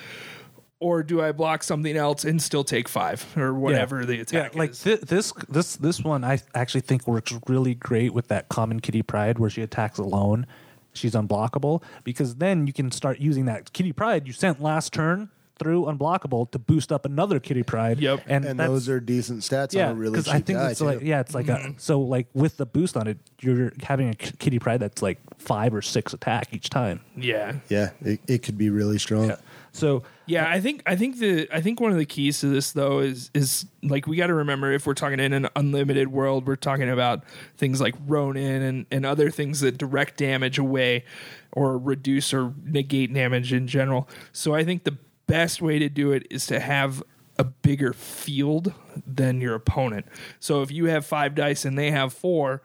or 0.83 1.02
do 1.02 1.23
I 1.23 1.33
block 1.33 1.62
something 1.62 1.97
else 1.97 2.25
and 2.25 2.42
still 2.42 2.64
take 2.64 2.88
five 2.88 3.25
or 3.37 3.54
whatever 3.54 4.04
the 4.04 4.21
attack 4.21 4.54
yeah, 4.54 4.59
like 4.59 4.71
is? 4.71 4.83
thi- 4.83 4.97
this 4.97 5.33
this 5.49 5.76
this 5.76 6.00
one 6.00 6.25
I 6.25 6.40
actually 6.54 6.81
think 6.81 7.07
works 7.07 7.33
really 7.47 7.75
great 7.75 8.12
with 8.12 8.28
that 8.28 8.49
common 8.49 8.81
Kitty 8.81 9.02
Pryde 9.02 9.38
where 9.38 9.50
she 9.50 9.62
attacks 9.62 9.99
alone. 9.99 10.47
She's 10.92 11.14
unblockable 11.14 11.83
because 12.04 12.37
then 12.37 12.66
you 12.66 12.73
can 12.73 12.90
start 12.90 13.19
using 13.19 13.45
that 13.47 13.73
Kitty 13.73 13.92
Pryde 13.92 14.26
you 14.26 14.33
sent 14.33 14.61
last 14.61 14.92
turn 14.92 15.31
through 15.62 15.85
unblockable 15.85 16.50
to 16.50 16.59
boost 16.59 16.92
up 16.92 17.04
another 17.04 17.40
Kitty 17.40 17.62
Pryde. 17.62 17.99
Yep. 18.00 18.25
and, 18.26 18.45
and 18.45 18.61
that's, 18.61 18.69
those 18.69 18.88
are 18.88 19.00
decent 19.00 19.40
stats 19.40 19.73
yeah, 19.75 19.87
on 19.87 19.92
a 19.92 19.95
really 19.95 20.23
cheap 20.23 20.35
I 20.35 20.40
think 20.40 20.59
guy, 20.59 20.71
it's 20.71 20.78
too. 20.81 20.85
like 20.87 21.00
yeah, 21.02 21.21
it's 21.21 21.35
like 21.35 21.49
a 21.49 21.75
so 21.78 22.00
like 22.00 22.28
with 22.35 22.57
the 22.57 22.66
boost 22.66 22.97
on 22.97 23.07
it, 23.07 23.19
you're 23.40 23.73
having 23.83 24.09
a 24.09 24.14
k- 24.14 24.33
Kitty 24.38 24.59
Pryde 24.59 24.81
that's 24.81 25.02
like 25.02 25.19
five 25.38 25.75
or 25.75 25.83
six 25.83 26.12
attack 26.12 26.49
each 26.52 26.71
time. 26.71 27.00
yeah, 27.16 27.54
Yeah, 27.69 27.90
it, 28.02 28.21
it 28.28 28.42
could 28.42 28.59
be 28.59 28.71
really 28.71 28.99
strong. 28.99 29.28
Yeah. 29.28 29.37
So 29.75 30.02
Yeah, 30.26 30.49
I 30.50 30.61
think 30.61 30.83
I 30.87 30.97
think 30.97 31.19
the 31.19 31.49
I 31.50 31.61
think 31.62 31.81
one 31.81 31.92
of 31.92 31.99
the 31.99 32.04
keys 32.04 32.40
to 32.40 32.47
this 32.47 32.73
though 32.73 32.99
is 32.99 33.31
is 33.33 33.64
like 33.83 34.07
we 34.07 34.16
got 34.16 34.26
to 34.26 34.35
remember 34.35 34.71
if 34.71 34.87
we're 34.87 34.95
talking 34.95 35.19
in 35.19 35.33
an 35.33 35.49
unlimited 35.57 36.09
world, 36.09 36.47
we're 36.47 36.57
talking 36.57 36.90
about 36.90 37.25
things 37.57 37.81
like 37.81 37.95
Ronin 38.07 38.62
and 38.62 38.87
and 38.90 39.07
other 39.07 39.31
things 39.31 39.61
that 39.61 39.78
direct 39.78 40.19
damage 40.19 40.59
away 40.59 41.04
or 41.52 41.78
reduce 41.78 42.33
or 42.35 42.52
negate 42.64 43.12
damage 43.12 43.52
in 43.52 43.66
general. 43.66 44.09
So 44.33 44.54
I 44.54 44.62
think 44.64 44.85
the 44.85 44.97
best 45.33 45.62
way 45.62 45.79
to 45.79 45.89
do 45.89 46.12
it 46.12 46.27
is 46.31 46.47
to 46.47 46.61
have 46.61 47.03
a 47.39 47.45
bigger 47.45 47.93
field 47.93 48.75
than 49.07 49.41
your 49.41 49.55
opponent. 49.55 50.05
So 50.41 50.61
if 50.62 50.71
you 50.71 50.87
have 50.87 51.07
5 51.07 51.35
dice 51.35 51.65
and 51.65 51.79
they 51.79 51.91
have 51.91 52.12
4, 52.12 52.61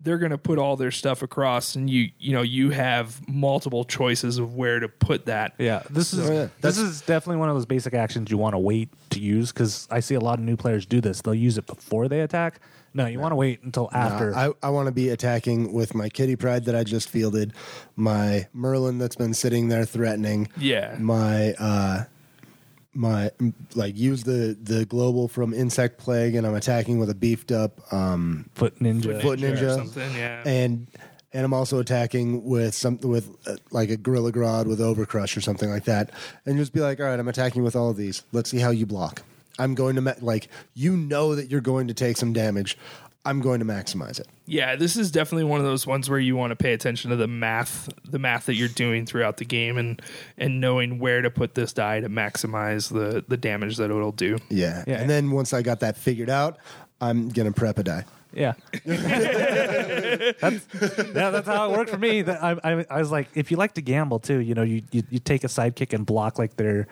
they're 0.00 0.18
going 0.18 0.30
to 0.30 0.38
put 0.38 0.58
all 0.58 0.76
their 0.76 0.92
stuff 0.92 1.22
across 1.22 1.74
and 1.74 1.90
you 1.90 2.10
you 2.20 2.32
know 2.32 2.42
you 2.42 2.70
have 2.70 3.26
multiple 3.28 3.84
choices 3.84 4.38
of 4.38 4.54
where 4.54 4.78
to 4.78 4.88
put 4.88 5.26
that. 5.26 5.54
Yeah, 5.58 5.82
this 5.90 6.12
is 6.12 6.30
Oh, 6.30 6.32
yeah. 6.32 6.48
this 6.60 6.78
is 6.78 7.00
definitely 7.00 7.38
one 7.40 7.48
of 7.48 7.56
those 7.56 7.66
basic 7.66 7.94
actions 7.94 8.30
you 8.30 8.38
want 8.38 8.54
to 8.54 8.58
wait 8.60 8.90
to 9.10 9.18
use 9.18 9.50
because 9.52 9.88
I 9.90 9.98
see 9.98 10.14
a 10.14 10.20
lot 10.20 10.38
of 10.38 10.44
new 10.44 10.56
players 10.56 10.86
do 10.86 11.00
this. 11.00 11.20
They'll 11.22 11.34
use 11.34 11.58
it 11.58 11.66
before 11.66 12.06
they 12.06 12.20
attack. 12.20 12.60
No, 12.94 13.06
you 13.06 13.20
want 13.20 13.32
to 13.32 13.36
wait 13.36 13.62
until 13.62 13.88
after. 13.92 14.34
Uh, 14.34 14.52
I, 14.62 14.68
I 14.68 14.70
want 14.70 14.86
to 14.86 14.92
be 14.92 15.10
attacking 15.10 15.72
with 15.72 15.94
my 15.94 16.08
Kitty 16.08 16.36
Pryde 16.36 16.64
that 16.64 16.74
I 16.74 16.84
just 16.84 17.08
fielded, 17.08 17.52
my 17.96 18.48
Merlin 18.52 18.98
that's 18.98 19.16
been 19.16 19.34
sitting 19.34 19.68
there 19.68 19.84
threatening, 19.84 20.48
Yeah. 20.56 20.96
my 20.98 21.52
uh, 21.54 22.04
my 22.94 23.30
like 23.74 23.96
use 23.96 24.24
the 24.24 24.56
the 24.60 24.84
global 24.86 25.28
from 25.28 25.52
Insect 25.54 25.98
Plague, 25.98 26.34
and 26.34 26.46
I'm 26.46 26.54
attacking 26.54 26.98
with 26.98 27.10
a 27.10 27.14
beefed 27.14 27.52
up 27.52 27.80
um, 27.92 28.48
Foot 28.54 28.78
ninja. 28.80 29.20
Foot 29.22 29.38
Ninja 29.38 29.62
or 29.62 29.74
something, 29.74 30.14
yeah. 30.16 30.42
and 30.46 30.88
and 31.32 31.44
I'm 31.44 31.52
also 31.52 31.78
attacking 31.78 32.44
with 32.44 32.74
something 32.74 33.08
with 33.08 33.28
uh, 33.46 33.56
like 33.70 33.90
a 33.90 33.96
Gorilla 33.96 34.32
Grodd 34.32 34.66
with 34.66 34.80
Overcrush 34.80 35.36
or 35.36 35.40
something 35.42 35.68
like 35.70 35.84
that, 35.84 36.10
and 36.46 36.56
just 36.56 36.72
be 36.72 36.80
like, 36.80 36.98
all 36.98 37.06
right, 37.06 37.20
I'm 37.20 37.28
attacking 37.28 37.62
with 37.62 37.76
all 37.76 37.90
of 37.90 37.96
these. 37.96 38.22
Let's 38.32 38.50
see 38.50 38.58
how 38.58 38.70
you 38.70 38.86
block. 38.86 39.22
I'm 39.58 39.74
going 39.74 39.96
to 39.96 40.00
ma- 40.00 40.14
like 40.20 40.48
you 40.74 40.96
know 40.96 41.34
that 41.34 41.50
you're 41.50 41.60
going 41.60 41.88
to 41.88 41.94
take 41.94 42.16
some 42.16 42.32
damage. 42.32 42.76
I'm 43.24 43.40
going 43.40 43.58
to 43.60 43.66
maximize 43.66 44.18
it. 44.18 44.26
Yeah, 44.46 44.76
this 44.76 44.96
is 44.96 45.10
definitely 45.10 45.44
one 45.44 45.60
of 45.60 45.66
those 45.66 45.86
ones 45.86 46.08
where 46.08 46.18
you 46.18 46.34
want 46.34 46.50
to 46.50 46.56
pay 46.56 46.72
attention 46.72 47.10
to 47.10 47.16
the 47.16 47.26
math, 47.26 47.90
the 48.04 48.18
math 48.18 48.46
that 48.46 48.54
you're 48.54 48.68
doing 48.68 49.04
throughout 49.04 49.36
the 49.36 49.44
game, 49.44 49.76
and 49.76 50.00
and 50.38 50.60
knowing 50.60 50.98
where 50.98 51.20
to 51.20 51.30
put 51.30 51.54
this 51.54 51.72
die 51.72 52.00
to 52.00 52.08
maximize 52.08 52.90
the 52.90 53.22
the 53.28 53.36
damage 53.36 53.76
that 53.76 53.90
it'll 53.90 54.12
do. 54.12 54.38
Yeah. 54.48 54.84
Yeah. 54.86 55.00
And 55.00 55.10
then 55.10 55.30
once 55.30 55.52
I 55.52 55.62
got 55.62 55.80
that 55.80 55.96
figured 55.96 56.30
out, 56.30 56.58
I'm 57.00 57.28
gonna 57.28 57.52
prep 57.52 57.78
a 57.78 57.82
die. 57.82 58.04
Yeah. 58.32 58.54
that's, 58.84 60.66
yeah, 60.74 61.30
that's 61.30 61.46
how 61.46 61.70
it 61.72 61.76
worked 61.76 61.90
for 61.90 61.98
me. 61.98 62.22
That 62.22 62.42
I, 62.42 62.56
I, 62.62 62.86
I 62.90 62.98
was 62.98 63.10
like, 63.10 63.28
if 63.34 63.50
you 63.50 63.56
like 63.56 63.74
to 63.74 63.80
gamble 63.80 64.18
too, 64.20 64.38
you 64.38 64.54
know, 64.54 64.62
you, 64.62 64.82
you, 64.90 65.02
you 65.10 65.18
take 65.18 65.44
a 65.44 65.48
sidekick 65.48 65.92
and 65.92 66.04
block 66.04 66.38
like 66.38 66.56
their 66.56 66.86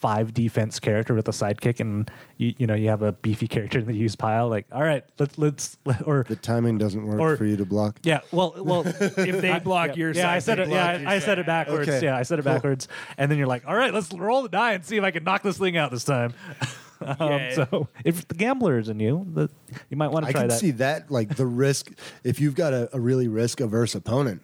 five 0.00 0.32
defense 0.32 0.80
character 0.80 1.14
with 1.14 1.28
a 1.28 1.30
sidekick, 1.30 1.78
and 1.78 2.10
you 2.38 2.54
you 2.58 2.66
know 2.66 2.74
you 2.74 2.88
have 2.88 3.02
a 3.02 3.12
beefy 3.12 3.46
character 3.46 3.78
in 3.78 3.86
the 3.86 3.94
use 3.94 4.16
pile. 4.16 4.48
Like, 4.48 4.66
all 4.72 4.82
right, 4.82 5.04
let's 5.18 5.38
let's 5.38 5.76
or 6.06 6.24
The 6.28 6.36
timing 6.36 6.78
doesn't 6.78 7.04
work 7.06 7.20
Or- 7.20 7.36
for 7.36 7.44
you 7.44 7.56
to 7.58 7.64
block. 7.66 7.98
yeah, 8.02 8.20
well, 8.32 8.54
well, 8.56 8.82
If 8.86 9.40
they 9.40 9.58
block 9.60 9.88
yeah, 9.90 9.94
your 9.96 10.12
yeah, 10.12 10.30
I 10.30 10.38
side, 10.38 10.42
said 10.42 10.60
it. 10.60 10.68
Yeah, 10.70 11.02
I, 11.06 11.14
I 11.16 11.18
said 11.18 11.38
it 11.38 11.46
backwards. 11.46 11.88
Okay. 11.88 12.04
Yeah, 12.04 12.16
I 12.16 12.22
said 12.22 12.38
it 12.38 12.44
Cool. 12.44 12.54
backwards, 12.54 12.88
and 13.18 13.30
then 13.30 13.38
you're 13.38 13.46
like, 13.46 13.66
all 13.68 13.76
right, 13.76 13.92
let's 13.92 14.12
roll 14.12 14.42
the 14.42 14.48
die 14.48 14.72
and 14.72 14.84
see 14.84 14.96
if 14.96 15.04
I 15.04 15.10
can 15.10 15.22
knock 15.24 15.42
this 15.42 15.58
thing 15.58 15.76
out 15.76 15.90
this 15.90 16.04
time. 16.04 16.32
um, 17.02 17.16
Yeah. 17.20 17.54
So 17.54 17.88
if 18.04 18.26
the 18.26 18.34
gambler 18.34 18.78
is 18.78 18.88
in 18.88 19.00
you, 19.00 19.26
the, 19.32 19.48
you 19.90 19.96
might 19.96 20.08
want 20.08 20.26
to 20.26 20.32
try 20.32 20.40
I 20.40 20.42
can 20.44 20.48
that. 20.48 20.58
see 20.58 20.70
that 20.72 21.10
like 21.10 21.36
the 21.36 21.46
risk 21.46 21.90
if 22.24 22.40
you've 22.40 22.54
got 22.54 22.72
a, 22.72 22.88
a 22.94 23.00
really 23.00 23.28
risk 23.28 23.60
averse 23.60 23.94
opponent, 23.94 24.42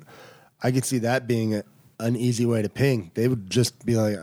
I 0.62 0.70
could 0.70 0.84
see 0.84 0.98
that 0.98 1.26
being 1.26 1.54
a, 1.54 1.64
an 1.98 2.14
easy 2.16 2.44
way 2.46 2.60
to 2.62 2.68
ping. 2.68 3.10
They 3.14 3.26
would 3.28 3.48
just 3.50 3.84
be 3.86 3.96
like, 3.96 4.18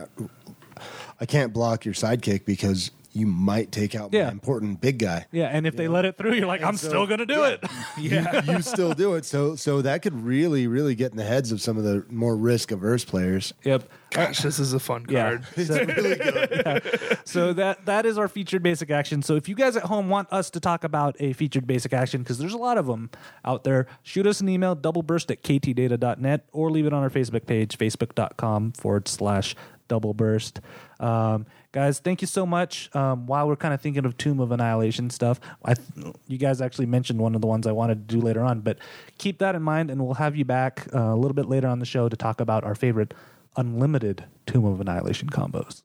I 1.20 1.26
can't 1.26 1.52
block 1.52 1.84
your 1.84 1.94
sidekick 1.94 2.44
because 2.44 2.90
you 3.16 3.28
might 3.28 3.70
take 3.70 3.94
out 3.94 4.12
Yeah. 4.12 4.24
my 4.24 4.32
important 4.32 4.80
big 4.80 4.98
guy. 4.98 5.26
yeah, 5.30 5.44
and 5.46 5.68
if 5.68 5.76
they 5.76 5.86
let 5.86 6.04
it 6.04 6.18
through, 6.18 6.32
you're 6.34 6.48
like, 6.48 6.64
I'm 6.64 6.76
so- 6.76 6.88
still 6.88 7.06
gonna 7.06 7.24
do 7.26 7.44
it. 7.44 7.62
Yeah, 7.96 8.42
you 8.44 8.60
still 8.60 8.92
do 8.92 9.14
it. 9.14 9.24
So 9.24 9.54
so 9.54 9.82
that 9.82 10.02
could 10.02 10.20
really 10.24 10.66
really 10.66 10.96
get 10.96 11.12
in 11.12 11.16
the 11.16 11.22
heads 11.24 11.52
of 11.52 11.60
some 11.62 11.76
of 11.78 11.84
the 11.84 12.04
more 12.10 12.36
risk 12.36 12.72
averse 12.72 13.04
players. 13.04 13.54
yep. 13.62 13.88
Gosh, 14.10 14.38
this 14.40 14.58
is 14.58 14.72
a 14.72 14.80
fun 14.80 15.06
Yeah. 15.08 15.38
card. 15.38 15.46
So, 15.66 16.80
so 17.24 17.52
that 17.52 17.86
that 17.86 18.04
is 18.06 18.18
our 18.18 18.26
featured 18.28 18.62
basic 18.62 18.90
action. 18.90 19.22
So 19.22 19.36
if 19.36 19.48
you 19.48 19.54
guys 19.54 19.76
at 19.76 19.84
home 19.84 20.08
want 20.08 20.32
us 20.32 20.50
to 20.50 20.60
talk 20.60 20.82
about 20.84 21.16
a 21.20 21.32
featured 21.34 21.66
basic 21.68 21.92
action, 21.92 22.22
because 22.22 22.38
there's 22.38 22.52
a 22.54 22.58
lot 22.58 22.78
of 22.78 22.86
them 22.86 23.10
out 23.44 23.62
there, 23.64 23.86
shoot 24.02 24.26
us 24.26 24.40
an 24.40 24.48
email, 24.48 24.74
doubleburst 24.76 25.30
at 25.30 25.42
ktdata.net, 25.42 26.46
or 26.52 26.70
leave 26.70 26.86
it 26.86 26.92
on 26.92 27.02
our 27.02 27.10
Facebook 27.10 27.46
page, 27.46 27.78
facebook.com 27.78 28.72
forward 28.72 29.06
slash 29.08 29.54
doubleburst. 29.88 30.58
Um, 31.04 31.44
guys, 31.72 31.98
thank 31.98 32.22
you 32.22 32.26
so 32.26 32.46
much. 32.46 32.88
Um, 32.96 33.26
while 33.26 33.46
we're 33.46 33.56
kind 33.56 33.74
of 33.74 33.80
thinking 33.82 34.06
of 34.06 34.16
Tomb 34.16 34.40
of 34.40 34.50
Annihilation 34.52 35.10
stuff, 35.10 35.38
I 35.62 35.74
th- 35.74 36.14
you 36.26 36.38
guys 36.38 36.62
actually 36.62 36.86
mentioned 36.86 37.18
one 37.18 37.34
of 37.34 37.42
the 37.42 37.46
ones 37.46 37.66
I 37.66 37.72
wanted 37.72 38.08
to 38.08 38.14
do 38.14 38.20
later 38.22 38.40
on, 38.40 38.60
but 38.60 38.78
keep 39.18 39.38
that 39.38 39.54
in 39.54 39.62
mind, 39.62 39.90
and 39.90 40.02
we'll 40.02 40.14
have 40.14 40.34
you 40.34 40.46
back 40.46 40.86
uh, 40.94 40.98
a 40.98 41.16
little 41.16 41.34
bit 41.34 41.46
later 41.46 41.68
on 41.68 41.78
the 41.78 41.84
show 41.84 42.08
to 42.08 42.16
talk 42.16 42.40
about 42.40 42.64
our 42.64 42.74
favorite 42.74 43.12
unlimited 43.56 44.24
Tomb 44.46 44.64
of 44.64 44.80
Annihilation 44.80 45.28
combos. 45.28 45.82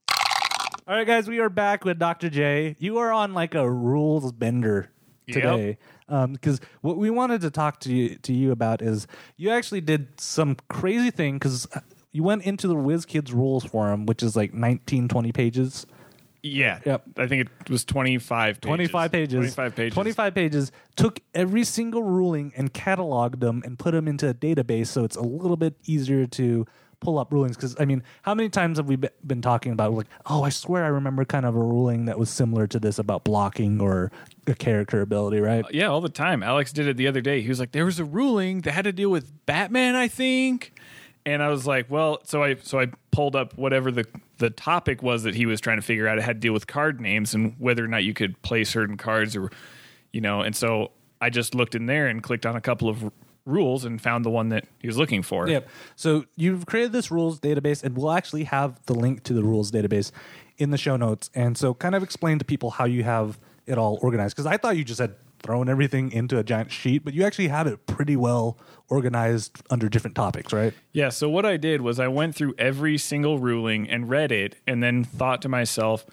All 0.87 0.95
right, 0.95 1.05
guys, 1.05 1.27
we 1.27 1.39
are 1.39 1.49
back 1.49 1.83
with 1.83 1.99
Dr. 1.99 2.29
J. 2.29 2.77
You 2.79 2.97
are 2.99 3.11
on 3.11 3.33
like 3.33 3.53
a 3.55 3.69
rules 3.69 4.31
bender 4.31 4.89
today. 5.27 5.77
Because 6.31 6.59
what 6.81 6.97
we 6.97 7.09
wanted 7.09 7.41
to 7.41 7.51
talk 7.51 7.81
to 7.81 7.93
you, 7.93 8.15
to 8.15 8.33
you 8.33 8.51
about 8.51 8.81
is 8.81 9.05
you 9.37 9.51
actually 9.51 9.81
did 9.81 10.19
some 10.19 10.55
crazy 10.69 11.11
thing 11.11 11.35
because 11.35 11.67
you 12.11 12.23
went 12.23 12.43
into 12.43 12.67
the 12.67 12.75
WizKids 12.75 13.33
rules 13.33 13.63
forum, 13.63 14.05
which 14.05 14.23
is 14.23 14.35
like 14.35 14.53
19, 14.53 15.07
20 15.07 15.31
pages. 15.31 15.85
Yeah. 16.41 16.79
Yep. 16.85 17.03
I 17.17 17.27
think 17.27 17.49
it 17.61 17.69
was 17.69 17.83
25 17.85 18.61
pages. 18.61 18.67
25 18.67 19.11
pages. 19.11 19.33
25 19.33 19.75
pages. 19.75 19.93
25 19.93 20.35
pages. 20.35 20.71
Took 20.95 21.19
every 21.33 21.63
single 21.63 22.03
ruling 22.03 22.53
and 22.55 22.73
cataloged 22.73 23.39
them 23.41 23.61
and 23.65 23.77
put 23.77 23.91
them 23.91 24.07
into 24.07 24.29
a 24.29 24.33
database 24.33 24.87
so 24.87 25.03
it's 25.03 25.17
a 25.17 25.21
little 25.21 25.57
bit 25.57 25.75
easier 25.85 26.25
to 26.27 26.65
pull 27.01 27.19
up 27.19 27.31
rulings. 27.33 27.57
Because, 27.57 27.75
I 27.79 27.85
mean, 27.85 28.03
how 28.21 28.33
many 28.33 28.49
times 28.49 28.77
have 28.77 28.87
we 28.87 28.95
be- 28.95 29.09
been 29.25 29.41
talking 29.41 29.71
about, 29.73 29.93
like, 29.93 30.07
oh, 30.25 30.43
I 30.43 30.49
swear 30.49 30.85
I 30.85 30.89
remember 30.89 31.25
kind 31.25 31.45
of 31.45 31.55
a 31.55 31.59
ruling 31.59 32.05
that 32.05 32.17
was 32.17 32.29
similar 32.29 32.67
to 32.67 32.79
this 32.79 32.99
about 32.99 33.23
blocking 33.23 33.81
or 33.81 34.11
a 34.47 34.55
character 34.55 35.01
ability, 35.01 35.39
right? 35.41 35.65
Uh, 35.65 35.69
yeah, 35.71 35.87
all 35.87 36.01
the 36.01 36.09
time. 36.09 36.41
Alex 36.41 36.71
did 36.71 36.87
it 36.87 36.97
the 36.97 37.07
other 37.07 37.21
day. 37.21 37.41
He 37.41 37.49
was 37.49 37.59
like, 37.59 37.71
"There 37.71 37.85
was 37.85 37.99
a 37.99 38.05
ruling 38.05 38.61
that 38.61 38.71
had 38.71 38.85
to 38.85 38.91
deal 38.93 39.09
with 39.09 39.45
Batman, 39.45 39.95
I 39.95 40.07
think." 40.07 40.73
And 41.25 41.43
I 41.43 41.49
was 41.49 41.67
like, 41.67 41.89
"Well," 41.89 42.19
so 42.23 42.43
I 42.43 42.55
so 42.55 42.79
I 42.79 42.87
pulled 43.11 43.35
up 43.35 43.57
whatever 43.57 43.91
the 43.91 44.05
the 44.37 44.49
topic 44.49 45.03
was 45.03 45.23
that 45.23 45.35
he 45.35 45.45
was 45.45 45.61
trying 45.61 45.77
to 45.77 45.81
figure 45.81 46.07
out. 46.07 46.17
It 46.17 46.23
had 46.23 46.37
to 46.37 46.39
deal 46.39 46.53
with 46.53 46.67
card 46.67 47.01
names 47.01 47.33
and 47.33 47.55
whether 47.59 47.83
or 47.83 47.87
not 47.87 48.03
you 48.03 48.13
could 48.13 48.41
play 48.41 48.63
certain 48.63 48.97
cards 48.97 49.35
or 49.35 49.51
you 50.11 50.21
know, 50.21 50.41
and 50.41 50.55
so 50.55 50.91
I 51.21 51.29
just 51.29 51.53
looked 51.53 51.75
in 51.75 51.85
there 51.85 52.07
and 52.07 52.23
clicked 52.23 52.45
on 52.45 52.55
a 52.55 52.61
couple 52.61 52.89
of 52.89 53.03
r- 53.03 53.11
rules 53.45 53.85
and 53.85 54.01
found 54.01 54.25
the 54.25 54.29
one 54.29 54.49
that 54.49 54.65
he 54.79 54.87
was 54.87 54.97
looking 54.97 55.21
for. 55.21 55.47
Yep. 55.47 55.67
So 55.95 56.25
you've 56.35 56.65
created 56.65 56.91
this 56.91 57.11
rules 57.11 57.39
database, 57.39 57.83
and 57.83 57.95
we'll 57.97 58.11
actually 58.11 58.45
have 58.45 58.83
the 58.85 58.93
link 58.93 59.23
to 59.23 59.33
the 59.33 59.43
rules 59.43 59.71
database 59.71 60.11
in 60.57 60.71
the 60.71 60.77
show 60.77 60.95
notes. 60.95 61.29
And 61.35 61.57
so, 61.57 61.73
kind 61.73 61.95
of 61.95 62.03
explain 62.03 62.39
to 62.39 62.45
people 62.45 62.71
how 62.71 62.85
you 62.85 63.03
have 63.03 63.39
it 63.65 63.77
all 63.77 63.99
organized. 64.01 64.35
Because 64.35 64.45
I 64.45 64.57
thought 64.57 64.77
you 64.77 64.83
just 64.83 64.99
had 64.99 65.15
thrown 65.41 65.69
everything 65.69 66.11
into 66.11 66.37
a 66.37 66.43
giant 66.43 66.71
sheet, 66.71 67.03
but 67.05 67.13
you 67.13 67.23
actually 67.23 67.47
have 67.47 67.67
it 67.67 67.85
pretty 67.85 68.15
well 68.15 68.57
organized 68.89 69.61
under 69.69 69.87
different 69.89 70.15
topics, 70.15 70.51
right? 70.51 70.73
Yeah. 70.91 71.09
So 71.09 71.29
what 71.29 71.45
I 71.45 71.57
did 71.57 71.81
was 71.81 71.99
I 71.99 72.07
went 72.07 72.35
through 72.35 72.55
every 72.57 72.97
single 72.97 73.39
ruling 73.39 73.89
and 73.89 74.09
read 74.09 74.31
it, 74.31 74.55
and 74.67 74.83
then 74.83 75.03
thought 75.03 75.41
to 75.43 75.49
myself, 75.49 76.05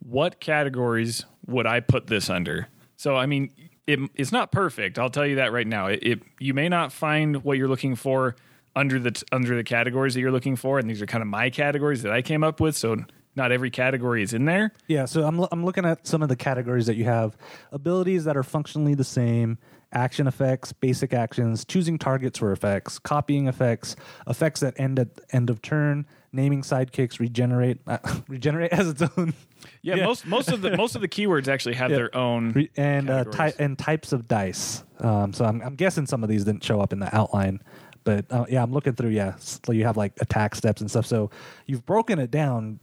what 0.00 0.40
categories 0.40 1.24
would 1.46 1.66
I 1.66 1.80
put 1.80 2.08
this 2.08 2.28
under? 2.28 2.68
So 2.96 3.16
I 3.16 3.26
mean, 3.26 3.50
it, 3.86 4.00
it's 4.14 4.32
not 4.32 4.52
perfect. 4.52 4.98
I'll 4.98 5.10
tell 5.10 5.26
you 5.26 5.36
that 5.36 5.52
right 5.52 5.66
now. 5.66 5.86
It, 5.86 6.00
it 6.02 6.22
you 6.38 6.54
may 6.54 6.68
not 6.68 6.92
find 6.92 7.44
what 7.44 7.56
you're 7.58 7.68
looking 7.68 7.94
for 7.94 8.36
under 8.74 8.98
the 8.98 9.22
under 9.32 9.56
the 9.56 9.64
categories 9.64 10.14
that 10.14 10.20
you're 10.20 10.32
looking 10.32 10.56
for, 10.56 10.78
and 10.78 10.88
these 10.88 11.00
are 11.00 11.06
kind 11.06 11.22
of 11.22 11.28
my 11.28 11.50
categories 11.50 12.02
that 12.02 12.12
I 12.12 12.22
came 12.22 12.44
up 12.44 12.60
with. 12.60 12.76
So 12.76 12.96
not 13.36 13.52
every 13.52 13.70
category 13.70 14.22
is 14.22 14.32
in 14.32 14.44
there. 14.46 14.72
Yeah, 14.86 15.04
so 15.04 15.26
I'm 15.26 15.46
I'm 15.52 15.64
looking 15.64 15.84
at 15.84 16.06
some 16.06 16.22
of 16.22 16.28
the 16.28 16.36
categories 16.36 16.86
that 16.86 16.96
you 16.96 17.04
have: 17.04 17.36
abilities 17.72 18.24
that 18.24 18.36
are 18.36 18.42
functionally 18.42 18.94
the 18.94 19.04
same, 19.04 19.58
action 19.92 20.26
effects, 20.26 20.72
basic 20.72 21.12
actions, 21.12 21.64
choosing 21.64 21.98
targets 21.98 22.38
for 22.38 22.52
effects, 22.52 22.98
copying 22.98 23.46
effects, 23.48 23.96
effects 24.26 24.60
that 24.60 24.74
end 24.78 24.98
at 24.98 25.08
end 25.32 25.48
of 25.50 25.62
turn, 25.62 26.06
naming 26.32 26.62
sidekicks, 26.62 27.18
regenerate, 27.18 27.78
uh, 27.86 27.98
regenerate 28.28 28.72
has 28.72 28.88
its 28.88 29.02
own. 29.16 29.32
Yeah, 29.82 29.96
most 30.04 30.26
most 30.26 30.50
of 30.50 30.60
the 30.62 30.76
most 30.76 30.94
of 30.96 31.00
the 31.00 31.08
keywords 31.08 31.48
actually 31.48 31.74
have 31.76 31.90
Yeah. 31.90 31.96
their 31.96 32.16
own 32.16 32.52
Re- 32.52 32.70
and 32.76 33.08
uh, 33.08 33.24
ty- 33.24 33.54
and 33.58 33.78
types 33.78 34.12
of 34.12 34.28
dice. 34.28 34.82
Um, 35.00 35.32
so 35.32 35.44
I'm, 35.44 35.60
I'm 35.62 35.74
guessing 35.76 36.06
some 36.06 36.22
of 36.22 36.28
these 36.28 36.44
didn't 36.44 36.64
show 36.64 36.80
up 36.80 36.92
in 36.92 36.98
the 37.00 37.14
outline, 37.16 37.62
but 38.04 38.26
uh, 38.30 38.44
yeah, 38.48 38.62
I'm 38.62 38.72
looking 38.72 38.94
through. 38.94 39.10
Yeah, 39.10 39.34
so 39.38 39.72
you 39.72 39.84
have 39.84 39.96
like 39.96 40.12
attack 40.20 40.54
steps 40.54 40.80
and 40.80 40.90
stuff. 40.90 41.06
So 41.06 41.30
you've 41.66 41.86
broken 41.86 42.18
it 42.18 42.30
down 42.30 42.80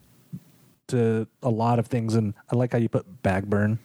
to 0.88 1.28
a 1.42 1.50
lot 1.50 1.80
of 1.80 1.88
things, 1.88 2.16
and 2.16 2.34
I 2.52 2.56
like 2.56 2.72
how 2.72 2.78
you 2.78 2.90
put 2.90 3.22
bag 3.24 3.50
burn. 3.50 3.80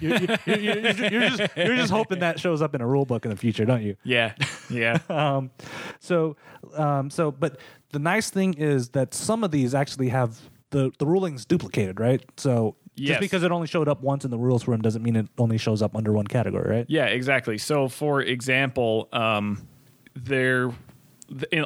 You're, 0.00 0.18
you're, 0.18 0.56
you're, 0.56 1.10
you're 1.10 1.28
just, 1.28 1.56
you're 1.56 1.76
just 1.76 1.92
hoping 1.92 2.20
that 2.20 2.40
shows 2.40 2.62
up 2.62 2.74
in 2.74 2.80
a 2.80 2.86
rule 2.86 3.04
book 3.04 3.24
in 3.24 3.30
the 3.30 3.36
future, 3.36 3.64
don't 3.64 3.82
you? 3.82 3.96
Yeah, 4.04 4.34
yeah. 4.68 4.98
Um, 5.10 5.50
so, 5.98 6.36
um, 6.74 7.10
so, 7.10 7.30
but 7.30 7.58
the 7.90 7.98
nice 7.98 8.30
thing 8.30 8.54
is 8.54 8.90
that 8.90 9.12
some 9.14 9.44
of 9.44 9.50
these 9.50 9.74
actually 9.74 10.08
have 10.08 10.38
the 10.70 10.90
the 10.98 11.06
rulings 11.06 11.44
duplicated, 11.44 12.00
right? 12.00 12.24
So 12.36 12.76
Yes. 12.96 13.08
just 13.08 13.20
because 13.20 13.42
it 13.44 13.52
only 13.52 13.66
showed 13.66 13.88
up 13.88 14.02
once 14.02 14.24
in 14.26 14.30
the 14.30 14.36
rules 14.38 14.66
room 14.68 14.82
doesn't 14.82 15.02
mean 15.02 15.16
it 15.16 15.26
only 15.38 15.56
shows 15.56 15.80
up 15.80 15.96
under 15.96 16.12
one 16.12 16.26
category, 16.26 16.68
right? 16.70 16.86
Yeah, 16.88 17.06
exactly. 17.06 17.56
So, 17.56 17.88
for 17.88 18.20
example, 18.20 19.08
um, 19.12 19.66
there 20.14 20.70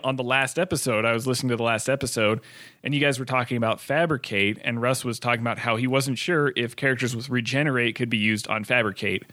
on 0.03 0.16
the 0.16 0.22
last 0.22 0.59
episode, 0.59 1.05
I 1.05 1.12
was 1.12 1.27
listening 1.27 1.50
to 1.50 1.57
the 1.57 1.62
last 1.62 1.88
episode, 1.88 2.40
and 2.83 2.94
you 2.94 3.00
guys 3.00 3.18
were 3.18 3.24
talking 3.24 3.57
about 3.57 3.81
fabricate, 3.81 4.59
and 4.62 4.81
Russ 4.81 5.05
was 5.05 5.18
talking 5.18 5.40
about 5.40 5.59
how 5.59 5.77
he 5.77 5.87
wasn't 5.87 6.18
sure 6.18 6.53
if 6.57 6.77
characters 6.77 7.16
with 7.16 7.29
regenerate 7.29 7.94
could 7.94 8.11
be 8.11 8.18
used 8.18 8.48
on 8.48 8.64
fabricate. 8.64 9.24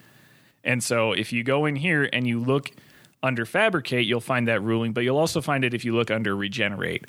And 0.63 0.83
so, 0.83 1.11
if 1.11 1.33
you 1.33 1.43
go 1.43 1.65
in 1.65 1.75
here 1.75 2.09
and 2.11 2.27
you 2.27 2.39
look 2.39 2.71
under 3.23 3.45
fabricate, 3.45 4.05
you'll 4.05 4.19
find 4.19 4.47
that 4.47 4.61
ruling, 4.61 4.93
but 4.93 5.01
you'll 5.01 5.17
also 5.17 5.41
find 5.41 5.63
it 5.63 5.73
if 5.73 5.85
you 5.85 5.95
look 5.95 6.11
under 6.11 6.35
regenerate. 6.35 7.05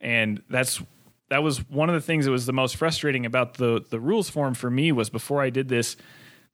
And 0.00 0.42
that's 0.48 0.82
that 1.28 1.42
was 1.42 1.58
one 1.68 1.88
of 1.88 1.94
the 1.94 2.00
things 2.00 2.24
that 2.24 2.30
was 2.30 2.46
the 2.46 2.52
most 2.52 2.76
frustrating 2.76 3.24
about 3.24 3.54
the 3.54 3.84
the 3.88 4.00
rules 4.00 4.30
form 4.30 4.54
for 4.54 4.70
me 4.70 4.92
was 4.92 5.10
before 5.10 5.42
I 5.42 5.50
did 5.50 5.68
this, 5.68 5.96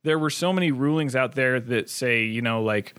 there 0.03 0.19
were 0.19 0.31
so 0.31 0.53
many 0.53 0.71
rulings 0.71 1.17
out 1.17 1.35
there 1.35 1.61
that 1.61 1.91
say, 1.91 2.25
you 2.25 2.43
know, 2.43 2.63
like 2.63 2.95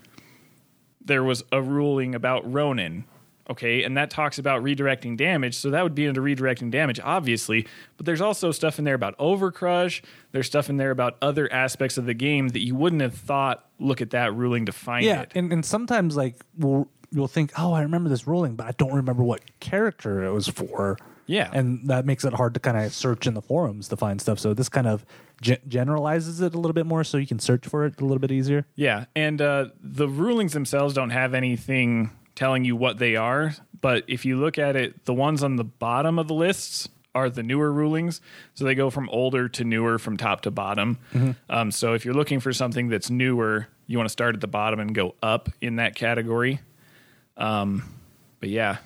there 1.08 1.24
was 1.24 1.42
a 1.50 1.60
ruling 1.60 2.14
about 2.14 2.50
Ronin. 2.50 3.04
Okay, 3.50 3.82
and 3.82 3.96
that 3.96 4.10
talks 4.10 4.38
about 4.38 4.62
redirecting 4.62 5.16
damage, 5.16 5.56
so 5.56 5.70
that 5.70 5.82
would 5.82 5.94
be 5.94 6.04
into 6.04 6.20
redirecting 6.20 6.70
damage, 6.70 7.00
obviously. 7.02 7.66
But 7.96 8.04
there's 8.04 8.20
also 8.20 8.50
stuff 8.52 8.78
in 8.78 8.84
there 8.84 8.94
about 8.94 9.16
overcrush. 9.16 10.02
There's 10.32 10.46
stuff 10.46 10.68
in 10.68 10.76
there 10.76 10.90
about 10.90 11.16
other 11.22 11.50
aspects 11.50 11.96
of 11.96 12.04
the 12.04 12.12
game 12.12 12.48
that 12.48 12.60
you 12.60 12.74
wouldn't 12.74 13.00
have 13.00 13.14
thought. 13.14 13.64
Look 13.80 14.02
at 14.02 14.10
that 14.10 14.34
ruling 14.34 14.66
to 14.66 14.72
find 14.72 15.02
Yeah, 15.06 15.22
it. 15.22 15.32
and 15.34 15.50
and 15.50 15.64
sometimes 15.64 16.14
like 16.14 16.36
we'll 16.58 16.88
you'll 17.10 17.26
think, 17.26 17.52
oh, 17.56 17.72
I 17.72 17.80
remember 17.80 18.10
this 18.10 18.26
ruling, 18.26 18.54
but 18.54 18.66
I 18.66 18.72
don't 18.72 18.92
remember 18.92 19.24
what 19.24 19.40
character 19.60 20.22
it 20.24 20.30
was 20.30 20.46
for. 20.46 20.98
Yeah. 21.26 21.50
and 21.52 21.88
that 21.88 22.04
makes 22.06 22.24
it 22.24 22.32
hard 22.34 22.52
to 22.54 22.60
kind 22.60 22.76
of 22.78 22.92
search 22.94 23.26
in 23.26 23.32
the 23.34 23.42
forums 23.42 23.88
to 23.88 23.96
find 23.96 24.18
stuff. 24.20 24.38
So 24.38 24.52
this 24.54 24.68
kind 24.70 24.86
of 24.86 25.04
ge- 25.40 25.60
generalizes 25.66 26.40
it 26.40 26.54
a 26.54 26.56
little 26.56 26.72
bit 26.72 26.86
more, 26.86 27.04
so 27.04 27.18
you 27.18 27.26
can 27.26 27.38
search 27.38 27.66
for 27.66 27.84
it 27.86 28.00
a 28.00 28.04
little 28.04 28.18
bit 28.18 28.30
easier. 28.30 28.66
Yeah, 28.74 29.06
and 29.16 29.40
uh, 29.40 29.66
the 29.80 30.08
rulings 30.08 30.52
themselves 30.52 30.94
don't 30.94 31.10
have 31.10 31.34
anything 31.34 32.10
telling 32.34 32.64
you 32.64 32.76
what 32.76 32.98
they 32.98 33.16
are. 33.16 33.54
But 33.80 34.04
if 34.08 34.24
you 34.24 34.38
look 34.38 34.58
at 34.58 34.76
it, 34.76 35.04
the 35.04 35.14
ones 35.14 35.42
on 35.42 35.56
the 35.56 35.64
bottom 35.64 36.18
of 36.18 36.28
the 36.28 36.34
lists 36.34 36.88
are 37.14 37.30
the 37.30 37.42
newer 37.42 37.72
rulings. 37.72 38.20
So 38.54 38.64
they 38.64 38.74
go 38.74 38.90
from 38.90 39.08
older 39.08 39.48
to 39.48 39.64
newer, 39.64 39.98
from 39.98 40.16
top 40.16 40.42
to 40.42 40.50
bottom. 40.50 40.98
Um, 41.48 41.70
so 41.72 41.94
if 41.94 42.04
you're 42.04 42.14
looking 42.14 42.38
for 42.38 42.52
something 42.52 42.88
that's 42.88 43.10
newer, 43.10 43.66
you 43.86 43.96
want 43.98 44.08
to 44.08 44.12
start 44.12 44.34
at 44.34 44.40
the 44.40 44.46
bottom 44.46 44.78
and 44.78 44.94
go 44.94 45.14
up 45.22 45.48
in 45.60 45.76
that 45.76 45.94
category. 45.96 46.60
Um, 47.36 47.82
but 48.40 48.50
yeah, 48.50 48.78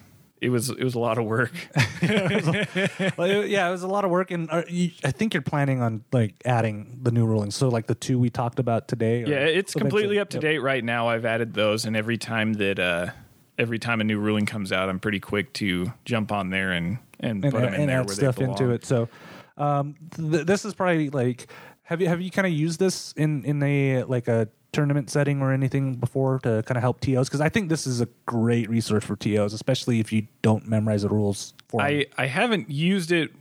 it 0.43 0.49
was 0.49 0.71
it 0.71 0.83
was 0.83 0.97
a 0.97 0.99
lot 0.99 1.19
of 1.19 1.25
work. 1.25 1.53
well, 2.03 3.47
yeah, 3.47 3.69
it 3.69 3.71
was 3.71 3.85
a 3.85 3.89
lot 3.89 4.05
of 4.05 4.11
work, 4.11 4.33
and 4.33 4.51
uh, 4.51 4.65
you, 4.69 4.91
I 5.05 5.13
think 5.13 5.35
you're 5.35 5.41
planning 5.41 5.81
on 5.81 6.03
like 6.11 6.35
adding 6.45 6.99
the 7.01 7.13
new 7.13 7.25
rulings. 7.25 7.55
So 7.55 7.69
like 7.69 7.87
the 7.87 7.95
two 7.95 8.19
we 8.19 8.29
talked 8.29 8.59
about 8.59 8.89
today. 8.89 9.21
Yeah, 9.25 9.37
it's 9.37 9.73
completely 9.73 10.19
up 10.19 10.31
to 10.31 10.39
Yep. 10.39 10.43
date 10.43 10.59
right 10.59 10.83
now. 10.83 11.07
I've 11.07 11.25
added 11.25 11.55
those, 11.55 11.85
and 11.85 11.97
every 11.97 12.19
time 12.19 12.55
that 12.55 12.81
uh, 12.81 13.11
every 13.57 13.79
time 13.79 14.01
a 14.01 14.05
new 14.05 14.19
ruling 14.19 14.45
comes 14.45 14.73
out, 14.73 14.89
I'm 14.89 14.99
pretty 14.99 15.21
quick 15.21 15.53
to 15.55 15.93
jump 16.05 16.33
on 16.33 16.51
there 16.51 16.73
and 16.73 16.99
and, 17.21 17.45
and, 17.45 17.53
put 17.55 17.61
them 17.63 17.75
in 17.75 17.81
and 17.83 17.89
there 17.89 18.01
add 18.01 18.11
stuff 18.11 18.41
into 18.41 18.71
it. 18.71 18.85
So 18.85 19.09
um, 19.57 19.95
th- 20.17 20.45
this 20.45 20.65
is 20.65 20.75
probably 20.75 21.09
like 21.11 21.47
have 21.85 22.01
you 22.01 22.09
have 22.09 22.21
you 22.21 22.33
kind 22.33 22.49
of 22.49 22.53
used 22.53 22.81
this 22.81 23.13
in 23.13 23.45
in 23.45 23.63
a 23.63 24.03
like 24.03 24.27
a 24.27 24.49
tournament 24.73 25.11
setting 25.11 25.41
or 25.43 25.53
anything 25.53 25.95
before 25.95 26.41
to 26.41 26.63
kind 26.67 26.77
of 26.77 26.83
help 26.83 27.01
TOs? 27.01 27.29
Because 27.29 27.41
I 27.41 27.49
think 27.49 27.69
this 27.69 27.87
is 27.87 28.01
a 28.01 28.09
great 28.27 28.69
resource 28.69 29.05
for 29.05 29.17
TOs, 29.17 29.53
especially 29.53 30.01
if 30.01 30.13
you 30.13 30.27
don't 30.41 30.67
memorize 30.67 31.03
the 31.03 31.09
rules. 31.09 31.55
For. 31.69 31.83
I 31.83 32.07
I 32.19 32.27
haven't 32.27 32.71
used 32.71 33.13
it 33.13 33.33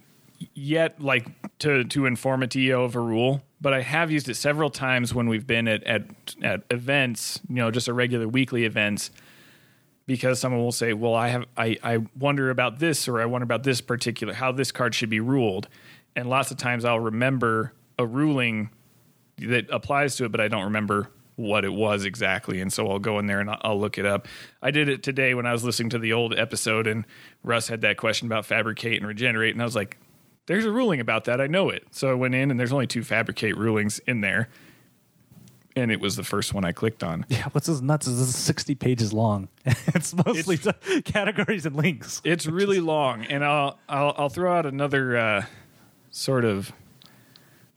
yet, 0.53 1.01
like 1.01 1.27
to 1.59 1.83
to 1.85 2.05
inform 2.05 2.43
a 2.43 2.47
TO 2.47 2.81
of 2.81 2.95
a 2.95 2.99
rule, 2.99 3.41
but 3.59 3.73
I 3.73 3.81
have 3.81 4.11
used 4.11 4.29
it 4.29 4.35
several 4.35 4.69
times 4.69 5.13
when 5.13 5.27
we've 5.27 5.47
been 5.47 5.67
at 5.67 5.83
at 5.83 6.03
at 6.41 6.63
events, 6.69 7.39
you 7.47 7.55
know, 7.55 7.71
just 7.71 7.87
a 7.87 7.93
regular 7.93 8.27
weekly 8.27 8.65
events. 8.65 9.11
Because 10.07 10.39
someone 10.39 10.61
will 10.61 10.71
say, 10.73 10.93
"Well, 10.93 11.13
I 11.15 11.29
have 11.29 11.45
I, 11.55 11.77
I 11.83 11.99
wonder 12.19 12.49
about 12.49 12.79
this, 12.79 13.07
or 13.07 13.21
I 13.21 13.25
wonder 13.25 13.43
about 13.43 13.63
this 13.63 13.79
particular 13.79 14.33
how 14.33 14.51
this 14.51 14.71
card 14.71 14.93
should 14.93 15.09
be 15.09 15.19
ruled," 15.19 15.69
and 16.15 16.29
lots 16.29 16.51
of 16.51 16.57
times 16.57 16.83
I'll 16.83 16.99
remember 16.99 17.73
a 17.97 18.05
ruling 18.05 18.71
that 19.37 19.69
applies 19.69 20.15
to 20.17 20.25
it, 20.25 20.31
but 20.31 20.41
I 20.41 20.47
don't 20.47 20.65
remember 20.65 21.09
what 21.35 21.65
it 21.65 21.73
was 21.73 22.05
exactly. 22.05 22.61
And 22.61 22.71
so 22.71 22.89
I'll 22.89 22.99
go 22.99 23.19
in 23.19 23.25
there 23.25 23.39
and 23.39 23.49
I'll, 23.61 23.79
look 23.79 23.97
it 23.97 24.05
up. 24.05 24.27
I 24.61 24.71
did 24.71 24.89
it 24.89 25.01
today 25.01 25.33
when 25.33 25.45
I 25.45 25.53
was 25.53 25.63
listening 25.63 25.89
to 25.91 25.99
the 25.99 26.13
old 26.13 26.37
episode, 26.37 26.87
and 26.87 27.05
Russ 27.43 27.67
had 27.67 27.81
that 27.81 27.97
question 27.97 28.27
about 28.27 28.45
fabricate 28.45 28.97
and 28.97 29.07
regenerate, 29.07 29.55
and 29.55 29.61
I 29.61 29.65
was 29.65 29.75
like, 29.75 29.97
"There's 30.45 30.65
a 30.65 30.71
ruling 30.71 30.99
about 30.99 31.25
that. 31.25 31.41
I 31.41 31.47
know 31.47 31.69
it." 31.69 31.87
So 31.91 32.11
I 32.11 32.13
went 32.13 32.35
in, 32.35 32.51
and 32.51 32.59
there's 32.59 32.73
only 32.73 32.85
two 32.87 33.03
fabricate 33.03 33.57
rulings 33.57 33.99
in 33.99 34.21
there, 34.21 34.49
and 35.75 35.91
it 35.91 35.99
was 35.99 36.15
the 36.15 36.23
first 36.23 36.53
one 36.53 36.63
I 36.63 36.73
clicked 36.73 37.03
on. 37.03 37.25
yeah, 37.29 37.47
what's 37.53 37.67
this 37.67 37.81
nuts? 37.81 38.05
Is 38.05 38.19
this 38.19 38.29
is 38.29 38.37
sixty 38.37 38.75
pages 38.75 39.13
long? 39.13 39.47
it's 39.65 40.13
mostly 40.13 40.57
t- 40.57 41.01
categories 41.01 41.65
and 41.65 41.75
links. 41.75 42.21
It's 42.23 42.45
really 42.45 42.79
long, 42.79 43.25
and 43.25 43.43
I'll 43.43 43.79
I'll, 43.89 44.13
I'll 44.17 44.29
throw 44.29 44.55
out 44.55 44.67
another 44.67 45.17
uh, 45.17 45.45
sort 46.11 46.45
of 46.45 46.71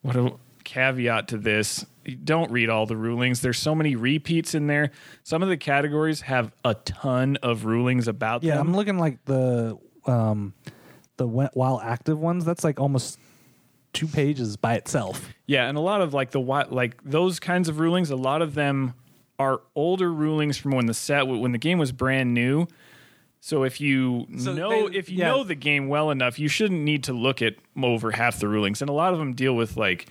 what 0.02 0.38
caveat 0.74 1.28
to 1.28 1.38
this. 1.38 1.86
Don't 2.24 2.50
read 2.50 2.68
all 2.68 2.84
the 2.86 2.96
rulings. 2.96 3.40
There's 3.40 3.58
so 3.58 3.74
many 3.74 3.96
repeats 3.96 4.54
in 4.54 4.66
there. 4.66 4.90
Some 5.22 5.42
of 5.42 5.48
the 5.48 5.56
categories 5.56 6.22
have 6.22 6.52
a 6.64 6.74
ton 6.74 7.36
of 7.42 7.64
rulings 7.64 8.08
about 8.08 8.42
Yeah, 8.42 8.56
them. 8.56 8.68
I'm 8.68 8.74
looking 8.76 8.98
like 8.98 9.24
the 9.24 9.78
um 10.06 10.52
the 11.16 11.26
while 11.26 11.80
active 11.82 12.18
ones. 12.18 12.44
That's 12.44 12.64
like 12.64 12.78
almost 12.80 13.18
two 13.92 14.06
pages 14.06 14.56
by 14.56 14.74
itself. 14.74 15.32
Yeah, 15.46 15.68
and 15.68 15.78
a 15.78 15.80
lot 15.80 16.00
of 16.02 16.12
like 16.12 16.30
the 16.32 16.40
like 16.40 17.02
those 17.04 17.38
kinds 17.40 17.68
of 17.68 17.78
rulings. 17.78 18.10
A 18.10 18.16
lot 18.16 18.42
of 18.42 18.54
them 18.54 18.94
are 19.38 19.62
older 19.74 20.12
rulings 20.12 20.56
from 20.58 20.72
when 20.72 20.86
the 20.86 20.94
set 20.94 21.26
when 21.26 21.52
the 21.52 21.58
game 21.58 21.78
was 21.78 21.92
brand 21.92 22.34
new. 22.34 22.66
So 23.40 23.62
if 23.62 23.80
you 23.80 24.26
So 24.38 24.52
know 24.52 24.88
they- 24.88 24.96
if 24.98 25.08
you 25.10 25.18
yeah. 25.18 25.28
know 25.28 25.44
the 25.44 25.54
game 25.54 25.88
well 25.88 26.10
enough, 26.10 26.38
you 26.38 26.48
shouldn't 26.48 26.80
need 26.82 27.04
to 27.04 27.12
look 27.12 27.40
at 27.42 27.54
over 27.82 28.10
half 28.10 28.38
the 28.40 28.48
rulings. 28.48 28.80
And 28.82 28.88
a 28.90 28.92
lot 28.94 29.12
of 29.12 29.18
them 29.18 29.32
deal 29.34 29.54
with 29.54 29.76
like 29.76 30.06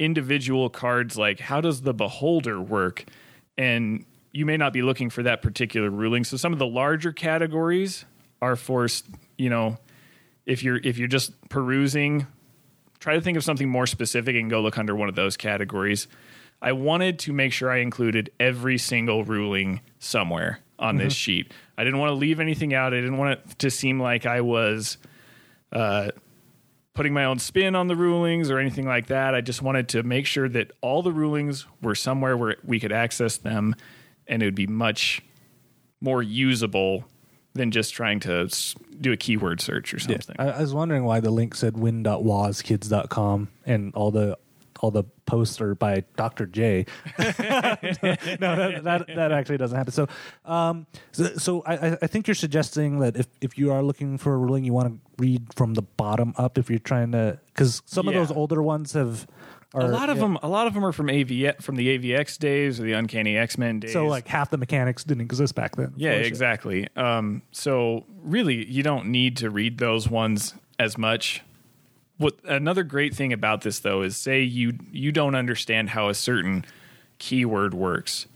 individual 0.00 0.68
cards, 0.68 1.16
like 1.16 1.38
how 1.38 1.60
does 1.60 1.82
the 1.82 1.94
beholder 1.94 2.60
work, 2.60 3.04
and 3.56 4.04
you 4.32 4.44
may 4.44 4.56
not 4.56 4.72
be 4.72 4.82
looking 4.82 5.10
for 5.10 5.22
that 5.22 5.42
particular 5.42 5.90
ruling. 5.90 6.24
So 6.24 6.36
some 6.36 6.52
of 6.52 6.58
the 6.58 6.66
larger 6.66 7.12
categories 7.12 8.04
are 8.42 8.56
forced 8.56 9.06
you 9.36 9.50
know 9.50 9.78
if 10.46 10.62
you're 10.62 10.80
if 10.82 10.98
you're 10.98 11.08
just 11.08 11.32
perusing 11.50 12.26
try 13.00 13.14
to 13.14 13.20
think 13.20 13.36
of 13.36 13.42
something 13.42 13.68
more 13.68 13.86
specific 13.86 14.36
and 14.36 14.50
go 14.50 14.60
look 14.60 14.78
under 14.78 14.94
one 14.94 15.08
of 15.08 15.14
those 15.14 15.36
categories. 15.36 16.06
I 16.62 16.72
wanted 16.72 17.18
to 17.20 17.32
make 17.32 17.52
sure 17.54 17.70
I 17.70 17.78
included 17.78 18.30
every 18.38 18.76
single 18.76 19.24
ruling 19.24 19.80
somewhere 19.98 20.60
on 20.78 20.96
this 20.98 21.14
sheet. 21.14 21.52
I 21.78 21.84
didn't 21.84 21.98
want 21.98 22.10
to 22.10 22.14
leave 22.14 22.38
anything 22.38 22.74
out. 22.74 22.92
I 22.92 22.96
didn't 22.96 23.16
want 23.16 23.38
it 23.38 23.58
to 23.60 23.70
seem 23.70 23.98
like 23.98 24.26
I 24.26 24.42
was 24.42 24.98
uh, 25.72 26.10
putting 26.94 27.12
my 27.12 27.24
own 27.24 27.38
spin 27.38 27.74
on 27.74 27.88
the 27.88 27.96
rulings 27.96 28.50
or 28.50 28.58
anything 28.58 28.86
like 28.86 29.06
that. 29.06 29.34
I 29.34 29.40
just 29.40 29.62
wanted 29.62 29.88
to 29.90 30.02
make 30.02 30.26
sure 30.26 30.48
that 30.48 30.72
all 30.80 31.02
the 31.02 31.12
rulings 31.12 31.66
were 31.82 31.94
somewhere 31.94 32.36
where 32.36 32.56
we 32.64 32.80
could 32.80 32.92
access 32.92 33.36
them 33.36 33.74
and 34.26 34.42
it 34.42 34.46
would 34.46 34.54
be 34.54 34.66
much 34.66 35.22
more 36.00 36.22
usable 36.22 37.04
than 37.54 37.70
just 37.70 37.94
trying 37.94 38.20
to 38.20 38.48
do 39.00 39.12
a 39.12 39.16
keyword 39.16 39.60
search 39.60 39.92
or 39.92 39.98
something. 39.98 40.36
I, 40.38 40.50
I 40.50 40.60
was 40.60 40.72
wondering 40.72 41.04
why 41.04 41.20
the 41.20 41.30
link 41.30 41.54
said 41.54 41.76
win.wazkids.com 41.76 43.48
and 43.66 43.94
all 43.94 44.10
the 44.10 44.38
all 44.80 44.90
the 44.90 45.04
posts 45.26 45.60
are 45.60 45.74
by 45.74 46.04
Dr. 46.16 46.46
J. 46.46 46.86
no, 47.18 47.24
that, 47.30 48.80
that 48.82 49.06
that 49.14 49.32
actually 49.32 49.58
doesn't 49.58 49.76
happen. 49.76 49.92
So, 49.92 50.08
um, 50.44 50.86
so, 51.12 51.24
so 51.36 51.62
I, 51.66 51.98
I- 52.02 52.06
think 52.06 52.26
you're 52.26 52.34
suggesting 52.34 52.98
that 53.00 53.16
if, 53.16 53.26
if 53.40 53.56
you 53.56 53.72
are 53.72 53.82
looking 53.82 54.18
for 54.18 54.34
a 54.34 54.36
ruling, 54.36 54.64
you 54.64 54.72
want 54.72 54.88
to 54.88 54.98
read 55.18 55.54
from 55.54 55.74
the 55.74 55.82
bottom 55.82 56.34
up. 56.36 56.58
If 56.58 56.68
you're 56.68 56.78
trying 56.78 57.12
to, 57.12 57.38
because 57.46 57.82
some 57.86 58.08
of 58.08 58.14
those 58.14 58.30
older 58.30 58.62
ones 58.62 58.94
have. 58.94 59.26
Are, 59.72 59.82
a 59.82 59.86
lot 59.86 60.10
of 60.10 60.16
yeah. 60.16 60.22
them, 60.22 60.38
a 60.42 60.48
lot 60.48 60.66
of 60.66 60.74
them 60.74 60.84
are 60.84 60.90
from 60.90 61.08
AV 61.08 61.54
from 61.60 61.76
the 61.76 61.96
AVX 61.96 62.38
days 62.40 62.80
or 62.80 62.82
the 62.82 62.94
Uncanny 62.94 63.36
X 63.36 63.56
Men 63.56 63.78
days. 63.78 63.92
So 63.92 64.06
like 64.06 64.26
half 64.26 64.50
the 64.50 64.58
mechanics 64.58 65.04
didn't 65.04 65.20
exist 65.20 65.54
back 65.54 65.76
then. 65.76 65.92
Yeah, 65.96 66.10
exactly. 66.10 66.88
Um, 66.96 67.42
so 67.52 68.04
really, 68.20 68.66
you 68.68 68.82
don't 68.82 69.06
need 69.06 69.36
to 69.36 69.48
read 69.48 69.78
those 69.78 70.08
ones 70.08 70.54
as 70.80 70.98
much. 70.98 71.42
What 72.20 72.34
another 72.44 72.82
great 72.82 73.14
thing 73.14 73.32
about 73.32 73.62
this 73.62 73.78
though 73.78 74.02
is, 74.02 74.16
say 74.16 74.42
you 74.42 74.74
you 74.92 75.10
don't 75.10 75.34
understand 75.34 75.88
how 75.90 76.08
a 76.10 76.14
certain 76.14 76.64
keyword 77.18 77.72
works, 77.74 78.26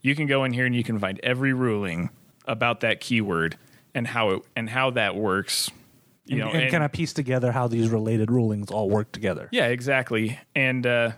you 0.00 0.14
can 0.14 0.26
go 0.28 0.44
in 0.44 0.52
here 0.52 0.64
and 0.64 0.74
you 0.76 0.84
can 0.84 0.98
find 1.00 1.18
every 1.24 1.52
ruling 1.52 2.10
about 2.46 2.80
that 2.80 3.00
keyword 3.00 3.56
and 3.94 4.06
how 4.06 4.30
it 4.30 4.42
and 4.54 4.70
how 4.70 4.90
that 4.90 5.16
works. 5.16 5.70
You 6.24 6.36
And, 6.36 6.44
know, 6.44 6.50
and 6.52 6.62
and- 6.62 6.70
kind 6.70 6.84
of 6.84 6.92
piece 6.92 7.12
together 7.12 7.50
how 7.50 7.66
these 7.66 7.88
related 7.88 8.30
rulings 8.30 8.70
all 8.70 8.88
work 8.88 9.10
together. 9.10 9.48
yeah, 9.50 9.66
exactly. 9.66 10.38
And 10.54 10.86
uh, 10.86 11.10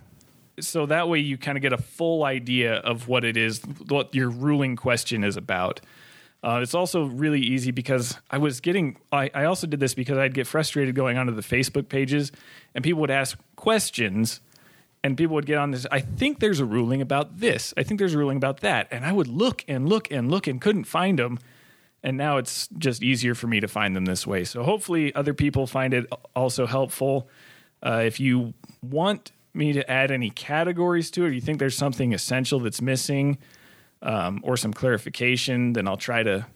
so 0.60 0.86
that 0.86 1.10
way 1.10 1.18
you 1.18 1.36
kind 1.36 1.58
of 1.58 1.62
get 1.62 1.74
a 1.74 1.78
full 1.78 2.24
idea 2.24 2.76
of 2.76 3.06
what 3.06 3.22
it 3.22 3.36
is, 3.36 3.60
what 3.88 4.14
your 4.14 4.30
ruling 4.30 4.76
question 4.76 5.22
is 5.22 5.36
about. 5.36 5.82
Uh, 6.44 6.60
it's 6.60 6.74
also 6.74 7.06
really 7.06 7.40
easy 7.40 7.70
because 7.70 8.18
I 8.30 8.36
was 8.36 8.60
getting, 8.60 8.98
I, 9.10 9.30
I 9.32 9.44
also 9.44 9.66
did 9.66 9.80
this 9.80 9.94
because 9.94 10.18
I'd 10.18 10.34
get 10.34 10.46
frustrated 10.46 10.94
going 10.94 11.16
onto 11.16 11.32
the 11.32 11.40
Facebook 11.40 11.88
pages 11.88 12.32
and 12.74 12.84
people 12.84 13.00
would 13.00 13.10
ask 13.10 13.38
questions 13.56 14.40
and 15.02 15.16
people 15.16 15.34
would 15.36 15.46
get 15.46 15.56
on 15.56 15.70
this. 15.70 15.86
I 15.90 16.00
think 16.00 16.40
there's 16.40 16.60
a 16.60 16.66
ruling 16.66 17.00
about 17.00 17.38
this. 17.38 17.72
I 17.78 17.82
think 17.82 17.98
there's 17.98 18.12
a 18.12 18.18
ruling 18.18 18.36
about 18.36 18.60
that. 18.60 18.88
And 18.90 19.06
I 19.06 19.12
would 19.12 19.26
look 19.26 19.64
and 19.66 19.88
look 19.88 20.10
and 20.10 20.30
look 20.30 20.46
and 20.46 20.60
couldn't 20.60 20.84
find 20.84 21.18
them. 21.18 21.38
And 22.02 22.18
now 22.18 22.36
it's 22.36 22.68
just 22.76 23.02
easier 23.02 23.34
for 23.34 23.46
me 23.46 23.60
to 23.60 23.68
find 23.68 23.96
them 23.96 24.04
this 24.04 24.26
way. 24.26 24.44
So 24.44 24.64
hopefully 24.64 25.14
other 25.14 25.32
people 25.32 25.66
find 25.66 25.94
it 25.94 26.06
also 26.36 26.66
helpful. 26.66 27.26
Uh, 27.82 28.02
if 28.04 28.20
you 28.20 28.52
want 28.82 29.32
me 29.54 29.72
to 29.72 29.90
add 29.90 30.10
any 30.10 30.28
categories 30.28 31.10
to 31.12 31.24
it, 31.24 31.28
or 31.28 31.32
you 31.32 31.40
think 31.40 31.58
there's 31.58 31.76
something 31.76 32.12
essential 32.12 32.60
that's 32.60 32.82
missing, 32.82 33.38
um, 34.04 34.40
or 34.44 34.56
some 34.56 34.72
clarification, 34.72 35.72
then 35.72 35.88
I'll 35.88 35.96
try 35.96 36.22
to 36.22 36.46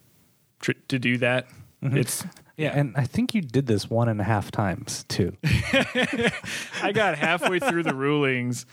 tr- 0.61 0.73
to 0.89 0.99
do 1.01 1.19
that. 1.19 1.49
It's 1.83 2.25
Yeah, 2.57 2.79
and 2.79 2.95
I 2.97 3.05
think 3.05 3.35
you 3.35 3.41
did 3.41 3.67
this 3.67 3.89
one 3.91 4.09
and 4.09 4.21
a 4.21 4.25
half 4.25 4.51
times 4.51 5.05
too. 5.09 5.37
I 6.83 6.93
got 6.93 7.17
halfway 7.19 7.59
through 7.59 7.85
the 7.85 7.95
rulings 7.95 8.67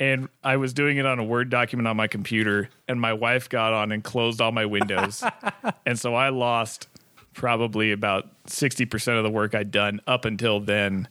and 0.00 0.28
I 0.42 0.56
was 0.56 0.72
doing 0.74 0.96
it 0.96 1.06
on 1.06 1.20
a 1.20 1.24
Word 1.24 1.48
document 1.48 1.86
on 1.86 1.96
my 1.96 2.08
computer, 2.08 2.68
and 2.88 3.00
my 3.00 3.12
wife 3.12 3.48
got 3.48 3.72
on 3.72 3.92
and 3.92 4.02
closed 4.02 4.40
all 4.40 4.50
my 4.50 4.66
windows. 4.66 5.22
and 5.86 5.96
so 5.96 6.16
I 6.16 6.30
lost 6.30 6.88
probably 7.34 7.92
about 7.92 8.26
60% 8.46 9.16
of 9.16 9.22
the 9.22 9.30
work 9.30 9.54
I'd 9.54 9.70
done 9.70 10.00
up 10.08 10.24
until 10.24 10.58
then. 10.58 11.06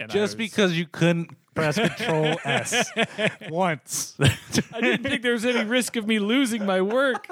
And 0.00 0.08
Just 0.10 0.36
was- 0.38 0.48
because 0.48 0.78
you 0.78 0.86
couldn't 0.86 1.30
press 1.54 1.76
Control 1.76 2.36
S 2.44 2.90
once. 3.50 4.16
I 4.72 4.80
didn't 4.80 5.02
think 5.02 5.22
there 5.22 5.32
was 5.32 5.44
any 5.44 5.64
risk 5.64 5.96
of 5.96 6.06
me 6.06 6.18
losing 6.18 6.64
my 6.64 6.80
work. 6.80 7.26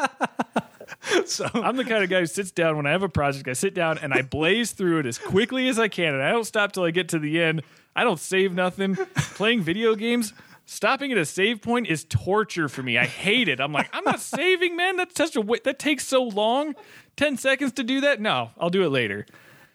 so 1.27 1.47
I'm 1.55 1.77
the 1.77 1.85
kind 1.85 2.03
of 2.03 2.11
guy 2.11 2.21
who 2.21 2.27
sits 2.27 2.51
down 2.51 2.77
when 2.77 2.87
I 2.87 2.91
have 2.91 3.03
a 3.03 3.09
project. 3.09 3.49
I 3.49 3.53
sit 3.53 3.75
down 3.75 3.99
and 3.99 4.13
I 4.13 4.23
blaze 4.23 4.73
through 4.73 5.01
it 5.01 5.07
as 5.07 5.19
quickly 5.19 5.69
as 5.69 5.79
I 5.79 5.89
can, 5.89 6.15
and 6.15 6.23
I 6.23 6.31
don't 6.31 6.45
stop 6.45 6.73
till 6.73 6.85
I 6.85 6.91
get 6.91 7.09
to 7.11 7.19
the 7.19 7.41
end. 7.41 7.63
I 7.95 8.05
don't 8.05 8.21
save 8.21 8.53
nothing. 8.53 8.97
Playing 9.35 9.63
video 9.63 9.95
games, 9.95 10.33
stopping 10.67 11.11
at 11.13 11.19
a 11.19 11.25
save 11.25 11.63
point 11.63 11.87
is 11.89 12.05
torture 12.05 12.69
for 12.69 12.83
me. 12.83 12.97
I 12.99 13.07
hate 13.07 13.49
it. 13.49 13.61
I'm 13.61 13.73
like, 13.73 13.89
I'm 13.93 14.05
not 14.05 14.21
saving, 14.21 14.77
man. 14.77 14.97
That's 14.97 15.17
such 15.17 15.35
a 15.37 15.41
wa- 15.41 15.57
that 15.65 15.79
takes 15.79 16.07
so 16.07 16.23
long. 16.23 16.75
Ten 17.17 17.37
seconds 17.37 17.73
to 17.73 17.83
do 17.83 18.01
that? 18.03 18.21
No, 18.21 18.51
I'll 18.59 18.71
do 18.71 18.85
it 18.85 18.91
later. 18.91 19.27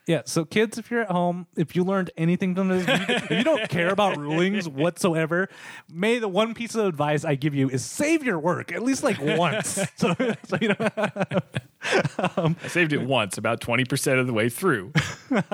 Yeah, 0.06 0.24
so 0.26 0.44
kids, 0.44 0.78
if 0.78 0.92
you're 0.92 1.04
at 1.04 1.12
home, 1.12 1.48
if 1.56 1.78
you 1.78 1.86
learned 1.86 2.12
anything 2.18 2.56
from 2.56 2.68
this, 2.68 2.86
if 2.88 3.32
you 3.32 3.44
don't 3.44 3.70
care 3.70 3.90
about 3.90 4.18
rulings 4.18 4.68
whatsoever, 4.68 5.48
may 5.90 6.20
the 6.20 6.28
one 6.28 6.54
piece 6.54 6.76
of 6.76 6.86
advice 6.86 7.24
I 7.24 7.36
give 7.36 7.56
you 7.56 7.70
is 7.70 7.86
save 7.86 8.22
your 8.22 8.38
work 8.38 8.74
at 8.74 8.84
least 8.84 9.02
like 9.02 9.18
once. 9.22 9.80
so, 9.96 10.14
so 10.18 10.58
you 10.60 10.70
know, 10.70 10.76
I 11.82 12.56
saved 12.68 12.92
it 12.92 13.02
once, 13.02 13.38
about 13.38 13.62
twenty 13.62 13.86
percent 13.86 14.20
of 14.20 14.28
the 14.28 14.34
way 14.34 14.50
through. 14.50 14.92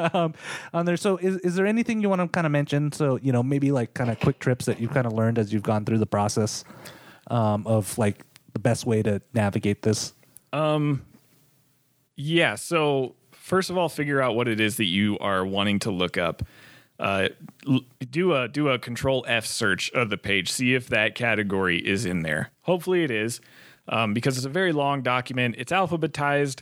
on 0.73 0.85
there. 0.85 0.97
So, 0.97 1.17
is 1.17 1.37
is 1.37 1.55
there 1.55 1.67
anything 1.67 2.01
you 2.01 2.09
want 2.09 2.21
to 2.21 2.27
kind 2.27 2.47
of 2.47 2.51
mention? 2.51 2.91
So, 2.91 3.19
you 3.21 3.31
know, 3.31 3.43
maybe 3.43 3.71
like 3.71 3.93
kind 3.93 4.09
of 4.09 4.19
quick 4.19 4.39
trips 4.39 4.65
that 4.65 4.79
you've 4.79 4.91
kind 4.91 5.05
of 5.05 5.13
learned 5.13 5.37
as 5.37 5.53
you've 5.53 5.63
gone 5.63 5.85
through 5.85 5.99
the 5.99 6.07
process 6.07 6.63
um, 7.27 7.67
of 7.67 7.95
like 7.99 8.25
the 8.53 8.59
best 8.59 8.87
way 8.87 9.03
to 9.03 9.21
navigate 9.35 9.83
this. 9.83 10.13
Um, 10.53 11.05
Yeah. 12.15 12.55
So 12.55 13.15
first 13.49 13.69
of 13.69 13.77
all, 13.77 13.89
figure 13.89 14.21
out 14.21 14.35
what 14.35 14.47
it 14.47 14.59
is 14.61 14.77
that 14.77 14.85
you 14.85 15.17
are 15.19 15.45
wanting 15.45 15.79
to 15.79 15.91
look 15.91 16.17
up. 16.17 16.43
Uh, 16.99 17.29
do 18.11 18.33
a 18.35 18.47
do 18.47 18.69
a 18.69 18.77
Control 18.77 19.25
F 19.27 19.45
search 19.45 19.89
of 19.91 20.09
the 20.09 20.17
page. 20.17 20.51
See 20.51 20.75
if 20.75 20.87
that 20.89 21.15
category 21.15 21.79
is 21.79 22.05
in 22.05 22.21
there. 22.21 22.51
Hopefully, 22.61 23.03
it 23.03 23.11
is, 23.11 23.41
um, 23.87 24.13
because 24.13 24.37
it's 24.37 24.45
a 24.45 24.49
very 24.49 24.73
long 24.73 25.01
document. 25.01 25.55
It's 25.57 25.71
alphabetized, 25.71 26.61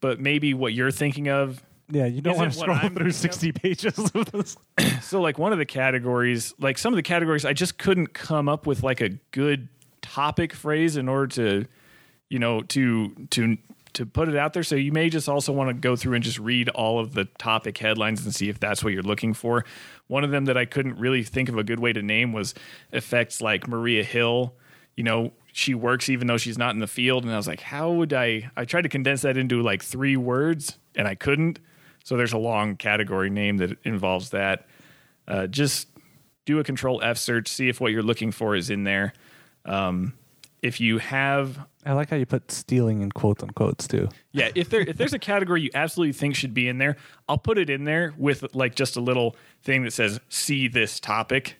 but 0.00 0.20
maybe 0.20 0.54
what 0.54 0.72
you're 0.72 0.92
thinking 0.92 1.28
of. 1.28 1.62
Yeah, 1.90 2.06
you 2.06 2.22
don't 2.22 2.36
want 2.36 2.52
to 2.52 2.58
scroll 2.58 2.78
through 2.78 2.88
thinking 2.88 3.06
of? 3.08 3.14
60 3.14 3.52
pages 3.52 3.98
of 4.14 4.32
this. 4.32 4.56
So, 5.02 5.20
like 5.20 5.36
one 5.38 5.52
of 5.52 5.58
the 5.58 5.66
categories, 5.66 6.54
like 6.58 6.78
some 6.78 6.92
of 6.92 6.96
the 6.96 7.02
categories, 7.02 7.44
I 7.44 7.52
just 7.52 7.76
couldn't 7.76 8.14
come 8.14 8.48
up 8.48 8.66
with 8.66 8.82
like 8.82 9.00
a 9.00 9.10
good 9.32 9.68
topic 10.00 10.54
phrase 10.54 10.96
in 10.96 11.08
order 11.08 11.26
to, 11.26 11.66
you 12.30 12.38
know, 12.38 12.62
to 12.62 13.10
to 13.30 13.58
to 13.94 14.06
put 14.06 14.28
it 14.28 14.36
out 14.36 14.52
there. 14.52 14.62
So 14.62 14.74
you 14.74 14.92
may 14.92 15.08
just 15.08 15.28
also 15.28 15.52
want 15.52 15.68
to 15.68 15.74
go 15.74 15.96
through 15.96 16.14
and 16.14 16.24
just 16.24 16.38
read 16.38 16.68
all 16.70 16.98
of 16.98 17.14
the 17.14 17.26
topic 17.38 17.78
headlines 17.78 18.24
and 18.24 18.34
see 18.34 18.48
if 18.48 18.58
that's 18.58 18.82
what 18.82 18.92
you're 18.92 19.02
looking 19.02 19.34
for. 19.34 19.64
One 20.06 20.24
of 20.24 20.30
them 20.30 20.46
that 20.46 20.56
I 20.56 20.64
couldn't 20.64 20.98
really 20.98 21.22
think 21.22 21.48
of 21.48 21.58
a 21.58 21.64
good 21.64 21.80
way 21.80 21.92
to 21.92 22.02
name 22.02 22.32
was 22.32 22.54
effects 22.92 23.40
like 23.40 23.68
Maria 23.68 24.04
Hill. 24.04 24.54
You 24.96 25.04
know, 25.04 25.32
she 25.52 25.74
works 25.74 26.08
even 26.08 26.26
though 26.26 26.38
she's 26.38 26.58
not 26.58 26.74
in 26.74 26.80
the 26.80 26.86
field, 26.86 27.24
and 27.24 27.32
I 27.32 27.36
was 27.36 27.46
like, 27.46 27.60
how 27.60 27.92
would 27.92 28.12
I? 28.12 28.50
I 28.56 28.64
tried 28.64 28.82
to 28.82 28.88
condense 28.88 29.22
that 29.22 29.36
into 29.36 29.62
like 29.62 29.82
three 29.82 30.16
words, 30.16 30.78
and 30.94 31.06
I 31.06 31.14
couldn't. 31.14 31.58
So 32.04 32.16
there's 32.16 32.32
a 32.32 32.38
long 32.38 32.76
category 32.76 33.30
name 33.30 33.58
that 33.58 33.78
involves 33.84 34.30
that. 34.30 34.66
Uh, 35.28 35.46
just 35.46 35.88
do 36.44 36.58
a 36.58 36.64
control 36.64 37.00
F 37.02 37.18
search, 37.18 37.48
see 37.48 37.68
if 37.68 37.80
what 37.80 37.92
you're 37.92 38.02
looking 38.02 38.32
for 38.32 38.56
is 38.56 38.70
in 38.70 38.84
there. 38.84 39.12
Um, 39.64 40.14
if 40.62 40.80
you 40.80 40.98
have, 40.98 41.58
I 41.84 41.92
like 41.92 42.10
how 42.10 42.16
you 42.16 42.24
put 42.24 42.50
stealing 42.52 43.02
in 43.02 43.10
quotes 43.10 43.42
unquotes 43.42 43.88
too. 43.88 44.08
yeah, 44.30 44.50
if 44.54 44.70
there 44.70 44.80
if 44.80 44.96
there's 44.96 45.12
a 45.12 45.18
category 45.18 45.62
you 45.62 45.70
absolutely 45.74 46.12
think 46.12 46.36
should 46.36 46.54
be 46.54 46.68
in 46.68 46.78
there, 46.78 46.96
I'll 47.28 47.38
put 47.38 47.58
it 47.58 47.68
in 47.68 47.84
there 47.84 48.14
with 48.16 48.54
like 48.54 48.76
just 48.76 48.96
a 48.96 49.00
little 49.00 49.36
thing 49.62 49.82
that 49.82 49.92
says 49.92 50.20
"see 50.28 50.68
this 50.68 51.00
topic," 51.00 51.56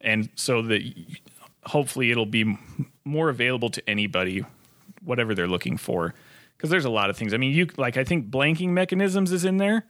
and 0.00 0.30
so 0.34 0.62
that 0.62 0.82
hopefully 1.66 2.10
it'll 2.10 2.26
be 2.26 2.58
more 3.04 3.28
available 3.28 3.68
to 3.70 3.88
anybody, 3.88 4.44
whatever 5.04 5.34
they're 5.34 5.46
looking 5.46 5.76
for. 5.76 6.14
Because 6.56 6.70
there's 6.70 6.84
a 6.84 6.90
lot 6.90 7.10
of 7.10 7.16
things. 7.16 7.32
I 7.34 7.36
mean, 7.36 7.52
you 7.52 7.68
like 7.76 7.98
I 7.98 8.04
think 8.04 8.30
blanking 8.30 8.70
mechanisms 8.70 9.32
is 9.32 9.44
in 9.44 9.58
there, 9.58 9.84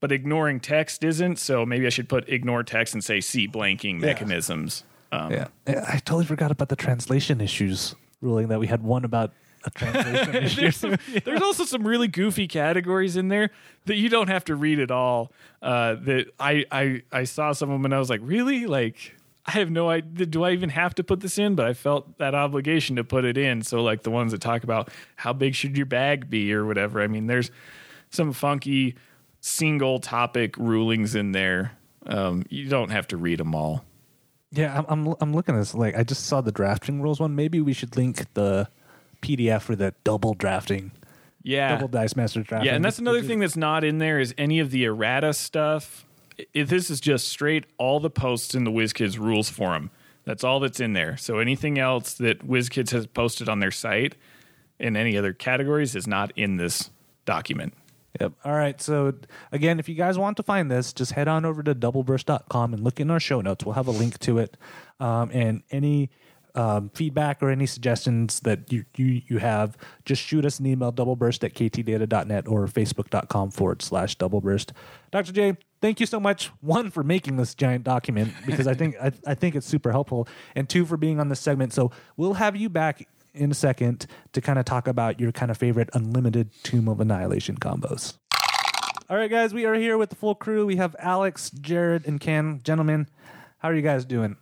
but 0.00 0.12
ignoring 0.12 0.60
text 0.60 1.02
isn't. 1.02 1.38
So 1.38 1.64
maybe 1.64 1.86
I 1.86 1.90
should 1.90 2.10
put 2.10 2.28
ignore 2.28 2.62
text 2.62 2.92
and 2.92 3.02
say 3.02 3.22
see 3.22 3.48
blanking 3.48 4.00
mechanisms. 4.00 4.84
Um, 5.12 5.30
Yeah. 5.30 5.46
I 5.66 5.98
totally 5.98 6.24
forgot 6.24 6.50
about 6.50 6.68
the 6.68 6.76
translation 6.76 7.40
issues 7.40 7.94
ruling 8.20 8.48
that 8.48 8.58
we 8.58 8.66
had 8.66 8.82
one 8.82 9.04
about 9.04 9.32
a 9.64 9.70
translation 9.70 10.34
issue. 10.42 10.60
there's, 10.60 10.76
some, 10.76 10.96
there's 11.24 11.42
also 11.42 11.64
some 11.64 11.86
really 11.86 12.08
goofy 12.08 12.48
categories 12.48 13.16
in 13.16 13.28
there 13.28 13.50
that 13.84 13.96
you 13.96 14.08
don't 14.08 14.28
have 14.28 14.44
to 14.46 14.56
read 14.56 14.80
at 14.80 14.90
all. 14.90 15.30
Uh, 15.60 15.94
that 15.94 16.26
I, 16.40 16.64
I 16.72 17.02
I 17.12 17.24
saw 17.24 17.52
some 17.52 17.70
of 17.70 17.74
them 17.74 17.84
and 17.84 17.94
I 17.94 17.98
was 17.98 18.10
like, 18.10 18.20
really? 18.24 18.66
Like, 18.66 19.14
I 19.46 19.52
have 19.52 19.70
no 19.70 19.88
idea. 19.90 20.26
Do 20.26 20.42
I 20.44 20.52
even 20.52 20.70
have 20.70 20.94
to 20.96 21.04
put 21.04 21.20
this 21.20 21.38
in? 21.38 21.54
But 21.54 21.66
I 21.66 21.74
felt 21.74 22.18
that 22.18 22.34
obligation 22.34 22.96
to 22.96 23.04
put 23.04 23.24
it 23.24 23.36
in. 23.36 23.62
So 23.62 23.82
like 23.82 24.02
the 24.02 24.10
ones 24.10 24.32
that 24.32 24.40
talk 24.40 24.64
about 24.64 24.88
how 25.16 25.32
big 25.32 25.54
should 25.54 25.76
your 25.76 25.86
bag 25.86 26.28
be 26.30 26.52
or 26.52 26.64
whatever. 26.64 27.00
I 27.02 27.06
mean, 27.06 27.26
there's 27.26 27.50
some 28.10 28.32
funky 28.32 28.96
single 29.40 29.98
topic 30.00 30.56
rulings 30.56 31.14
in 31.14 31.32
there. 31.32 31.72
Um, 32.06 32.44
you 32.48 32.68
don't 32.68 32.90
have 32.90 33.06
to 33.08 33.16
read 33.16 33.38
them 33.38 33.54
all. 33.54 33.84
Yeah, 34.52 34.78
I'm, 34.78 34.84
I'm 35.08 35.14
I'm 35.20 35.34
looking 35.34 35.54
at 35.54 35.58
this. 35.58 35.74
Like, 35.74 35.96
I 35.96 36.04
just 36.04 36.26
saw 36.26 36.40
the 36.40 36.52
drafting 36.52 37.00
rules 37.02 37.18
one. 37.20 37.34
Maybe 37.34 37.60
we 37.60 37.72
should 37.72 37.96
link 37.96 38.32
the 38.34 38.68
PDF 39.22 39.62
for 39.62 39.74
the 39.76 39.94
double 40.04 40.34
drafting, 40.34 40.92
Yeah. 41.42 41.74
double 41.74 41.88
dice 41.88 42.14
master 42.16 42.42
drafting. 42.42 42.66
Yeah, 42.68 42.74
and 42.76 42.84
that's 42.84 42.98
another 42.98 43.22
thing 43.22 43.38
that's 43.38 43.56
not 43.56 43.82
in 43.84 43.98
there 43.98 44.18
is 44.20 44.34
any 44.36 44.58
of 44.60 44.70
the 44.70 44.84
errata 44.84 45.32
stuff. 45.32 46.04
If 46.52 46.68
this 46.68 46.90
is 46.90 47.00
just 47.00 47.28
straight 47.28 47.64
all 47.78 47.98
the 48.00 48.10
posts 48.10 48.54
in 48.54 48.64
the 48.64 48.70
WizKids 48.70 49.18
rules 49.18 49.48
forum. 49.48 49.90
That's 50.24 50.44
all 50.44 50.60
that's 50.60 50.78
in 50.80 50.92
there. 50.92 51.16
So 51.16 51.38
anything 51.38 51.78
else 51.78 52.14
that 52.14 52.46
WizKids 52.46 52.90
has 52.90 53.06
posted 53.08 53.48
on 53.48 53.58
their 53.60 53.70
site 53.72 54.14
in 54.78 54.96
any 54.96 55.16
other 55.16 55.32
categories 55.32 55.96
is 55.96 56.06
not 56.06 56.30
in 56.36 56.58
this 56.58 56.90
document. 57.24 57.74
Yep. 58.20 58.32
All 58.44 58.52
right. 58.52 58.80
So 58.80 59.14
again, 59.52 59.78
if 59.78 59.88
you 59.88 59.94
guys 59.94 60.18
want 60.18 60.36
to 60.36 60.42
find 60.42 60.70
this, 60.70 60.92
just 60.92 61.12
head 61.12 61.28
on 61.28 61.44
over 61.44 61.62
to 61.62 61.74
doubleburst.com 61.74 62.74
and 62.74 62.84
look 62.84 63.00
in 63.00 63.10
our 63.10 63.20
show 63.20 63.40
notes. 63.40 63.64
We'll 63.64 63.74
have 63.74 63.86
a 63.86 63.92
link 63.92 64.18
to 64.20 64.38
it. 64.38 64.56
Um, 65.00 65.30
and 65.32 65.62
any 65.70 66.10
um, 66.54 66.90
feedback 66.94 67.42
or 67.42 67.50
any 67.50 67.66
suggestions 67.66 68.40
that 68.40 68.70
you, 68.70 68.84
you, 68.96 69.22
you 69.26 69.38
have, 69.38 69.76
just 70.04 70.22
shoot 70.22 70.44
us 70.44 70.60
an 70.60 70.66
email, 70.66 70.92
doubleburst 70.92 71.42
at 71.44 71.54
ktdata.net 71.54 72.46
or 72.46 72.66
facebook.com 72.66 73.50
forward 73.50 73.80
slash 73.80 74.16
doubleburst. 74.18 74.72
Dr. 75.10 75.32
J, 75.32 75.56
thank 75.80 75.98
you 75.98 76.06
so 76.06 76.20
much. 76.20 76.48
One, 76.60 76.90
for 76.90 77.02
making 77.02 77.38
this 77.38 77.54
giant 77.54 77.84
document 77.84 78.34
because 78.44 78.66
I 78.66 78.74
think, 78.74 78.96
I, 79.00 79.12
I 79.26 79.34
think 79.34 79.54
it's 79.54 79.66
super 79.66 79.90
helpful. 79.90 80.28
And 80.54 80.68
two, 80.68 80.84
for 80.84 80.98
being 80.98 81.18
on 81.18 81.30
this 81.30 81.40
segment. 81.40 81.72
So 81.72 81.90
we'll 82.16 82.34
have 82.34 82.56
you 82.56 82.68
back 82.68 83.08
in 83.34 83.50
a 83.50 83.54
second 83.54 84.06
to 84.32 84.40
kind 84.40 84.58
of 84.58 84.64
talk 84.64 84.86
about 84.86 85.20
your 85.20 85.32
kind 85.32 85.50
of 85.50 85.56
favorite 85.56 85.90
unlimited 85.94 86.50
Tomb 86.62 86.88
of 86.88 87.00
Annihilation 87.00 87.56
combos. 87.56 88.14
All 89.08 89.16
right, 89.16 89.30
guys, 89.30 89.52
we 89.52 89.66
are 89.66 89.74
here 89.74 89.98
with 89.98 90.10
the 90.10 90.16
full 90.16 90.34
crew. 90.34 90.64
We 90.64 90.76
have 90.76 90.96
Alex, 90.98 91.50
Jared, 91.50 92.06
and 92.06 92.20
Ken. 92.20 92.60
Gentlemen, 92.62 93.08
how 93.58 93.68
are 93.68 93.74
you 93.74 93.82
guys 93.82 94.04
doing? 94.04 94.36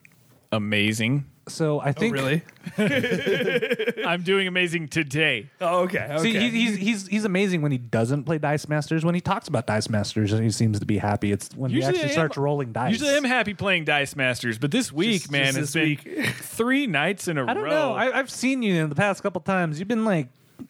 Amazing. 0.53 1.27
So 1.49 1.81
I 1.81 1.89
Oh, 1.89 1.93
think 1.93 2.15
really? 2.15 2.43
I'm 4.07 4.23
doing 4.23 4.47
amazing 4.47 4.89
today. 4.89 5.51
Oh, 5.61 5.81
okay. 5.81 6.07
Okay. 6.11 6.19
See, 6.23 6.39
he, 6.39 6.51
he's 6.51 6.77
he's 6.77 7.07
he's 7.09 7.25
amazing 7.25 7.63
when 7.63 7.73
he 7.73 7.79
doesn't 7.79 8.25
play 8.25 8.39
Dice 8.39 8.69
Masters. 8.69 9.05
When 9.05 9.15
he 9.15 9.21
talks 9.21 9.49
about 9.49 9.67
Dice 9.67 9.89
Masters, 9.89 10.31
he 10.31 10.51
seems 10.51 10.79
to 10.81 10.87
be 10.87 10.99
happy. 10.99 11.33
It's 11.33 11.49
when 11.57 11.71
he 11.71 11.83
actually 11.83 12.05
I 12.05 12.09
starts 12.09 12.37
rolling 12.37 12.73
dice. 12.73 12.93
Usually 12.93 13.17
I'm 13.17 13.25
happy 13.25 13.55
playing 13.55 13.85
Dice 13.85 14.15
Masters, 14.15 14.59
but 14.59 14.71
this 14.71 14.93
week, 14.93 15.23
Just- 15.23 15.33
man, 15.33 15.55
just 15.55 15.59
it's 15.59 15.73
this 15.73 16.05
been 16.05 16.15
week. 16.25 16.27
three 16.41 16.87
nights 16.87 17.27
in 17.27 17.39
a 17.39 17.45
I 17.47 17.55
don't 17.55 17.65
row. 17.65 17.71
know. 17.71 17.93
I, 17.95 18.17
I've 18.19 18.31
seen 18.31 18.63
you 18.63 18.75
in 18.85 18.89
the 18.89 18.95
past 18.95 19.23
couple 19.23 19.41
times. 19.41 19.79
You've 19.79 19.89
been 19.89 20.05
like, 20.05 20.29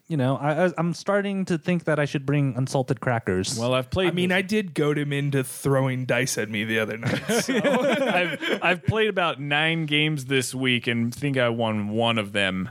you 0.09 0.17
know, 0.17 0.37
I, 0.37 0.67
I, 0.67 0.73
I'm 0.79 0.95
starting 0.95 1.45
to 1.47 1.59
think 1.59 1.85
that 1.85 1.99
I 1.99 2.05
should 2.05 2.27
bring 2.27 2.55
unsalted 2.57 3.01
crackers. 3.01 3.59
well, 3.59 3.75
I've 3.75 3.91
played. 3.91 4.09
I 4.09 4.13
mean, 4.13 4.33
I 4.33 4.43
did 4.43 4.75
goad 4.75 4.99
him 4.99 5.13
into 5.13 5.45
throwing 5.45 6.05
dice 6.07 6.39
at 6.39 6.49
me 6.49 6.65
the 6.65 6.79
other 6.79 6.97
night. 6.97 7.23
So. 7.41 7.55
I've 7.57 8.61
I've 8.63 8.85
played 8.85 9.09
about 9.09 9.41
nine 9.41 9.87
games 9.87 10.27
this 10.27 10.55
week 10.55 10.87
and 10.87 11.15
think 11.15 11.37
I 11.37 11.49
won 11.49 11.89
one 11.89 12.19
of 12.19 12.33
them. 12.33 12.71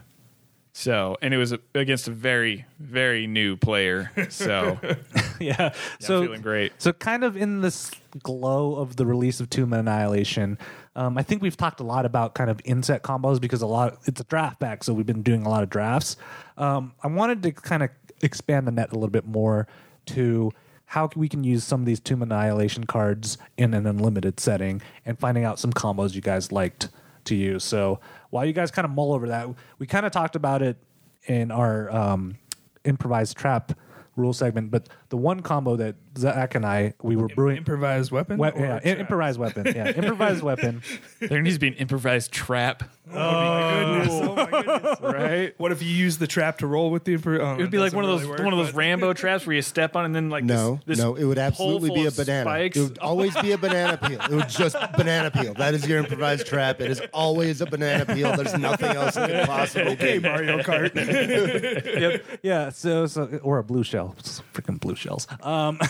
So, 0.74 1.18
and 1.22 1.34
it 1.34 1.38
was 1.38 1.54
against 1.74 2.08
a 2.08 2.12
very 2.12 2.66
very 2.80 3.28
new 3.28 3.58
player. 3.58 4.12
So, 4.30 4.80
yeah. 5.40 5.74
So 6.00 6.20
I'm 6.20 6.24
feeling 6.24 6.42
great. 6.42 6.74
So 6.78 6.94
kind 6.94 7.24
of 7.24 7.36
in 7.36 7.62
this 7.62 7.92
glow 8.24 8.76
of 8.76 8.96
the 8.96 9.06
release 9.06 9.40
of 9.40 9.50
Tomb 9.50 9.74
of 9.74 9.80
Annihilation, 9.80 10.58
um, 11.00 11.18
I 11.18 11.24
think 11.24 11.42
we've 11.42 11.56
talked 11.56 11.80
a 11.80 11.84
lot 11.84 12.06
about 12.06 12.36
kind 12.36 12.50
of 12.50 12.60
inset 12.66 13.04
combos 13.04 13.40
because 13.40 13.62
a 13.62 13.66
lot 13.66 14.00
it's 14.04 14.20
a 14.20 14.26
draft 14.26 14.60
back, 14.60 14.84
so 14.84 14.94
we've 14.94 15.06
been 15.06 15.22
doing 15.22 15.46
a 15.46 15.50
lot 15.50 15.64
of 15.64 15.70
drafts. 15.70 16.18
Um, 16.58 16.92
I 17.02 17.08
wanted 17.08 17.42
to 17.44 17.54
kind 17.54 17.84
of 17.84 17.90
expand 18.22 18.68
the 18.68 18.72
net 18.72 18.92
a 18.92 18.96
little 18.96 19.08
bit 19.08 19.26
more 19.26 19.66
to 20.08 20.52
how 20.88 21.10
we 21.16 21.30
can 21.30 21.46
use 21.46 21.64
some 21.64 21.80
of 21.80 21.86
these 21.86 22.02
Tomb 22.02 22.22
Annihilation 22.22 22.84
cards 22.84 23.38
in 23.58 23.74
an 23.74 23.88
unlimited 23.88 24.42
setting 24.42 24.82
and 25.06 25.18
finding 25.18 25.46
out 25.46 25.58
some 25.58 25.72
combos 25.72 26.16
you 26.16 26.22
guys 26.22 26.52
liked 26.52 26.90
to 27.24 27.36
use. 27.36 27.64
So 27.64 28.02
while 28.30 28.46
you 28.46 28.52
guys 28.52 28.70
kind 28.70 28.84
of 28.84 28.92
mull 28.92 29.14
over 29.14 29.30
that, 29.30 29.48
we 29.78 29.88
kind 29.88 30.06
of 30.06 30.12
talked 30.12 30.36
about 30.36 30.62
it 30.62 30.76
in 31.28 31.50
our 31.50 31.90
um, 31.96 32.38
improvised 32.84 33.38
trap 33.38 33.72
rule 34.18 34.34
segment, 34.34 34.70
but 34.70 34.90
the 35.10 35.18
one 35.18 35.42
combo 35.42 35.76
that 35.76 35.96
Zach 36.18 36.56
and 36.56 36.66
I 36.66 36.94
we 37.02 37.16
were 37.16 37.28
brewing 37.28 37.58
Improvised 37.58 38.12
weapon? 38.12 38.38
we- 38.38 38.48
yeah, 38.48 38.52
trap? 38.54 38.86
im- 38.86 39.00
improvised 39.00 39.40
weapon. 39.40 39.66
Yeah, 39.76 39.90
improvised 39.96 40.44
weapon. 40.44 40.82
there 41.20 41.42
needs 41.42 41.56
to 41.56 41.60
be 41.60 41.68
an 41.70 41.74
improvised 41.76 42.32
trap, 42.32 42.84
Oh 43.12 43.16
my 43.16 44.50
goodness. 44.52 45.00
Oh, 45.02 45.12
right? 45.12 45.54
What 45.58 45.72
if 45.72 45.82
you 45.82 45.90
use 45.90 46.18
the 46.20 46.28
trap 46.28 46.60
to 46.60 46.68
roll 46.68 46.92
with 46.92 47.06
the 47.06 47.18
impro- 47.18 47.40
oh, 47.40 47.54
It 47.56 47.62
would 47.62 47.72
be 47.72 47.80
like 47.80 47.94
one 47.94 48.04
of 48.06 48.10
those 48.20 48.28
one 48.28 48.54
of 48.54 48.58
those 48.60 48.74
Rambo 48.74 49.14
traps 49.14 49.48
where 49.48 49.56
you 49.56 49.62
step 49.64 49.96
on 49.96 50.06
and 50.06 50.14
then 50.16 50.30
like 50.30 50.44
No, 50.44 50.76
this, 50.86 50.98
this 50.98 51.00
no, 51.00 51.16
it 51.16 51.24
would 51.24 51.40
absolutely 51.40 51.90
pole 51.90 51.96
be 51.98 52.06
a 52.06 52.08
of 52.10 52.16
banana. 52.18 52.44
Spikes. 52.44 52.78
It 52.78 52.82
would 52.84 53.00
always 53.00 53.36
be 53.42 53.52
a 53.54 53.58
banana 53.58 53.98
peel. 53.98 54.20
It 54.22 54.30
would 54.32 54.50
just 54.50 54.76
banana 54.96 55.32
peel. 55.32 55.54
That 55.56 55.74
is 55.74 55.88
your 55.88 55.98
improvised 56.00 56.46
trap. 56.46 56.82
It 56.82 56.92
is 56.92 57.02
always 57.14 57.62
a 57.62 57.66
banana 57.66 58.06
peel. 58.06 58.36
There's 58.36 58.56
nothing 58.58 58.96
else 58.96 59.16
it 59.18 59.28
could 59.28 59.46
possibly 59.48 59.94
Okay, 59.94 60.20
be. 60.20 60.28
Mario 60.30 60.60
Kart. 60.60 60.94
yep. 62.00 62.26
Yeah. 62.44 62.70
So 62.70 63.08
so 63.08 63.40
or 63.42 63.58
a 63.58 63.64
blue 63.64 63.84
shell. 63.84 64.14
It's 64.20 64.42
freaking 64.54 64.80
blue 64.80 64.96
shells. 65.00 65.28
Um. 65.42 65.80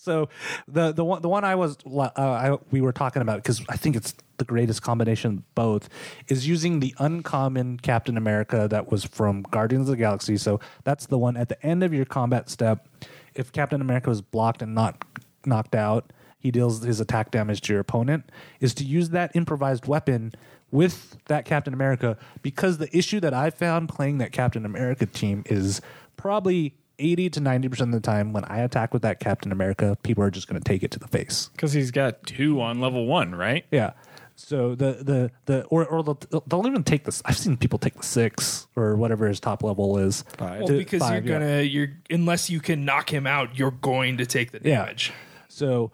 So 0.00 0.30
the 0.66 0.92
the 0.92 1.04
one 1.04 1.20
the 1.20 1.28
one 1.28 1.44
I 1.44 1.54
was 1.54 1.76
uh, 1.86 2.08
I, 2.16 2.58
we 2.70 2.80
were 2.80 2.92
talking 2.92 3.20
about 3.20 3.36
because 3.36 3.62
I 3.68 3.76
think 3.76 3.96
it's 3.96 4.14
the 4.38 4.44
greatest 4.46 4.82
combination 4.82 5.30
of 5.30 5.54
both 5.54 5.90
is 6.28 6.48
using 6.48 6.80
the 6.80 6.94
uncommon 6.98 7.78
Captain 7.78 8.16
America 8.16 8.66
that 8.70 8.90
was 8.90 9.04
from 9.04 9.42
Guardians 9.42 9.88
of 9.88 9.96
the 9.96 9.98
Galaxy. 9.98 10.38
So 10.38 10.58
that's 10.84 11.04
the 11.06 11.18
one 11.18 11.36
at 11.36 11.50
the 11.50 11.64
end 11.64 11.84
of 11.84 11.92
your 11.92 12.06
combat 12.06 12.48
step. 12.48 12.88
If 13.34 13.52
Captain 13.52 13.82
America 13.82 14.08
was 14.08 14.22
blocked 14.22 14.62
and 14.62 14.74
not 14.74 15.04
knocked 15.44 15.74
out, 15.74 16.12
he 16.38 16.50
deals 16.50 16.82
his 16.82 16.98
attack 16.98 17.30
damage 17.30 17.60
to 17.62 17.74
your 17.74 17.80
opponent. 17.80 18.30
Is 18.58 18.72
to 18.74 18.84
use 18.84 19.10
that 19.10 19.36
improvised 19.36 19.86
weapon 19.86 20.32
with 20.70 21.18
that 21.26 21.44
Captain 21.44 21.74
America 21.74 22.16
because 22.42 22.78
the 22.78 22.96
issue 22.96 23.20
that 23.20 23.34
I 23.34 23.50
found 23.50 23.90
playing 23.90 24.18
that 24.18 24.32
Captain 24.32 24.64
America 24.64 25.04
team 25.04 25.42
is 25.46 25.82
probably 26.16 26.74
80 27.00 27.30
to 27.30 27.40
90% 27.40 27.80
of 27.80 27.92
the 27.92 28.00
time 28.00 28.32
when 28.32 28.44
I 28.44 28.58
attack 28.60 28.92
with 28.92 29.02
that 29.02 29.18
Captain 29.20 29.50
America, 29.52 29.96
people 30.02 30.22
are 30.22 30.30
just 30.30 30.46
going 30.48 30.60
to 30.60 30.64
take 30.64 30.82
it 30.82 30.90
to 30.92 30.98
the 30.98 31.08
face. 31.08 31.50
because 31.52 31.72
he's 31.72 31.90
got 31.90 32.22
two 32.24 32.60
on 32.60 32.80
level 32.80 33.06
one, 33.06 33.34
right? 33.34 33.64
Yeah. 33.70 33.92
So 34.36 34.74
the 34.74 34.92
the 35.02 35.30
the 35.44 35.64
or 35.64 35.84
or 35.84 36.02
they'll, 36.02 36.18
they'll 36.46 36.66
even 36.66 36.82
take 36.82 37.04
this. 37.04 37.20
I've 37.26 37.36
seen 37.36 37.58
people 37.58 37.78
take 37.78 37.94
the 37.94 38.02
six 38.02 38.68
or 38.74 38.96
whatever 38.96 39.28
his 39.28 39.38
top 39.38 39.62
level 39.62 39.98
is. 39.98 40.24
Five. 40.38 40.60
Well, 40.60 40.68
to 40.68 40.78
because 40.78 41.00
five, 41.02 41.26
you're 41.26 41.34
yeah. 41.34 41.46
gonna 41.46 41.62
you're 41.62 41.88
unless 42.08 42.48
you 42.48 42.58
can 42.60 42.86
knock 42.86 43.12
him 43.12 43.26
out, 43.26 43.58
you're 43.58 43.70
going 43.70 44.16
to 44.16 44.24
take 44.24 44.52
the 44.52 44.60
Yeah. 44.64 44.78
damage. 44.84 45.12
So 45.48 45.92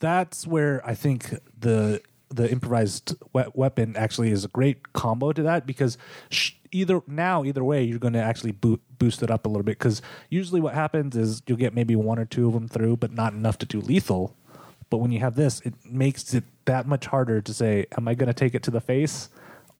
that's 0.00 0.48
where 0.48 0.84
I 0.84 0.94
think 0.96 1.32
the 1.58 2.02
the 2.28 2.50
improvised 2.50 3.14
we- 3.32 3.44
weapon 3.54 3.94
actually 3.96 4.30
is 4.32 4.44
a 4.44 4.48
great 4.48 4.92
combo 4.92 5.32
to 5.32 5.42
that 5.44 5.64
because 5.66 5.96
sh- 6.30 6.52
either 6.72 7.02
now 7.06 7.44
either 7.44 7.64
way 7.64 7.82
you're 7.82 7.98
going 7.98 8.14
to 8.14 8.22
actually 8.22 8.52
boot, 8.52 8.80
boost 8.98 9.22
it 9.22 9.30
up 9.30 9.46
a 9.46 9.48
little 9.48 9.62
bit 9.62 9.78
because 9.78 10.02
usually 10.28 10.60
what 10.60 10.74
happens 10.74 11.16
is 11.16 11.42
you'll 11.46 11.58
get 11.58 11.74
maybe 11.74 11.96
one 11.96 12.18
or 12.18 12.24
two 12.24 12.46
of 12.46 12.54
them 12.54 12.68
through 12.68 12.96
but 12.96 13.12
not 13.12 13.32
enough 13.32 13.58
to 13.58 13.66
do 13.66 13.80
lethal. 13.80 14.36
But 14.88 14.98
when 14.98 15.12
you 15.12 15.20
have 15.20 15.36
this 15.36 15.60
it 15.60 15.74
makes 15.84 16.34
it 16.34 16.44
that 16.64 16.86
much 16.86 17.06
harder 17.06 17.40
to 17.40 17.54
say 17.54 17.86
am 17.96 18.06
i 18.08 18.14
going 18.14 18.28
to 18.28 18.34
take 18.34 18.54
it 18.54 18.62
to 18.64 18.70
the 18.70 18.80
face? 18.80 19.28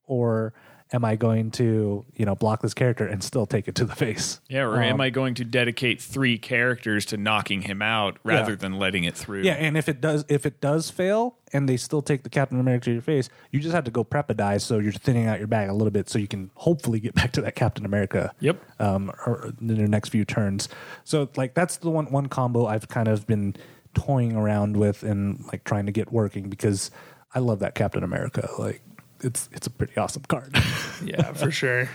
Or 0.07 0.53
am 0.93 1.05
i 1.05 1.15
going 1.15 1.49
to 1.51 2.03
you 2.15 2.25
know 2.25 2.35
block 2.35 2.61
this 2.61 2.73
character 2.73 3.05
and 3.07 3.23
still 3.23 3.45
take 3.45 3.67
it 3.67 3.75
to 3.75 3.85
the 3.85 3.95
face 3.95 4.39
Yeah, 4.49 4.63
or 4.63 4.81
am 4.81 4.95
Um, 4.95 5.01
I 5.01 5.09
going 5.09 5.35
to 5.35 5.45
dedicate 5.45 6.01
three 6.01 6.37
characters 6.37 7.05
to 7.07 7.17
knocking 7.17 7.61
him 7.61 7.81
out 7.81 8.17
rather 8.23 8.51
Yeah. 8.51 8.55
than 8.57 8.77
letting 8.79 9.03
it 9.05 9.15
through? 9.15 9.43
Yeah, 9.43 9.53
and 9.53 9.77
if 9.77 9.87
it 9.87 10.01
does 10.01 10.25
if 10.27 10.45
it 10.45 10.59
does 10.59 10.89
fail 10.91 11.37
and 11.53 11.67
they 11.69 11.77
still 11.77 12.01
take 12.01 12.23
the 12.23 12.29
Captain 12.29 12.59
America 12.59 12.85
to 12.85 12.91
your 12.93 13.01
face, 13.01 13.29
you 13.51 13.59
just 13.59 13.73
have 13.73 13.83
to 13.85 13.91
go 13.91 14.03
prep 14.03 14.29
a 14.29 14.33
die 14.33 14.57
so 14.57 14.79
you're 14.79 14.91
thinning 14.91 15.27
out 15.27 15.37
your 15.39 15.47
bag 15.47 15.69
a 15.69 15.73
little 15.73 15.91
bit 15.91 16.09
so 16.09 16.17
you 16.19 16.27
can 16.27 16.49
hopefully 16.55 16.99
get 16.99 17.13
back 17.19 17.31
to 17.33 17.41
that 17.41 17.55
Captain 17.55 17.85
America. 17.85 18.33
Yep. 18.39 18.61
Um, 18.79 19.11
or 19.25 19.53
in 19.61 19.75
your 19.75 19.87
next 19.87 20.09
few 20.09 20.25
turns. 20.25 20.67
So 21.03 21.29
like 21.37 21.53
that's 21.53 21.77
the 21.77 21.89
one 21.89 22.11
one 22.11 22.27
combo 22.27 22.65
I've 22.67 22.87
kind 22.89 23.07
of 23.07 23.25
been 23.27 23.55
toying 23.93 24.35
around 24.35 24.77
with 24.77 25.03
and 25.03 25.43
like 25.51 25.63
trying 25.63 25.85
to 25.85 25.91
get 25.91 26.11
working 26.11 26.49
because 26.49 26.91
I 27.33 27.39
love 27.39 27.59
that 27.59 27.75
Captain 27.75 28.03
America. 28.03 28.49
Like 28.59 28.81
it's 29.23 29.49
it's 29.51 29.67
a 29.67 29.69
pretty 29.69 29.97
awesome 29.97 30.23
card. 30.23 30.55
Yeah, 31.03 31.33
for 31.33 31.49
sure. 31.49 31.89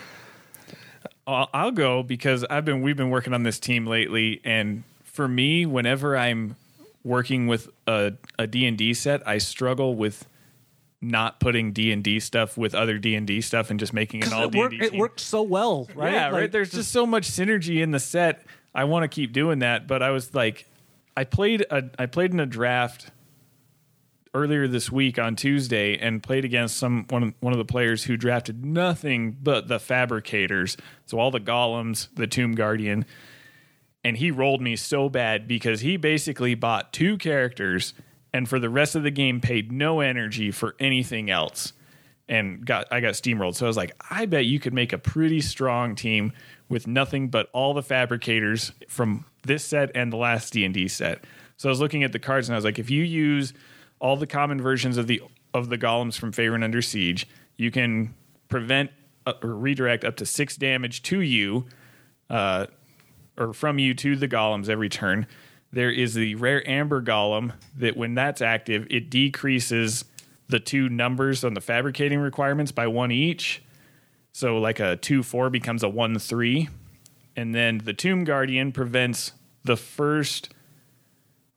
I'll, 1.29 1.49
I'll 1.55 1.71
go 1.71 2.03
because 2.03 2.45
I've 2.45 2.65
been 2.65 2.83
we've 2.83 2.97
been 2.97 3.11
working 3.11 3.33
on 3.35 3.45
this 3.45 3.61
team 3.61 3.87
lately, 3.87 4.41
and 4.45 4.83
for 5.05 5.29
me, 5.29 5.65
whenever 5.65 6.17
I'm 6.17 6.57
working 7.05 7.47
with 7.47 7.69
a 7.87 8.15
a 8.37 8.49
D 8.49 8.67
and 8.67 8.77
D 8.77 8.95
set, 8.95 9.27
I 9.27 9.39
struggle 9.39 9.95
with 9.95 10.27
not 11.01 11.39
putting 11.39 11.71
D 11.73 11.93
and 11.93 12.03
D 12.03 12.19
stuff 12.19 12.57
with 12.57 12.75
other 12.75 12.99
D 12.99 13.15
and 13.15 13.29
D 13.29 13.41
stuff 13.41 13.71
and 13.71 13.79
just 13.79 13.93
making 13.93 14.25
an 14.25 14.33
all 14.33 14.45
it, 14.47 14.51
D 14.53 14.61
and 14.61 14.71
D. 14.71 14.77
it 14.79 14.93
worked 14.95 15.21
so 15.21 15.43
well, 15.43 15.89
right? 15.95 16.13
Yeah, 16.13 16.31
right. 16.31 16.51
There's 16.51 16.73
just 16.73 16.91
so 16.91 17.07
much 17.07 17.31
synergy 17.31 17.81
in 17.81 17.93
the 17.93 18.01
set. 18.01 18.45
I 18.75 18.85
want 18.85 19.05
to 19.05 19.09
keep 19.09 19.33
doing 19.33 19.61
that, 19.61 19.87
but 19.87 20.03
I 20.03 20.11
was 20.11 20.35
like, 20.35 20.67
I 21.17 21.23
played 21.25 21.65
a 21.71 21.85
I 21.99 22.07
played 22.07 22.33
in 22.33 22.41
a 22.41 22.47
draft 22.47 23.11
earlier 24.37 24.69
this 24.69 24.93
week 24.93 25.19
on 25.19 25.35
Tuesday 25.35 25.97
and 25.97 26.23
played 26.23 26.45
against 26.45 26.77
some 26.77 27.07
one 27.09 27.23
of, 27.23 27.35
one 27.41 27.53
of 27.53 27.59
the 27.59 27.65
players 27.65 28.05
who 28.05 28.17
drafted 28.17 28.65
nothing 28.65 29.37
but 29.43 29.69
the 29.69 29.79
fabricators. 29.79 30.77
So 31.07 31.19
all 31.19 31.31
the 31.31 31.41
golems, 31.41 32.09
the 32.15 32.27
tomb 32.27 32.55
guardian, 32.55 33.07
and 34.05 34.17
he 34.17 34.31
rolled 34.31 34.61
me 34.61 34.77
so 34.77 35.09
bad 35.09 35.49
because 35.49 35.81
he 35.81 35.97
basically 35.97 36.55
bought 36.55 36.93
two 36.93 37.19
characters 37.19 37.95
and 38.33 38.49
for 38.49 38.59
the 38.61 38.69
rest 38.69 38.95
of 38.95 39.03
the 39.03 39.11
game 39.11 39.41
paid 39.41 39.73
no 39.73 40.01
energy 40.01 40.51
for 40.51 40.77
anything 40.79 41.31
else. 41.31 41.73
And 42.29 42.65
got 42.67 42.87
I 42.93 43.01
got 43.01 43.15
steamrolled. 43.15 43.55
So 43.55 43.67
I 43.67 43.69
was 43.69 43.77
like, 43.77 43.95
I 44.11 44.27
bet 44.27 44.45
you 44.45 44.61
could 44.61 44.75
make 44.75 44.93
a 44.93 44.99
pretty 44.99 45.41
strong 45.41 45.95
team 45.95 46.33
with 46.69 46.87
nothing 46.87 47.29
but 47.29 47.49
all 47.53 47.73
the 47.73 47.83
fabricators 47.83 48.73
from 48.89 49.25
this 49.43 49.65
set 49.65 49.91
and 49.95 50.13
the 50.13 50.17
last 50.17 50.53
D 50.53 50.65
and 50.65 50.75
D 50.75 50.89
set. 50.89 51.25
So 51.57 51.69
I 51.69 51.71
was 51.71 51.81
looking 51.81 52.05
at 52.05 52.13
the 52.13 52.19
cards 52.19 52.49
and 52.49 52.55
I 52.55 52.59
was 52.59 52.65
like, 52.65 52.79
if 52.79 52.91
you 52.91 53.03
use 53.03 53.55
all 53.99 54.17
the 54.17 54.27
common 54.27 54.61
versions 54.61 54.97
of 54.97 55.07
the 55.07 55.23
of 55.55 55.69
the 55.69 55.79
golems 55.79 56.19
from 56.19 56.33
Faerûn 56.33 56.63
Under 56.63 56.83
Siege, 56.83 57.27
you 57.57 57.71
can 57.71 58.15
prevent 58.49 58.91
uh, 59.25 59.33
or 59.43 59.55
redirect 59.55 60.05
up 60.05 60.17
to 60.17 60.27
six 60.27 60.57
damage 60.57 61.03
to 61.03 61.21
you, 61.21 61.67
uh, 62.29 62.67
or 63.39 63.53
from 63.53 63.79
you 63.79 63.95
to 63.95 64.17
the 64.17 64.29
golems 64.29 64.69
every 64.69 64.89
turn. 64.89 65.27
There 65.73 65.91
is 65.91 66.15
the 66.15 66.35
rare 66.37 66.69
amber 66.69 67.03
golem 67.03 67.53
that 67.77 67.97
when 67.97 68.15
that's 68.15 68.41
active, 68.41 68.87
it 68.91 69.11
decreases 69.11 70.05
the 70.49 70.61
two 70.61 70.89
numbers 70.89 71.43
on 71.43 71.55
the 71.55 71.61
fabricating 71.61 72.21
requirements 72.21 72.71
by 72.71 72.87
one 72.87 73.11
each. 73.11 73.63
So 74.33 74.59
like 74.59 74.79
a 74.79 74.97
two 74.97 75.23
four 75.23 75.51
becomes 75.51 75.83
a 75.83 75.89
one 75.89 76.19
three, 76.19 76.69
and 77.35 77.55
then 77.55 77.79
the 77.79 77.95
Tomb 77.95 78.25
Guardian 78.25 78.73
prevents 78.73 79.33
the 79.65 79.77
first 79.77 80.51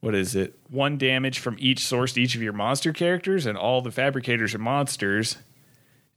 what 0.01 0.15
is 0.15 0.35
it? 0.35 0.57
One 0.69 0.97
damage 0.97 1.39
from 1.39 1.57
each 1.59 1.85
source 1.85 2.13
to 2.13 2.21
each 2.21 2.35
of 2.35 2.41
your 2.41 2.53
monster 2.53 2.93
characters, 2.93 3.45
and 3.45 3.57
all 3.57 3.81
the 3.81 3.91
fabricators 3.91 4.55
are 4.55 4.59
monsters. 4.59 5.37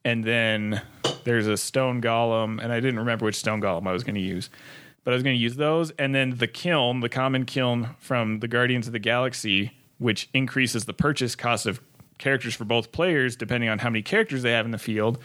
And 0.05 0.25
then 0.25 0.83
there's 1.25 1.47
a 1.47 1.57
stone 1.57 2.01
golem, 2.01 2.63
and 2.63 2.73
I 2.73 2.81
didn't 2.81 2.99
remember 2.99 3.25
which 3.25 3.37
stone 3.37 3.61
golem 3.61 3.87
I 3.87 3.93
was 3.93 4.05
going 4.05 4.15
to 4.15 4.21
use, 4.21 4.51
but 5.05 5.13
I 5.13 5.15
was 5.15 5.23
going 5.23 5.37
to 5.37 5.43
use 5.43 5.57
those. 5.57 5.91
And 5.93 6.15
then 6.15 6.37
the 6.37 6.47
kiln, 6.47 7.01
the 7.01 7.09
common 7.09 7.45
kiln 7.45 7.91
from 7.99 8.41
the 8.41 8.49
Guardians 8.49 8.87
of 8.87 8.93
the 8.93 8.99
Galaxy, 8.99 9.73
which 9.99 10.29
increases 10.35 10.85
the 10.85 10.93
purchase 10.93 11.35
cost 11.35 11.67
of 11.67 11.81
characters 12.19 12.55
for 12.55 12.65
both 12.65 12.93
players 12.93 13.35
depending 13.35 13.69
on 13.69 13.81
how 13.81 13.91
many 13.91 14.03
characters 14.03 14.43
they 14.43 14.53
have 14.53 14.65
in 14.65 14.71
the 14.71 14.79
field. 14.79 15.19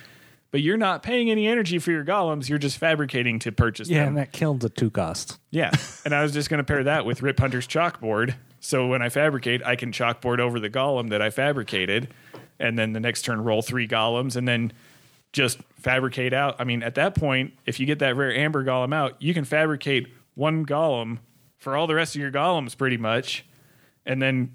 But 0.50 0.62
you're 0.62 0.78
not 0.78 1.04
paying 1.04 1.30
any 1.30 1.48
energy 1.48 1.78
for 1.80 1.92
your 1.92 2.06
golems; 2.06 2.50
you're 2.50 2.58
just 2.58 2.78
fabricating 2.78 3.40
to 3.40 3.52
purchase 3.52 3.88
them. 3.88 3.96
Yeah, 3.96 4.04
them. 4.04 4.10
and 4.10 4.18
that 4.18 4.32
kills 4.32 4.64
a 4.64 4.70
two 4.70 4.90
cost. 4.90 5.40
Yeah. 5.52 5.72
And 6.06 6.16
I 6.16 6.24
was 6.24 6.32
just 6.32 6.50
going 6.50 6.60
to 6.60 6.64
pair 6.64 6.86
that 6.86 7.06
with 7.06 7.22
Rip 7.22 7.38
Hunter's 7.38 7.68
chalkboard. 7.68 8.36
So 8.62 8.88
when 8.88 9.02
I 9.02 9.10
fabricate, 9.10 9.62
I 9.66 9.76
can 9.76 9.92
chalkboard 9.92 10.40
over 10.40 10.58
the 10.58 10.70
golem 10.70 11.10
that 11.10 11.22
I 11.22 11.32
fabricated. 11.32 12.14
And 12.60 12.80
then 12.80 12.94
the 12.94 13.02
next 13.02 13.24
turn, 13.24 13.44
roll 13.44 13.62
three 13.62 13.90
golems 13.90 14.38
and 14.38 14.48
then 14.48 14.72
just 15.34 15.60
fabricate 15.80 16.34
out. 16.34 16.56
I 16.60 16.64
mean, 16.64 16.82
at 16.82 16.96
that 16.96 17.14
point, 17.14 17.54
if 17.66 17.80
you 17.80 17.86
get 17.86 18.00
that 18.00 18.16
rare 18.16 18.34
amber 18.34 18.64
golem 18.64 18.94
out, 18.94 19.22
you 19.22 19.34
can 19.34 19.44
fabricate 19.44 20.08
one 20.36 20.66
golem 20.66 21.20
for 21.58 21.76
all 21.76 21.88
the 21.88 21.96
rest 21.96 22.16
of 22.16 22.22
your 22.22 22.32
golems 22.32 22.78
pretty 22.78 22.98
much. 22.98 23.46
And 24.06 24.22
then 24.22 24.52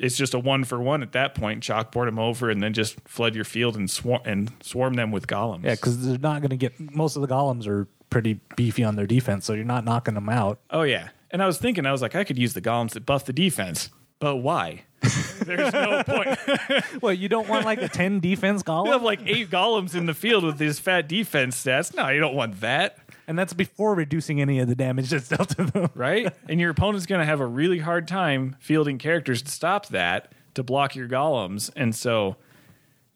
it's 0.00 0.16
just 0.16 0.32
a 0.34 0.38
one 0.38 0.64
for 0.64 0.80
one 0.80 1.02
at 1.02 1.12
that 1.12 1.34
point. 1.34 1.62
Chalkboard 1.62 2.06
them 2.06 2.18
over 2.18 2.48
and 2.50 2.62
then 2.62 2.72
just 2.72 2.98
flood 3.06 3.34
your 3.34 3.44
field 3.44 3.76
and, 3.76 3.88
swar- 3.90 4.22
and 4.24 4.50
swarm 4.62 4.94
them 4.94 5.12
with 5.12 5.26
golems. 5.26 5.64
Yeah, 5.64 5.74
because 5.74 6.04
they're 6.06 6.18
not 6.18 6.40
going 6.40 6.50
to 6.50 6.56
get 6.56 6.78
most 6.80 7.16
of 7.16 7.22
the 7.22 7.28
golems 7.28 7.66
are 7.66 7.86
pretty 8.08 8.40
beefy 8.56 8.82
on 8.82 8.96
their 8.96 9.06
defense, 9.06 9.44
so 9.44 9.52
you're 9.52 9.64
not 9.64 9.84
knocking 9.84 10.14
them 10.14 10.28
out. 10.28 10.58
Oh 10.70 10.82
yeah. 10.82 11.10
And 11.30 11.42
I 11.42 11.46
was 11.46 11.58
thinking, 11.58 11.86
I 11.86 11.92
was 11.92 12.02
like, 12.02 12.16
I 12.16 12.24
could 12.24 12.38
use 12.38 12.54
the 12.54 12.62
golems 12.62 12.92
that 12.92 13.06
buff 13.06 13.24
the 13.24 13.32
defense, 13.32 13.90
but 14.18 14.36
why? 14.36 14.82
There's 15.44 15.72
no 15.72 16.02
point. 16.04 16.38
Well, 17.02 17.14
you 17.14 17.28
don't 17.28 17.48
want 17.48 17.64
like 17.64 17.80
a 17.80 17.88
ten 17.88 18.20
defense 18.20 18.62
You 18.66 18.84
have 18.92 19.02
like 19.02 19.20
eight 19.26 19.48
golems 19.48 19.94
in 19.94 20.06
the 20.06 20.14
field 20.14 20.44
with 20.44 20.58
these 20.58 20.78
fat 20.78 21.08
defense 21.08 21.62
stats. 21.64 21.94
No, 21.94 22.08
you 22.08 22.20
don't 22.20 22.34
want 22.34 22.60
that, 22.60 22.98
and 23.30 23.38
that's 23.38 23.52
before 23.52 23.94
reducing 23.94 24.40
any 24.40 24.58
of 24.58 24.66
the 24.66 24.74
damage 24.74 25.10
that's 25.10 25.28
dealt 25.28 25.50
to 25.50 25.62
them. 25.64 25.88
right? 25.94 26.34
and 26.48 26.58
your 26.58 26.70
opponent's 26.70 27.06
going 27.06 27.20
to 27.20 27.24
have 27.24 27.38
a 27.38 27.46
really 27.46 27.78
hard 27.78 28.08
time 28.08 28.56
fielding 28.58 28.98
characters 28.98 29.40
to 29.40 29.50
stop 29.52 29.86
that 29.86 30.32
to 30.54 30.64
block 30.64 30.96
your 30.96 31.06
golems. 31.06 31.70
And 31.76 31.94
so, 31.94 32.34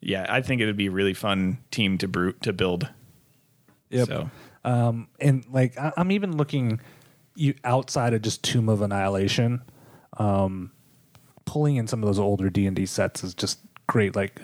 yeah, 0.00 0.24
I 0.28 0.40
think 0.40 0.60
it 0.60 0.66
would 0.66 0.76
be 0.76 0.86
a 0.86 0.92
really 0.92 1.14
fun 1.14 1.58
team 1.72 1.98
to 1.98 2.06
brute 2.06 2.40
to 2.42 2.52
build. 2.52 2.88
Yep. 3.90 4.06
So 4.06 4.30
Um, 4.64 5.08
and 5.18 5.44
like 5.50 5.76
I, 5.76 5.92
I'm 5.96 6.12
even 6.12 6.36
looking 6.36 6.80
you 7.34 7.54
outside 7.64 8.14
of 8.14 8.22
just 8.22 8.44
Tomb 8.44 8.68
of 8.68 8.82
Annihilation, 8.82 9.62
um, 10.18 10.70
pulling 11.44 11.74
in 11.74 11.88
some 11.88 12.04
of 12.04 12.06
those 12.06 12.20
older 12.20 12.50
D 12.50 12.68
and 12.68 12.76
D 12.76 12.86
sets 12.86 13.24
is 13.24 13.34
just 13.34 13.58
great. 13.88 14.14
Like 14.14 14.42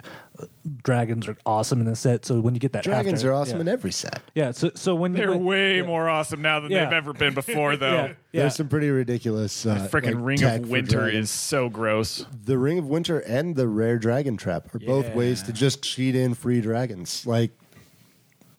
dragons 0.83 1.27
are 1.29 1.37
awesome 1.47 1.81
in 1.81 1.87
this 1.87 2.01
set, 2.01 2.25
so 2.25 2.41
when 2.41 2.55
you 2.55 2.61
get 2.61 2.73
that 2.73 2.85
Dragons 2.85 3.21
after- 3.21 3.31
are 3.31 3.35
awesome 3.35 3.57
yeah. 3.57 3.61
in 3.63 3.69
every 3.69 3.93
set. 3.93 4.21
Yeah, 4.35 4.51
so 4.53 4.71
so 4.75 4.95
when 4.95 5.13
they're 5.13 5.31
when, 5.31 5.45
way 5.45 5.77
yeah. 5.79 5.83
more 5.87 6.09
awesome 6.09 6.43
now 6.43 6.61
than 6.61 6.71
Yeah. 6.71 6.85
they've 6.85 6.95
ever 6.95 7.13
been 7.13 7.35
before, 7.35 7.77
though. 7.79 7.93
Yeah, 7.93 8.07
yeah. 8.33 8.41
There's 8.43 8.57
some 8.57 8.69
pretty 8.69 8.91
ridiculous. 8.91 9.67
Uh, 9.67 9.89
Freaking 9.91 10.15
like, 10.17 10.25
Ring 10.25 10.43
of 10.45 10.69
Winter 10.69 11.09
is 11.09 11.31
so 11.31 11.69
gross. 11.69 12.27
the 12.45 12.59
Ring 12.59 12.79
of 12.79 12.87
Winter 12.87 13.19
and 13.21 13.57
the 13.57 13.69
Rare 13.69 13.99
Dragon 13.99 14.37
Trap 14.37 14.75
are 14.75 14.79
both 14.79 15.15
ways 15.15 15.43
to 15.45 15.53
just 15.53 15.83
cheat 15.83 16.15
in 16.15 16.35
free 16.35 16.61
dragons. 16.61 17.27
Like 17.27 17.51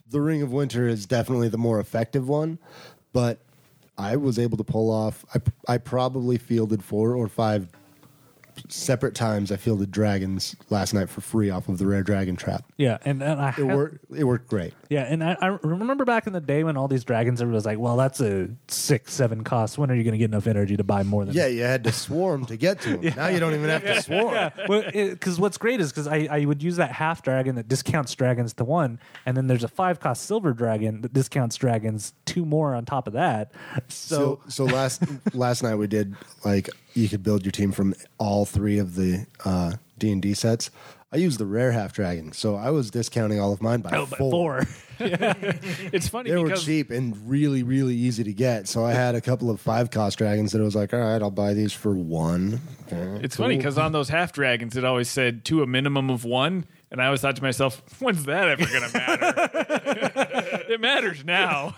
the 0.10 0.22
Ring 0.22 0.42
of 0.42 0.52
Winter 0.52 0.88
is 0.88 1.06
definitely 1.06 1.50
the 1.50 1.58
more 1.58 1.80
effective 1.80 2.28
one, 2.28 2.60
but 3.14 3.40
I 3.98 4.16
was 4.16 4.40
able 4.40 4.58
to 4.58 4.64
pull 4.64 4.90
off. 4.92 5.24
I 5.36 5.40
I 5.74 5.78
probably 5.78 6.38
fielded 6.38 6.84
four 6.84 7.16
or 7.16 7.28
five 7.28 7.68
separate 8.70 9.16
times. 9.16 9.52
I 9.52 9.58
fielded 9.58 9.92
dragons 9.92 10.56
last 10.70 10.94
night 10.94 11.10
for 11.10 11.22
free 11.22 11.50
off 11.50 11.70
of 11.70 11.78
the 11.78 11.86
Rare 11.86 12.04
Dragon 12.04 12.36
Trap. 12.36 12.64
yeah, 12.78 12.98
and, 13.06 13.22
and 13.22 13.40
I 13.42 13.54
It 13.58 13.64
worked. 13.64 14.06
It 14.16 14.24
worked 14.24 14.48
great. 14.48 14.74
Yeah, 14.90 15.04
and 15.04 15.24
I, 15.24 15.38
I 15.42 15.48
remember 15.64 16.06
back 16.06 16.28
in 16.28 16.34
the 16.34 16.42
day 16.42 16.64
when 16.64 16.78
all 16.78 16.88
these 16.88 17.04
dragons, 17.04 17.42
everybody 17.42 17.56
was 17.56 17.66
like, 17.66 17.80
"Well, 17.80 17.98
that's 17.98 18.20
a 18.20 18.50
six, 18.68 19.14
seven 19.14 19.44
cost. 19.44 19.78
When 19.78 19.90
are 19.92 19.96
you 19.96 20.04
going 20.04 20.14
to 20.14 20.18
get 20.18 20.26
enough 20.26 20.48
energy 20.48 20.78
to 20.78 20.84
buy 20.84 21.04
more 21.04 21.26
than?" 21.26 21.34
Yeah, 21.36 21.48
you 21.48 21.64
had 21.64 21.84
to 21.86 21.92
swarm 21.92 22.46
to 22.46 22.58
get 22.58 22.82
to 22.82 22.98
them. 22.98 23.14
Now 23.22 23.28
you 23.28 23.40
don't 23.40 23.54
even 23.54 23.70
have 23.70 23.84
to 23.84 24.02
swarm. 24.02 24.52
because 24.92 25.40
what's 25.40 25.58
great 25.58 25.80
is 25.80 25.92
because 25.92 26.08
I, 26.08 26.28
I 26.32 26.46
would 26.46 26.64
use 26.64 26.78
that 26.78 26.92
half 26.92 27.22
dragon 27.22 27.56
that 27.56 27.68
discounts 27.68 28.14
dragons 28.16 28.54
to 28.56 28.64
one, 28.64 29.00
and 29.26 29.36
then 29.38 29.48
there's 29.48 29.64
a 29.64 29.68
five 29.68 30.00
cost 30.00 30.24
silver 30.26 30.54
dragon 30.54 31.02
that 31.02 31.14
discounts 31.14 31.56
dragons 31.56 32.14
two 32.26 32.46
more 32.46 32.74
on 32.76 32.86
top 32.86 33.08
of 33.08 33.14
that. 33.14 33.52
So, 33.90 34.42
So 34.48 34.66
so 34.66 34.66
last 34.66 35.04
last 35.34 35.64
night 35.64 35.76
we 35.76 35.88
did 35.88 36.16
like 36.46 36.70
you 36.94 37.08
could 37.08 37.24
build 37.24 37.44
your 37.46 37.52
team 37.52 37.72
from 37.72 37.94
all 38.18 38.46
three 38.52 38.78
of 38.78 38.96
the 38.96 39.26
uh, 39.46 39.74
D 39.98 40.12
and 40.12 40.22
D 40.22 40.34
sets. 40.34 40.70
I 41.14 41.18
used 41.18 41.40
the 41.40 41.46
rare 41.46 41.74
half 41.74 41.92
dragon, 41.92 42.32
so 42.32 42.56
I 42.56 42.70
was 42.70 42.90
discounting 42.90 43.38
all 43.40 43.52
of 43.52 43.62
mine 43.62 43.82
by 43.82 43.90
oh, 43.98 44.06
four. 44.06 44.32
four. 44.32 44.68
It's 45.94 46.08
funny 46.08 46.30
They 46.30 46.38
were 46.38 46.52
cheap 46.52 46.92
and 46.92 47.18
really 47.28 47.64
really 47.64 47.96
easy 47.96 48.24
to 48.24 48.32
get. 48.34 48.68
So 48.68 48.86
I 48.86 48.94
had 48.94 49.16
a 49.16 49.22
couple 49.22 49.50
of 49.50 49.60
five 49.60 49.90
cost 49.90 50.20
dragons 50.20 50.52
that 50.52 50.62
I 50.62 50.64
was 50.64 50.76
like, 50.76 50.94
all 50.94 51.00
right, 51.00 51.22
I'll 51.22 51.32
buy 51.32 51.54
these 51.54 51.74
for 51.74 51.96
one. 51.96 52.62
Okay, 52.88 53.26
It's 53.26 53.36
cool. 53.36 53.46
funny 53.46 53.58
because 53.58 53.80
on 53.80 53.94
those 53.94 54.10
half 54.10 54.32
dragons, 54.32 54.78
it 54.78 54.86
always 54.86 55.10
said 55.10 55.44
to 55.46 55.64
a 55.64 55.68
minimum 55.68 56.12
of 56.12 56.24
one, 56.24 56.66
and 56.92 57.02
I 57.02 57.06
always 57.08 57.22
thought 57.22 57.36
to 57.38 57.42
myself, 57.42 57.82
"When's 58.00 58.26
that 58.26 58.48
ever 58.48 58.66
going 58.66 58.90
to 58.90 58.98
matter?" 58.98 59.34
it 60.74 60.80
matters 60.80 61.26
now. 61.26 61.76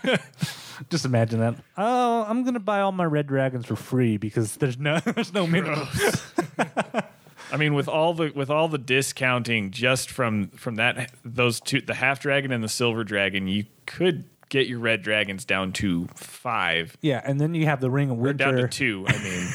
Just 0.89 1.05
imagine 1.05 1.39
that. 1.39 1.55
Oh, 1.77 2.25
I'm 2.27 2.43
going 2.43 2.53
to 2.55 2.59
buy 2.59 2.81
all 2.81 2.91
my 2.91 3.05
red 3.05 3.27
dragons 3.27 3.65
for 3.65 3.75
free 3.75 4.17
because 4.17 4.57
there's 4.57 4.77
no 4.77 4.99
there's 5.05 5.33
no 5.33 5.47
minimum. 5.47 5.87
I 7.51 7.57
mean, 7.57 7.73
with 7.75 7.87
all 7.87 8.13
the 8.13 8.31
with 8.33 8.49
all 8.49 8.67
the 8.67 8.77
discounting 8.77 9.71
just 9.71 10.09
from 10.09 10.47
from 10.49 10.75
that 10.75 11.11
those 11.23 11.59
two, 11.59 11.81
the 11.81 11.93
half 11.93 12.19
dragon 12.19 12.51
and 12.51 12.63
the 12.63 12.69
silver 12.69 13.03
dragon, 13.03 13.47
you 13.47 13.65
could 13.85 14.25
get 14.49 14.67
your 14.67 14.79
red 14.79 15.01
dragons 15.01 15.45
down 15.45 15.71
to 15.73 16.07
five 16.15 16.95
Yeah, 17.01 17.21
and 17.23 17.39
then 17.39 17.53
you 17.55 17.65
have 17.65 17.81
the 17.81 17.89
ring 17.91 18.09
of 18.09 18.19
or 18.19 18.33
down 18.33 18.53
to 18.53 18.55
winter. 18.55 18.67
two. 18.67 19.05
I 19.07 19.17
mean, 19.23 19.47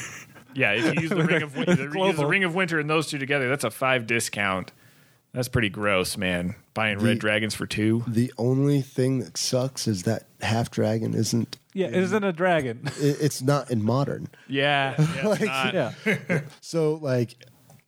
yeah, 0.55 0.71
if 0.73 0.95
you 0.95 1.01
use 1.01 1.09
the 1.09 1.23
ring 1.23 1.41
of 1.41 1.55
winter, 1.55 1.89
use 1.93 2.17
the 2.17 2.25
ring 2.25 2.43
of 2.43 2.55
winter 2.55 2.79
and 2.79 2.89
those 2.89 3.07
two 3.07 3.17
together, 3.17 3.49
that's 3.49 3.63
a 3.63 3.71
five 3.71 4.07
discount. 4.07 4.71
That's 5.33 5.47
pretty 5.47 5.69
gross, 5.69 6.17
man. 6.17 6.55
Buying 6.73 6.97
red 6.99 7.19
dragons 7.19 7.53
for 7.53 7.67
two. 7.67 8.03
The 8.07 8.33
only 8.37 8.81
thing 8.81 9.19
that 9.19 9.37
sucks 9.37 9.87
is 9.87 10.03
that 10.03 10.23
half 10.41 10.71
dragon 10.71 11.13
isn't. 11.13 11.57
Yeah, 11.73 11.87
isn't 11.87 12.23
a 12.23 12.33
dragon. 12.33 12.81
It, 12.99 13.17
it's 13.21 13.41
not 13.41 13.69
in 13.69 13.83
modern. 13.83 14.27
Yeah, 14.47 14.95
yeah, 14.99 15.31
it's 15.33 15.41
not. 15.41 15.73
yeah, 15.73 16.41
So 16.61 16.95
like 16.95 17.35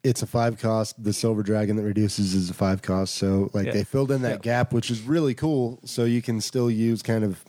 it's 0.04 0.22
a 0.22 0.28
five 0.28 0.60
cost. 0.60 1.04
The 1.04 1.14
silver 1.14 1.42
dragon 1.44 1.76
that 1.78 1.84
reduces 1.84 2.34
is 2.36 2.50
a 2.50 2.54
five 2.54 2.82
cost. 2.82 3.16
So 3.16 3.50
like 3.54 3.68
Yeah. 3.68 3.74
they 3.74 3.84
filled 3.84 4.12
in 4.12 4.22
that 4.24 4.32
Yeah. 4.32 4.38
gap, 4.62 4.74
which 4.74 4.92
is 4.92 5.02
really 5.02 5.34
cool. 5.34 5.80
So 5.86 6.06
you 6.06 6.22
can 6.22 6.42
still 6.42 6.70
use 6.70 7.02
kind 7.02 7.24
of 7.24 7.44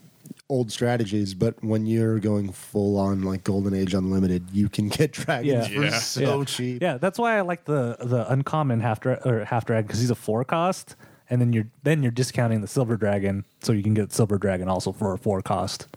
old 0.49 0.71
strategies, 0.71 1.33
but 1.33 1.61
when 1.63 1.85
you're 1.85 2.19
going 2.19 2.51
full 2.51 2.97
on 2.99 3.23
like 3.23 3.43
Golden 3.43 3.73
Age 3.73 3.93
Unlimited, 3.93 4.49
you 4.51 4.69
can 4.69 4.89
get 4.89 5.11
dragons 5.13 5.69
Yeah. 5.69 5.75
for 5.75 5.83
Yeah. 5.85 5.99
so 5.99 6.39
yeah. 6.39 6.45
cheap. 6.45 6.81
Yeah, 6.81 6.97
that's 6.97 7.17
why 7.17 7.37
I 7.37 7.41
like 7.41 7.65
the 7.65 7.97
the 7.99 8.31
uncommon 8.31 8.81
half 8.81 8.99
dra- 8.99 9.21
or 9.25 9.45
half 9.45 9.65
dragon 9.65 9.87
because 9.87 9.99
he's 9.99 10.09
a 10.11 10.15
four 10.15 10.43
cost, 10.43 10.95
and 11.29 11.39
then 11.41 11.53
you're 11.53 11.67
then 11.83 12.03
you're 12.03 12.11
discounting 12.11 12.61
the 12.61 12.67
silver 12.67 12.97
dragon, 12.97 13.45
so 13.61 13.71
you 13.73 13.83
can 13.83 13.93
get 13.93 14.11
silver 14.11 14.37
dragon 14.37 14.67
also 14.69 14.91
for 14.91 15.13
a 15.13 15.17
four 15.17 15.41
cost. 15.41 15.87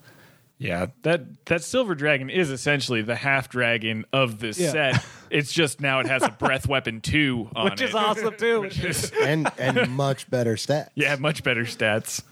Yeah, 0.59 0.87
that 1.03 1.45
that 1.45 1.63
silver 1.63 1.93
dragon 1.93 2.31
is 2.31 2.49
essentially 2.49 3.03
the 3.03 3.15
half 3.15 3.47
dragon 3.49 4.05
of 4.11 4.39
this 4.39 4.57
Yeah. 4.59 4.71
set. 4.71 5.05
It's 5.29 5.51
just 5.53 5.81
now 5.81 5.99
it 5.99 6.07
has 6.07 6.23
a 6.23 6.29
breath 6.31 6.67
weapon 6.69 6.99
two 7.01 7.49
on 7.55 7.65
Which 7.65 7.81
it. 7.81 7.89
is 7.89 7.95
awesome 7.95 8.33
too. 8.37 8.61
Which 8.61 8.79
is- 8.83 9.11
And 9.21 9.51
and 9.59 9.91
much 9.95 10.27
better 10.31 10.55
stats. 10.55 10.89
yeah, 10.95 11.15
much 11.17 11.43
better 11.43 11.63
stats. 11.65 12.23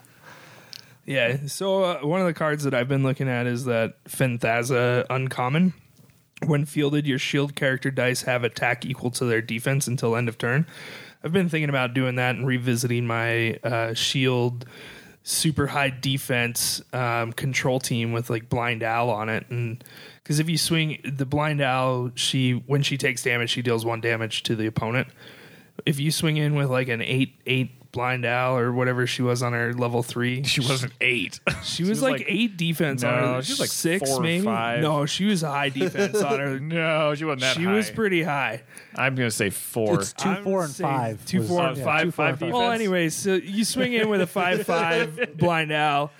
Yeah. 1.06 1.38
So 1.48 1.84
uh, 1.84 2.00
one 2.00 2.20
of 2.20 2.26
the 2.26 2.34
cards 2.34 2.64
that 2.64 2.74
I've 2.74 2.88
been 2.88 3.04
looking 3.04 3.30
at 3.30 3.46
is 3.46 3.66
that 3.66 4.04
Fenthaza 4.06 5.06
Uncommon, 5.10 5.74
When 6.46 6.66
fielded, 6.66 7.06
your 7.06 7.20
shield 7.20 7.56
character 7.56 7.92
dice 7.92 8.24
have 8.24 8.44
attack 8.44 8.86
equal 8.86 9.12
to 9.12 9.26
their 9.26 9.42
defense 9.42 9.88
until 9.88 10.16
end 10.16 10.28
of 10.30 10.38
turn. 10.38 10.66
I've 11.24 11.34
been 11.34 11.50
thinking 11.50 11.70
about 11.70 11.94
doing 11.94 12.16
that 12.16 12.36
and 12.36 12.46
revisiting 12.46 13.08
my 13.08 13.58
uh, 13.64 13.94
shield 13.94 14.66
super 15.24 15.66
high 15.66 15.90
defense 15.90 16.84
um, 16.94 17.34
control 17.34 17.80
team 17.80 18.12
with 18.12 18.30
like 18.30 18.48
Blind 18.48 18.84
Al 18.84 19.10
on 19.10 19.28
it 19.28 19.44
and 19.50 19.84
because 20.22 20.40
if 20.40 20.48
you 20.48 20.56
swing 20.56 21.00
the 21.04 21.26
Blind 21.26 21.62
Al 21.62 22.12
she 22.14 22.52
when 22.68 22.84
she 22.84 22.96
takes 22.96 23.24
damage 23.24 23.50
she 23.50 23.64
deals 23.64 23.84
one 23.84 24.02
damage 24.02 24.44
to 24.44 24.56
the 24.56 24.68
opponent 24.68 25.08
if 25.84 26.00
you 26.00 26.12
swing 26.12 26.38
in 26.38 26.54
with 26.54 26.70
like 26.70 26.90
an 26.90 27.02
eight 27.02 27.42
eight 27.48 27.85
Blind 27.96 28.26
Al 28.26 28.58
or 28.58 28.72
whatever 28.74 29.08
she 29.08 29.22
was 29.22 29.42
on 29.42 29.54
her 29.54 29.74
level 29.74 30.04
three. 30.04 30.44
She 30.44 30.60
wasn't 30.62 30.92
eight. 31.02 31.40
She 31.64 31.84
was, 31.84 32.02
like, 32.02 32.24
eight 32.28 32.58
defense 32.58 33.04
on 33.04 33.12
No, 33.22 33.34
her. 33.36 33.42
she 33.42 33.54
was 33.54 33.60
like 33.60 33.70
six 33.70 34.08
four 34.08 34.20
or 34.20 34.22
maybe. 34.22 34.46
five. 34.46 34.82
No, 34.82 35.06
she 35.08 35.26
was 35.26 35.42
high 35.42 35.70
defense 35.70 36.22
on 36.22 36.40
her. 36.40 36.60
no, 36.60 37.16
she 37.16 37.26
wasn't 37.26 37.42
that 37.42 37.56
high. 37.56 37.62
she 37.62 37.66
high. 37.66 37.74
was 37.74 37.90
pretty 37.90 38.22
high. 38.24 38.62
I'm 38.96 39.16
gonna 39.16 39.32
say 39.32 39.50
four. 39.50 39.96
It's 40.00 40.14
two, 40.14 40.30
I 40.30 40.36
would 40.36 40.44
four, 40.44 40.64
and 40.64 40.72
say 40.72 40.84
five. 40.84 41.26
two, 41.26 41.40
was- 41.40 41.48
four, 41.50 41.68
and 41.68 41.78
five, 41.78 41.78
two, 41.78 41.84
four, 41.84 41.88
five 41.88 42.04
and 42.06 42.14
five. 42.14 42.40
defense. 42.40 42.54
Well, 42.54 42.72
anyways, 42.72 43.16
so 43.16 43.34
you 43.34 43.64
swing 43.66 43.94
in 43.94 44.10
with 44.10 44.22
a 44.22 44.28
five 44.28 44.64
five 44.68 45.38
Blind 45.38 45.72
Al. 45.72 46.12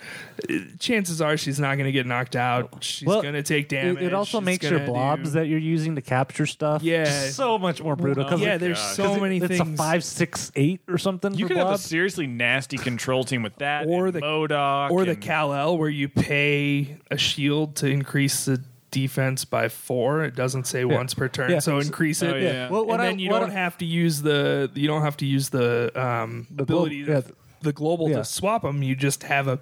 uh, 0.50 0.54
Chances 0.78 1.20
are 1.22 1.36
she's 1.36 1.58
not 1.60 1.76
going 1.76 1.86
to 1.86 1.92
get 1.92 2.06
knocked 2.06 2.36
out. 2.36 2.82
She's 2.84 3.06
Well, 3.06 3.22
going 3.22 3.34
to 3.34 3.42
take 3.42 3.68
damage. 3.68 4.02
it 4.02 4.12
also 4.12 4.40
She's 4.40 4.44
makes 4.44 4.64
your 4.68 4.80
gonna 4.80 4.90
blobs 4.92 5.30
do- 5.30 5.38
that 5.38 5.46
you're 5.46 5.58
using 5.58 5.94
to 5.94 6.02
capture 6.02 6.44
stuff 6.46 6.82
Yeah. 6.82 7.04
so 7.30 7.56
much 7.58 7.82
more 7.82 7.96
brutal. 7.96 8.24
Because 8.24 8.40
yeah, 8.40 8.58
there's 8.58 8.78
God. 8.78 8.94
so 8.96 9.20
many 9.20 9.38
it's 9.38 9.46
things. 9.46 9.60
a 9.60 9.76
five, 9.76 10.04
six, 10.04 10.52
eight 10.56 10.80
or 10.88 10.98
something. 10.98 11.32
You 11.34 11.46
for 11.48 11.54
could 11.54 11.62
have 11.66 11.80
a 11.80 11.82
seriously 11.82 12.26
nasty 12.26 12.76
control 12.78 13.24
team 13.24 13.42
with 13.42 13.56
that, 13.56 13.86
Or 13.86 14.06
and 14.06 14.14
the- 14.14 14.20
MODOK, 14.20 14.90
or 14.90 15.04
the 15.04 15.12
and- 15.12 15.20
Kal-El 15.20 15.78
where 15.78 15.88
you 15.90 16.08
pay 16.08 16.98
a 17.10 17.16
shield 17.16 17.76
to 17.76 17.86
increase 17.88 18.44
the 18.46 18.62
defense 18.90 19.44
by 19.44 19.68
four. 19.68 20.24
It 20.24 20.34
doesn't 20.34 20.66
say 20.66 20.84
once 20.84 21.12
per 21.12 21.28
turn, 21.28 21.50
Yeah. 21.50 21.58
so 21.58 21.78
increase 21.78 22.22
it. 22.22 22.32
Oh, 22.34 22.36
yeah. 22.38 22.70
Well, 22.70 22.86
what 22.86 22.94
and 22.94 23.02
I- 23.02 23.06
then 23.06 23.18
you 23.18 23.30
what 23.30 23.40
don't 23.40 23.50
I- 23.50 23.54
have 23.54 23.76
to 23.78 23.84
use 23.84 24.22
the 24.22 24.70
you 24.74 24.86
don't 24.88 25.02
have 25.02 25.16
to 25.18 25.26
use 25.26 25.50
the 25.50 25.90
um, 26.00 26.46
The 26.50 26.62
ability 26.62 27.04
glo- 27.04 27.20
to, 27.20 27.26
yeah. 27.28 27.34
the 27.62 27.72
global 27.72 28.08
Yeah. 28.08 28.16
to 28.18 28.24
swap 28.24 28.62
them. 28.62 28.82
You 28.82 28.94
just 28.96 29.24
have 29.24 29.48
a 29.48 29.58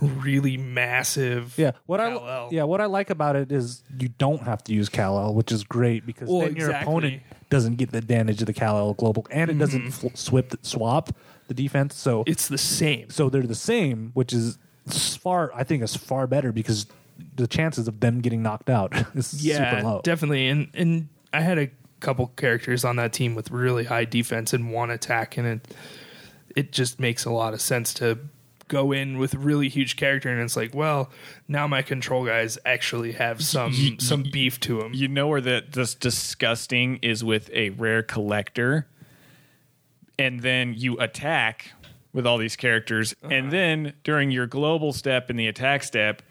really 0.00 0.56
massive 0.56 1.54
Yeah, 1.56 1.70
what 1.86 1.98
Kal-El. 2.00 2.46
I 2.46 2.48
yeah 2.50 2.64
what 2.64 2.80
I 2.80 2.86
like 2.86 3.10
about 3.10 3.36
it 3.36 3.52
is 3.52 3.82
you 3.98 4.08
don't 4.18 4.42
have 4.42 4.62
to 4.64 4.72
use 4.74 4.88
Kal 4.88 5.18
El, 5.18 5.34
which 5.34 5.52
is 5.52 5.62
great 5.62 6.04
because 6.04 6.28
Well, 6.28 6.40
then 6.40 6.56
your 6.56 6.66
exactly. 6.70 6.80
Mm-hmm. 6.90 6.90
opponent 7.06 7.22
doesn't 7.50 7.76
get 7.76 7.92
the 7.92 7.98
advantage 7.98 8.40
of 8.40 8.46
the 8.46 8.52
Kal 8.52 8.76
El 8.76 8.94
global, 8.94 9.24
and 9.30 9.50
it 9.50 9.58
doesn't 9.58 9.92
fl- 9.92 10.08
swip 10.14 10.54
swap 10.62 11.10
the 11.48 11.54
defense. 11.54 11.94
So 11.96 12.24
It's 12.26 12.48
the 12.48 12.58
same. 12.58 13.10
so 13.10 13.28
they're 13.28 13.42
the 13.42 13.54
same, 13.54 14.10
which 14.14 14.32
is 14.32 14.58
far 14.88 15.50
I 15.54 15.64
think 15.64 15.82
is 15.82 15.96
far 15.96 16.26
better 16.26 16.52
because 16.52 16.86
the 17.36 17.46
chances 17.46 17.86
of 17.88 18.00
them 18.00 18.20
getting 18.20 18.42
knocked 18.42 18.68
out 18.70 18.92
is 19.14 19.44
yeah, 19.44 19.70
super 19.70 19.82
low. 19.86 20.00
definitely. 20.04 20.48
And 20.48 20.68
and 20.74 21.08
I 21.32 21.40
had 21.40 21.58
a 21.58 21.70
couple 22.00 22.26
characters 22.36 22.84
on 22.84 22.96
that 22.96 23.12
team 23.12 23.34
with 23.34 23.50
really 23.50 23.84
high 23.84 24.04
defense 24.04 24.52
and 24.52 24.70
one 24.72 24.90
attack, 24.90 25.36
and 25.38 25.46
it 25.46 25.74
it 26.54 26.72
just 26.72 27.00
makes 27.00 27.24
a 27.24 27.30
lot 27.30 27.54
of 27.54 27.60
sense 27.60 27.92
to 27.94 28.18
go 28.68 28.92
in 28.92 29.18
with 29.18 29.34
really 29.34 29.68
huge 29.68 29.96
character, 29.96 30.28
and 30.30 30.40
it's 30.40 30.56
like, 30.56 30.74
well, 30.74 31.10
now 31.48 31.66
my 31.66 31.82
control 31.82 32.24
guys 32.24 32.56
actually 32.64 33.12
have 33.12 33.42
some 33.42 33.72
Y- 33.72 33.96
some 33.98 34.22
beef 34.32 34.58
to 34.60 34.80
them. 34.80 34.92
You 34.94 35.08
know 35.08 35.28
where 35.28 35.40
that 35.40 35.70
just 35.70 36.00
disgusting 36.00 36.96
is 37.02 37.22
with 37.24 37.50
a 37.52 37.70
rare 37.70 38.02
collector, 38.02 38.86
and 40.18 40.40
then 40.40 40.74
you 40.76 40.96
attack 40.98 41.72
with 42.12 42.26
all 42.26 42.38
these 42.38 42.56
characters, 42.56 43.14
Uh-huh. 43.22 43.34
and 43.34 43.50
then 43.50 43.92
during 44.04 44.30
your 44.30 44.46
global 44.46 44.92
step 44.92 45.30
and 45.30 45.38
the 45.38 45.48
attack 45.48 45.82
step, 45.82 46.22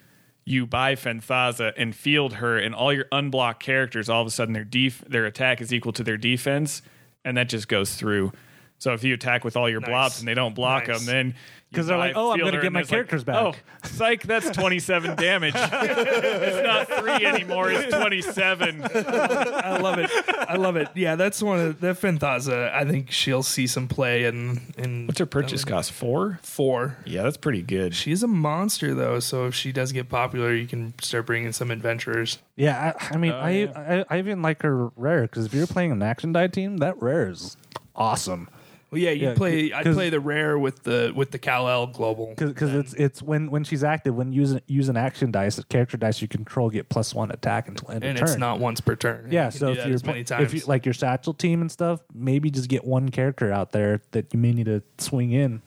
you 0.45 0.65
buy 0.65 0.95
Fenthaza 0.95 1.73
and 1.77 1.95
field 1.95 2.35
her, 2.35 2.57
and 2.57 2.73
all 2.75 2.91
your 2.93 3.05
unblocked 3.11 3.61
characters, 3.61 4.09
all 4.09 4.21
of 4.21 4.27
a 4.27 4.31
sudden 4.31 4.53
their 4.53 4.63
def- 4.65 5.03
their 5.07 5.25
attack 5.25 5.61
is 5.61 5.73
equal 5.73 5.91
to 5.93 6.03
their 6.03 6.17
defense, 6.17 6.81
and 7.25 7.35
that 7.37 7.49
just 7.49 7.67
goes 7.67 7.95
through. 7.95 8.31
So 8.79 8.91
if 8.93 9.03
you 9.03 9.13
attack 9.13 9.45
with 9.45 9.55
all 9.55 9.69
your 9.69 9.79
Nice. 9.79 9.89
blobs 9.89 10.19
and 10.19 10.27
they 10.27 10.33
don't 10.33 10.53
block 10.55 10.87
Nice. 10.87 11.05
them, 11.05 11.13
then 11.13 11.35
'Cause 11.73 11.87
they're 11.87 11.97
like, 11.97 12.13
"Oh, 12.15 12.31
I'm 12.31 12.39
gonna 12.39 12.61
get 12.61 12.71
my 12.71 12.83
characters 12.83 13.23
back." 13.23 13.35
Oh, 13.35 13.53
psych, 13.83 14.23
that's 14.23 14.49
27 14.51 15.15
damage. 15.17 15.55
it's 15.55 16.67
not 16.67 16.87
three 16.99 17.25
anymore. 17.25 17.71
It's 17.71 17.93
27. 17.93 18.81
I 18.93 19.77
love 19.79 19.97
it. 19.99 20.09
I 20.47 20.55
love 20.55 20.75
it. 20.75 20.89
Yeah, 20.95 21.15
that's 21.15 21.41
one 21.41 21.59
of 21.59 21.79
that 21.81 21.99
Fenthaza. 21.99 22.71
I 22.71 22.85
think 22.85 23.11
she'll 23.11 23.43
see 23.43 23.67
some 23.67 23.87
play 23.87 24.25
in 24.25 24.61
in 24.77 25.07
What's 25.07 25.19
her 25.19 25.25
purchase 25.25 25.65
cost? 25.65 25.91
Four? 25.91 26.39
four. 26.43 26.97
Yeah, 27.05 27.23
that's 27.23 27.37
pretty 27.37 27.61
good. 27.61 27.95
She's 27.95 28.23
a 28.23 28.27
monster 28.27 28.93
though, 28.93 29.19
so 29.19 29.47
if 29.47 29.55
she 29.55 29.71
does 29.71 29.91
get 29.91 30.09
popular, 30.09 30.53
you 30.53 30.67
can 30.67 30.93
start 31.01 31.25
bringing 31.25 31.51
some 31.51 31.71
adventurers. 31.71 32.39
Yeah, 32.55 32.93
I, 32.99 33.13
I 33.15 33.17
mean, 33.17 33.31
Oh, 33.31 33.37
I, 33.39 33.49
yeah. 33.49 34.03
I 34.09 34.15
I 34.15 34.19
even 34.19 34.41
like 34.41 34.61
her 34.61 34.89
rare 34.95 35.23
because 35.23 35.45
if 35.45 35.53
you're 35.53 35.67
playing 35.67 35.91
an 35.91 36.03
action 36.03 36.31
die 36.33 36.47
team, 36.47 36.77
that 36.77 37.01
rare 37.01 37.29
is 37.29 37.57
awesome 37.95 38.47
Well, 38.93 39.01
yeah, 39.01 39.09
you 39.11 39.29
Yeah, 39.29 39.33
play. 39.33 39.67
c- 39.69 39.73
I 39.73 39.83
'cause- 39.83 39.95
play 39.95 40.09
the 40.09 40.19
rare 40.19 40.57
with 40.59 40.83
the 40.83 41.11
with 41.15 41.31
the 41.31 41.39
Kal-El 41.39 41.87
global 41.87 42.33
because 42.37 42.73
it's 42.73 42.93
it's 42.93 43.21
when 43.21 43.49
when 43.49 43.63
she's 43.63 43.83
active 43.83 44.15
when 44.15 44.31
using 44.31 44.61
use 44.67 44.87
an 44.87 44.95
action 44.97 45.31
dice, 45.31 45.55
the 45.55 45.63
character 45.63 45.97
dice 45.97 46.21
you 46.21 46.27
control 46.27 46.69
get 46.69 46.89
plus 46.89 47.13
one 47.15 47.31
attack 47.31 47.67
until 47.67 47.89
end 47.91 48.03
and 48.03 48.11
of 48.13 48.19
turn. 48.19 48.29
it's 48.29 48.37
not 48.37 48.59
once 48.59 48.79
per 48.81 48.95
turn. 48.95 49.27
Yeah, 49.31 49.45
You 49.45 49.51
can 49.51 49.59
so 49.59 49.65
do 49.67 49.71
if 49.71 49.77
that 49.79 49.87
you're 49.87 49.95
as 49.95 50.05
many 50.05 50.19
if 50.43 50.53
you 50.53 50.61
like 50.67 50.85
your 50.85 50.93
satchel 50.93 51.33
team 51.33 51.61
and 51.61 51.71
stuff, 51.71 52.01
maybe 52.13 52.51
just 52.51 52.69
get 52.69 52.85
one 52.85 53.09
character 53.09 53.51
out 53.51 53.71
there 53.71 54.01
that 54.11 54.31
you 54.33 54.39
may 54.39 54.51
need 54.53 54.65
to 54.67 54.83
swing 54.99 55.31
in. 55.31 55.61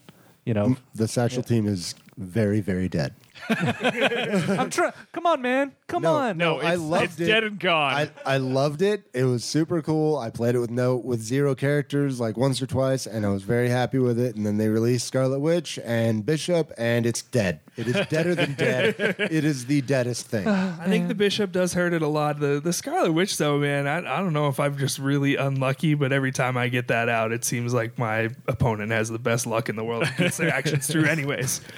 You 0.44 0.54
know, 0.54 0.66
mm, 0.68 0.76
The 0.94 1.08
satchel 1.08 1.42
team 1.42 1.66
is 1.66 1.96
very, 2.16 2.60
very 2.60 2.88
dead. 2.88 3.14
I'm 3.50 4.70
trying. 4.70 4.92
Come 5.12 5.26
on, 5.26 5.42
man. 5.42 5.72
Come 5.88 6.02
No, 6.02 6.14
on. 6.14 6.38
No, 6.38 6.58
I 6.58 6.72
it's, 6.72 6.82
loved 6.82 7.04
it's 7.04 7.20
it. 7.20 7.26
dead 7.26 7.44
and 7.44 7.60
gone. 7.60 7.92
I, 7.92 8.10
I 8.24 8.36
loved 8.38 8.80
it. 8.80 9.02
It 9.12 9.24
was 9.24 9.44
super 9.44 9.82
cool. 9.82 10.16
I 10.18 10.30
played 10.30 10.54
it 10.54 10.58
with 10.58 10.70
no 10.70 10.96
with 10.96 11.20
zero 11.20 11.54
characters 11.54 12.18
like 12.18 12.38
once 12.38 12.62
or 12.62 12.66
twice, 12.66 13.06
and 13.06 13.26
I 13.26 13.28
was 13.28 13.42
very 13.42 13.68
happy 13.68 13.98
with 13.98 14.18
it. 14.18 14.36
And 14.36 14.46
then 14.46 14.56
they 14.56 14.68
released 14.68 15.06
Scarlet 15.06 15.40
Witch 15.40 15.78
and 15.84 16.24
Bishop, 16.24 16.72
and 16.78 17.04
it's 17.04 17.20
dead. 17.20 17.60
It 17.76 17.86
is 17.88 18.06
deader 18.06 18.34
than 18.34 18.54
dead. 18.58 18.94
It 18.98 19.44
is 19.44 19.66
the 19.66 19.82
deadest 19.82 20.26
thing. 20.28 20.44
Ah, 20.48 20.80
I 20.80 20.86
think 20.86 21.08
the 21.08 21.14
bishop 21.14 21.52
does 21.52 21.74
hurt 21.74 21.92
it 21.92 22.00
a 22.00 22.08
lot. 22.08 22.40
The 22.40 22.58
the 22.58 22.72
Scarlet 22.72 23.12
Witch 23.12 23.36
though, 23.36 23.58
man, 23.58 23.86
I, 23.86 23.98
I 23.98 24.20
don't 24.20 24.32
know 24.32 24.48
if 24.48 24.58
I'm 24.58 24.78
just 24.78 24.98
really 24.98 25.36
unlucky, 25.36 25.92
but 25.92 26.10
every 26.10 26.32
time 26.32 26.56
I 26.56 26.68
get 26.68 26.88
that 26.88 27.10
out, 27.10 27.32
it 27.32 27.44
seems 27.44 27.74
like 27.74 27.98
my 27.98 28.30
opponent 28.48 28.92
has 28.92 29.10
the 29.10 29.18
best 29.18 29.46
luck 29.46 29.68
in 29.68 29.76
the 29.76 29.84
world 29.84 30.04
and 30.04 30.16
gets 30.16 30.38
their 30.38 30.48
actions 30.50 30.86
through 30.86 31.04
anyways. 31.04 31.60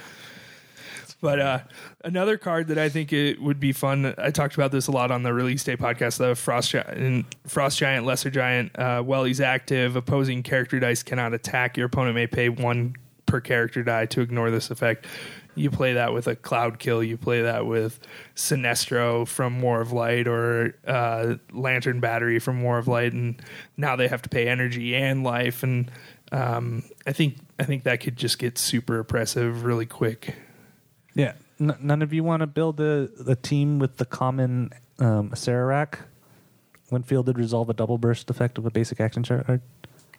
But 1.20 1.40
uh, 1.40 1.58
another 2.04 2.38
card 2.38 2.68
that 2.68 2.78
I 2.78 2.88
think 2.88 3.12
it 3.12 3.42
would 3.42 3.58
be 3.58 3.72
fun. 3.72 4.14
I 4.18 4.30
talked 4.30 4.54
about 4.54 4.70
this 4.70 4.86
a 4.86 4.92
lot 4.92 5.10
on 5.10 5.24
the 5.24 5.32
release 5.32 5.64
day 5.64 5.76
podcast. 5.76 6.18
The 6.18 6.36
Frost 6.36 6.70
Giant, 6.70 7.26
Frost 7.46 7.78
Giant, 7.78 8.06
Lesser 8.06 8.30
Giant. 8.30 8.78
Uh, 8.78 9.02
while 9.02 9.24
he's 9.24 9.40
active, 9.40 9.96
opposing 9.96 10.42
character 10.42 10.78
dice 10.78 11.02
cannot 11.02 11.34
attack. 11.34 11.76
Your 11.76 11.86
opponent 11.86 12.14
may 12.14 12.28
pay 12.28 12.48
one 12.48 12.94
per 13.26 13.40
character 13.40 13.82
die 13.82 14.06
to 14.06 14.20
ignore 14.20 14.50
this 14.50 14.70
effect. 14.70 15.06
You 15.56 15.70
play 15.72 15.94
that 15.94 16.14
with 16.14 16.28
a 16.28 16.36
Cloud 16.36 16.78
Kill. 16.78 17.02
You 17.02 17.16
play 17.16 17.42
that 17.42 17.66
with 17.66 17.98
Sinestro 18.36 19.26
from 19.26 19.60
War 19.60 19.80
of 19.80 19.90
Light 19.90 20.28
or 20.28 20.76
uh, 20.86 21.34
Lantern 21.52 21.98
Battery 21.98 22.38
from 22.38 22.62
War 22.62 22.78
of 22.78 22.86
Light, 22.86 23.12
and 23.12 23.42
now 23.76 23.96
they 23.96 24.06
have 24.06 24.22
to 24.22 24.28
pay 24.28 24.46
energy 24.46 24.94
and 24.94 25.24
life. 25.24 25.64
And 25.64 25.90
um, 26.30 26.84
I 27.08 27.12
think 27.12 27.38
I 27.58 27.64
think 27.64 27.82
that 27.82 27.98
could 28.00 28.16
just 28.16 28.38
get 28.38 28.56
super 28.56 29.00
oppressive 29.00 29.64
really 29.64 29.86
quick. 29.86 30.36
Yeah. 31.18 31.32
N- 31.60 31.76
none 31.80 32.00
of 32.02 32.12
you 32.14 32.24
want 32.24 32.40
to 32.40 32.46
build 32.46 32.80
a, 32.80 33.08
a 33.26 33.36
team 33.36 33.78
with 33.78 33.98
the 33.98 34.06
common 34.06 34.70
um, 34.98 35.30
Sararak 35.30 35.98
when 36.88 37.02
fielded 37.02 37.36
resolve 37.38 37.68
a 37.68 37.74
double 37.74 37.98
burst 37.98 38.30
effect 38.30 38.56
of 38.56 38.64
a 38.64 38.70
basic 38.70 39.00
action 39.00 39.22
card? 39.24 39.60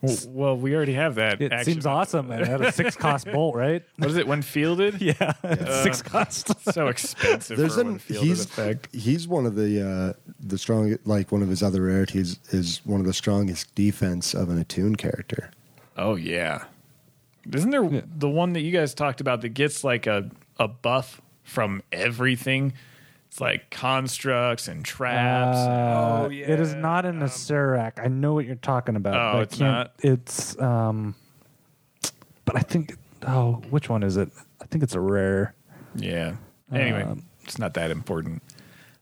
well, 0.01 0.17
well, 0.27 0.57
we 0.57 0.75
already 0.75 0.93
have 0.93 1.15
that. 1.15 1.41
It 1.41 1.51
action. 1.51 1.73
seems 1.73 1.85
awesome. 1.85 2.29
And 2.31 2.45
had 2.45 2.61
a 2.61 2.71
six 2.71 2.95
cost 3.05 3.29
bolt, 3.31 3.55
right? 3.55 3.83
What 3.97 4.09
is 4.09 4.17
it 4.17 4.27
when 4.27 4.41
fielded? 4.41 5.01
Yeah, 5.01 5.33
it's 5.43 5.83
six 5.83 6.01
cost. 6.01 6.53
So 6.73 6.87
expensive 6.87 7.57
There's 7.57 7.75
for 7.75 7.81
an 7.81 7.99
he's 8.07 8.45
effect. 8.45 8.93
he's 8.93 9.27
one 9.27 9.45
of 9.45 9.55
the 9.55 9.81
uh, 10.17 10.33
the 10.39 10.57
strong 10.57 10.97
like 11.05 11.31
one 11.31 11.41
of 11.41 11.49
his 11.49 11.63
other 11.63 11.81
rarities 11.81 12.39
is 12.51 12.81
one 12.85 12.99
of 12.99 13.05
the 13.07 13.13
strongest 13.13 13.73
defense 13.75 14.33
of 14.33 14.49
an 14.49 14.57
attuned 14.59 14.97
character. 14.99 15.51
Oh 15.97 16.15
yeah. 16.15 16.65
Isn't 17.51 17.71
there 17.71 18.03
the 18.17 18.29
one 18.29 18.53
that 18.53 18.61
you 18.61 18.71
guys 18.71 18.93
talked 18.93 19.21
about 19.21 19.41
that 19.41 19.49
gets 19.49 19.83
like 19.83 20.05
a, 20.07 20.29
a 20.59 20.67
buff 20.67 21.21
from 21.43 21.81
everything? 21.91 22.73
It's 23.27 23.39
like 23.39 23.69
constructs 23.69 24.67
and 24.67 24.83
traps. 24.83 25.57
Uh, 25.57 26.25
Oh, 26.27 26.31
It 26.31 26.59
is 26.59 26.73
not 26.73 27.05
in 27.05 27.19
the 27.19 27.27
Sarac. 27.27 27.93
I 28.03 28.07
know 28.07 28.33
what 28.33 28.45
you're 28.45 28.55
talking 28.55 28.95
about. 28.95 29.35
Oh, 29.35 29.39
it's 29.41 29.57
can't- 29.57 29.71
not? 29.71 29.93
It's 29.99 30.59
um, 30.59 31.15
but 32.45 32.55
I 32.55 32.61
think 32.61 32.97
oh, 33.27 33.61
which 33.69 33.89
one 33.89 34.03
is 34.03 34.17
it? 34.17 34.29
I 34.61 34.65
think 34.65 34.83
it's 34.83 34.95
a 34.95 34.99
rare. 34.99 35.53
yeah. 35.95 36.35
Anyway, 36.71 37.03
Um, 37.03 37.23
it's 37.43 37.57
not 37.57 37.73
that 37.75 37.89
important. 37.91 38.43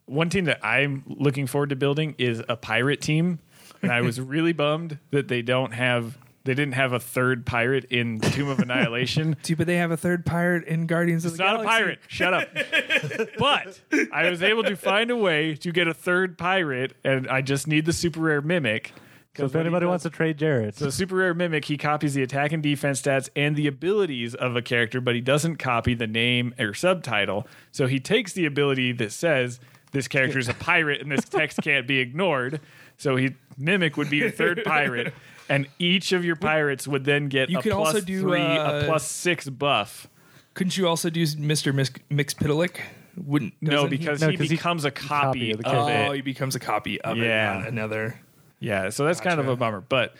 One 0.06 0.30
team 0.30 0.46
that 0.46 0.64
I'm 0.64 1.02
looking 1.06 1.46
forward 1.46 1.68
to 1.70 1.76
building 1.76 2.14
is 2.18 2.42
a 2.48 2.56
pirate 2.56 3.00
team. 3.02 3.40
And 3.82 3.92
I 3.92 4.00
was 4.00 4.18
really 4.20 4.52
bummed 4.54 4.98
that 5.10 5.28
they 5.28 5.42
don't 5.42 5.72
have 5.74 6.16
they 6.48 6.54
didn't 6.54 6.76
have 6.76 6.94
a 6.94 6.98
third 6.98 7.44
pirate 7.44 7.84
in 7.90 8.20
Tomb 8.20 8.48
of 8.48 8.58
Annihilation. 8.58 9.36
Dude, 9.42 9.58
but 9.58 9.66
they 9.66 9.76
have 9.76 9.90
a 9.90 9.98
third 9.98 10.24
pirate 10.24 10.64
in 10.64 10.86
Guardians 10.86 11.26
of 11.26 11.32
It's 11.32 11.38
the 11.38 11.44
not 11.44 11.60
a 11.60 11.64
pirate. 11.64 11.98
Shut 12.08 12.32
up. 12.32 12.48
but 13.38 13.78
I 14.10 14.30
was 14.30 14.42
able 14.42 14.62
to 14.62 14.74
find 14.74 15.10
a 15.10 15.16
way 15.16 15.56
to 15.56 15.70
get 15.70 15.88
a 15.88 15.92
third 15.92 16.38
pirate, 16.38 16.94
and 17.04 17.28
I 17.28 17.42
just 17.42 17.68
need 17.68 17.84
the 17.84 17.92
super 17.92 18.20
rare 18.20 18.40
mimic. 18.40 18.94
So 19.36 19.44
if 19.44 19.54
anybody 19.56 19.84
wants 19.84 20.04
to 20.04 20.10
trade 20.10 20.38
Jared, 20.38 20.74
So 20.74 20.88
super 20.88 21.16
rare 21.16 21.34
mimic, 21.34 21.66
he 21.66 21.76
copies 21.76 22.14
the 22.14 22.22
attack 22.22 22.52
and 22.52 22.62
defense 22.62 23.02
stats 23.02 23.28
and 23.36 23.54
the 23.54 23.66
abilities 23.66 24.34
of 24.34 24.56
a 24.56 24.62
character, 24.62 25.02
but 25.02 25.14
he 25.14 25.20
doesn't 25.20 25.56
copy 25.56 25.92
the 25.92 26.06
name 26.06 26.54
or 26.58 26.72
subtitle. 26.72 27.46
So 27.70 27.86
he 27.86 28.00
takes 28.00 28.32
the 28.32 28.46
ability 28.46 28.92
that 28.92 29.12
says 29.12 29.60
this 29.92 30.08
character 30.08 30.38
is 30.38 30.48
a 30.48 30.54
pirate 30.54 31.02
and 31.02 31.12
this 31.12 31.26
text 31.26 31.60
can't 31.62 31.86
be 31.86 31.98
ignored. 31.98 32.60
So 32.96 33.16
he 33.16 33.34
mimic 33.58 33.98
would 33.98 34.08
be 34.10 34.24
a 34.24 34.30
third 34.30 34.64
pirate, 34.66 35.12
and 35.48 35.66
each 35.78 36.12
of 36.12 36.24
your 36.24 36.36
pirates 36.36 36.86
would 36.88 37.04
then 37.04 37.28
get 37.28 37.50
You 37.50 37.58
a 37.58 37.62
could 37.62 37.72
plus 37.72 37.86
also 37.94 38.00
do, 38.00 38.20
three, 38.20 38.40
uh, 38.40 38.80
a 38.80 38.84
plus 38.84 39.08
six 39.10 39.48
buff. 39.48 40.08
Couldn't 40.54 40.76
you 40.76 40.88
also 40.88 41.08
do 41.10 41.24
Mr. 41.24 41.74
Mix- 41.74 41.90
Mxyzptlk? 42.10 42.80
Wouldn't 43.16 43.54
No, 43.60 43.70
doesn't 43.70 43.90
he- 43.92 43.96
because 43.98 44.20
No, 44.20 44.28
he 44.30 44.36
'cause 44.36 44.48
he- 44.50 44.56
becomes 44.56 44.84
a 44.84 44.90
copy, 44.90 45.08
copy 45.08 45.50
of 45.52 45.58
the 45.62 45.68
of 45.68 45.88
oh, 45.88 46.12
it. 46.12 46.16
he 46.16 46.22
becomes 46.22 46.54
a 46.54 46.60
copy 46.60 47.00
of 47.00 47.16
Yeah. 47.16 47.52
it. 47.56 47.58
Not 47.60 47.68
another. 47.68 48.20
Yeah, 48.60 48.90
so 48.90 49.04
that's 49.04 49.20
kind 49.20 49.38
of 49.40 49.46
Gotcha. 49.46 49.52
a 49.52 49.56
bummer. 49.56 49.80
But 49.80 50.14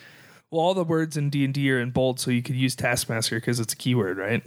Well, 0.51 0.61
all 0.63 0.75
the 0.75 0.85
words 0.85 1.17
in 1.17 1.29
D 1.31 1.45
and 1.45 1.53
D 1.53 1.71
are 1.73 1.79
in 1.81 1.91
bold, 1.91 2.19
so 2.21 2.31
you 2.31 2.43
could 2.43 2.57
use 2.57 2.75
Taskmaster 2.75 3.37
because 3.37 3.61
it's 3.61 3.73
a 3.73 3.77
keyword, 3.77 4.17
right? 4.19 4.43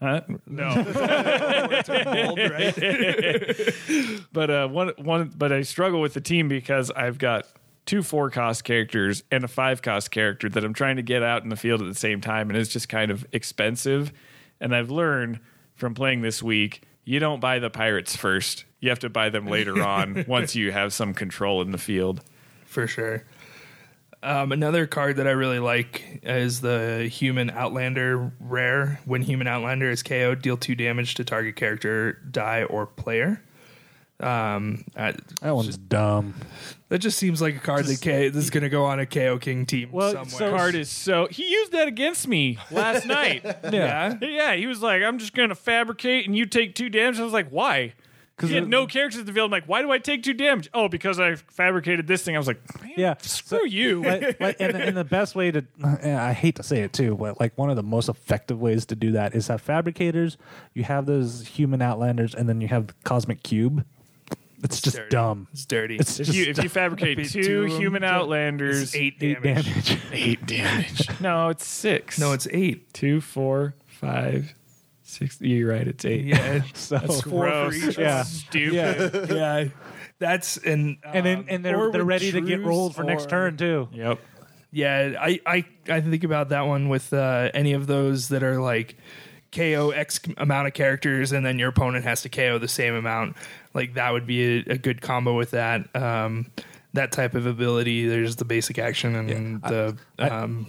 huh? 0.00 0.20
no. 0.46 0.74
Words 1.70 1.88
are 1.90 1.96
in 1.96 2.04
bold, 2.26 2.38
right? 2.38 4.22
but 4.32 4.50
uh, 4.50 4.68
one 4.68 4.92
one 4.98 5.32
but 5.36 5.52
I 5.52 5.62
struggle 5.62 6.00
with 6.00 6.14
the 6.14 6.20
team 6.20 6.48
because 6.48 6.90
I've 6.92 7.18
got 7.18 7.46
two 7.90 8.04
four 8.04 8.30
cost 8.30 8.62
characters 8.62 9.24
and 9.32 9.42
a 9.42 9.48
five 9.48 9.82
cost 9.82 10.12
character 10.12 10.48
that 10.48 10.64
I'm 10.64 10.72
trying 10.72 10.94
to 10.94 11.02
get 11.02 11.24
out 11.24 11.42
in 11.42 11.48
the 11.48 11.56
field 11.56 11.82
at 11.82 11.88
the 11.88 11.94
same 11.96 12.20
time, 12.20 12.48
and 12.48 12.56
it's 12.56 12.70
just 12.70 12.88
kind 12.88 13.10
of 13.10 13.26
expensive. 13.32 14.12
And 14.60 14.76
I've 14.76 14.92
learned 14.92 15.40
from 15.74 15.94
playing 15.94 16.22
this 16.22 16.40
week, 16.40 16.82
you 17.04 17.18
don't 17.18 17.40
buy 17.40 17.58
the 17.58 17.68
pirates 17.68 18.14
first. 18.14 18.64
You 18.78 18.90
have 18.90 19.00
to 19.00 19.10
buy 19.10 19.28
them 19.30 19.48
later 19.48 19.82
on 19.86 20.24
once 20.28 20.54
you 20.54 20.70
have 20.70 20.92
some 20.92 21.14
control 21.14 21.62
in 21.62 21.72
the 21.72 21.78
field. 21.78 22.22
For 22.64 22.86
sure. 22.86 23.24
Um, 24.22 24.52
another 24.52 24.86
card 24.86 25.16
that 25.16 25.26
I 25.26 25.32
really 25.32 25.58
like 25.58 26.20
is 26.22 26.60
the 26.60 27.08
Human 27.10 27.50
Outlander 27.50 28.30
rare. 28.38 29.00
When 29.04 29.22
Human 29.22 29.48
Outlander 29.48 29.90
is 29.90 30.04
KO'd, 30.04 30.42
deal 30.42 30.56
two 30.56 30.76
damage 30.76 31.16
to 31.16 31.24
target 31.24 31.56
character, 31.56 32.20
die, 32.30 32.62
or 32.62 32.86
player. 32.86 33.42
Um, 34.20 34.84
I- 34.96 35.14
that 35.42 35.54
one's 35.56 35.76
dumb. 35.78 36.34
that 36.90 36.98
just 36.98 37.18
seems 37.18 37.40
like 37.40 37.56
a 37.56 37.60
card 37.60 37.86
that 37.86 38.00
K 38.00 38.28
this 38.28 38.44
is 38.44 38.50
going 38.50 38.62
to 38.64 38.68
go 38.68 38.84
on 38.84 39.00
a 39.00 39.06
KO 39.06 39.38
King 39.38 39.64
team 39.66 39.90
Well, 39.92 40.10
somewhere. 40.12 40.28
so- 40.28 40.50
Card 40.50 40.74
is 40.74 40.90
so 40.90 41.26
he 41.30 41.48
used 41.50 41.72
that 41.72 41.88
against 41.88 42.28
me 42.28 42.58
last 42.70 43.06
night. 43.06 43.44
yeah. 43.72 44.16
Yeah, 44.20 44.54
he 44.54 44.66
was 44.66 44.82
like, 44.82 45.02
"I'm 45.02 45.18
just 45.18 45.32
gonna 45.34 45.54
fabricate, 45.54 46.26
and 46.26 46.36
you 46.36 46.46
take 46.46 46.74
two 46.74 46.88
damage." 46.90 47.18
I 47.18 47.24
was 47.24 47.32
like, 47.32 47.48
"Why?" 47.50 47.94
Because 48.36 48.48
he 48.50 48.56
had 48.56 48.68
no 48.68 48.86
characters 48.86 49.20
in 49.20 49.26
the 49.26 49.34
field. 49.34 49.46
I'm 49.46 49.50
like, 49.50 49.66
"Why 49.68 49.82
do 49.82 49.90
I 49.90 49.98
take 49.98 50.22
two 50.22 50.32
damage?" 50.32 50.70
Oh, 50.72 50.88
because 50.88 51.20
I 51.20 51.34
fabricated 51.36 52.06
this 52.06 52.22
thing. 52.22 52.34
I 52.34 52.38
was 52.38 52.46
like, 52.46 52.58
Man, 52.82 52.92
Yeah, 52.96 53.14
screw 53.20 53.66
you." 53.66 54.02
like, 54.02 54.40
like, 54.40 54.56
and, 54.58 54.74
and 54.74 54.96
the 54.96 55.04
best 55.04 55.34
way 55.34 55.50
to 55.50 55.62
and 55.82 56.16
I 56.18 56.32
hate 56.32 56.56
to 56.56 56.62
say 56.62 56.80
it 56.80 56.94
too, 56.94 57.16
but 57.16 57.38
like 57.38 57.56
one 57.58 57.68
of 57.68 57.76
the 57.76 57.82
most 57.82 58.08
effective 58.08 58.58
ways 58.58 58.86
to 58.86 58.94
do 58.96 59.12
that 59.12 59.34
is 59.34 59.48
have 59.48 59.60
fabricators. 59.60 60.38
You 60.72 60.84
have 60.84 61.04
those 61.04 61.46
human 61.48 61.82
outlanders, 61.82 62.34
and 62.34 62.48
then 62.48 62.60
you 62.62 62.68
have 62.68 62.86
the 62.86 62.94
cosmic 63.04 63.42
cube. 63.42 63.84
It's 64.62 64.80
just 64.80 64.96
dirty. 64.96 65.08
dumb. 65.10 65.48
It's 65.52 65.64
dirty. 65.66 65.96
It's 65.96 66.20
if 66.20 66.26
just 66.26 66.38
you 66.38 66.44
if 66.46 66.62
you 66.62 66.68
fabricate 66.68 67.18
two 67.30 67.42
two 67.42 67.64
human 67.64 68.02
so 68.02 68.08
outlanders, 68.08 68.82
It's 68.82 68.94
eight 68.96 69.16
eight 69.20 69.42
damage. 69.42 69.64
damage. 69.64 69.98
eight 70.12 70.46
damage. 70.46 71.08
no, 71.20 71.48
it's 71.48 71.66
six. 71.66 72.18
No, 72.18 72.32
it's 72.32 72.46
eight. 72.50 72.92
two, 72.92 73.20
four, 73.20 73.74
five, 73.86 74.54
six. 75.02 75.40
You're 75.40 75.70
right. 75.72 75.86
It's 75.88 76.04
eight. 76.04 76.24
Yeah. 76.26 76.62
so 76.74 76.98
That's 76.98 77.22
four 77.22 77.46
Gross. 77.46 77.82
for 77.82 77.90
each. 77.90 77.98
Yeah. 77.98 78.22
Stupid. 78.24 79.30
yeah, 79.30 79.34
yeah. 79.34 79.68
That's 80.18 80.58
and 80.58 80.98
and 81.04 81.24
then 81.24 81.38
um, 81.38 81.44
and 81.48 81.66
or 81.66 81.70
they're 81.84 81.90
they're 81.92 82.04
ready 82.04 82.30
to 82.32 82.40
get 82.42 82.60
rolled 82.62 82.94
for 82.94 83.02
next 83.04 83.30
turn 83.30 83.56
too. 83.56 83.88
Yep. 83.92 84.20
Yeah, 84.72 85.14
I, 85.18 85.40
I 85.46 85.64
I 85.88 86.00
think 86.00 86.22
about 86.22 86.50
that 86.50 86.62
one 86.66 86.88
with 86.88 87.12
uh, 87.12 87.50
any 87.54 87.72
of 87.72 87.86
those 87.88 88.28
that 88.28 88.42
are 88.44 88.60
like 88.60 88.96
KO 89.52 89.90
X 89.90 90.20
amount 90.36 90.68
of 90.68 90.74
characters, 90.74 91.32
and 91.32 91.44
then 91.44 91.58
your 91.58 91.68
opponent 91.70 92.04
has 92.04 92.22
to 92.22 92.28
KO 92.28 92.58
the 92.58 92.68
same 92.68 92.94
amount. 92.94 93.36
Like 93.74 93.94
that 93.94 94.12
would 94.12 94.26
be 94.26 94.58
a, 94.58 94.72
a 94.72 94.78
good 94.78 95.00
combo 95.00 95.36
with 95.36 95.52
that. 95.52 95.94
Um, 95.94 96.50
that 96.92 97.12
type 97.12 97.34
of 97.34 97.46
ability. 97.46 98.06
There's 98.08 98.36
the 98.36 98.44
basic 98.44 98.78
action 98.78 99.14
and 99.14 99.62
the 99.62 99.96
um, 100.18 100.68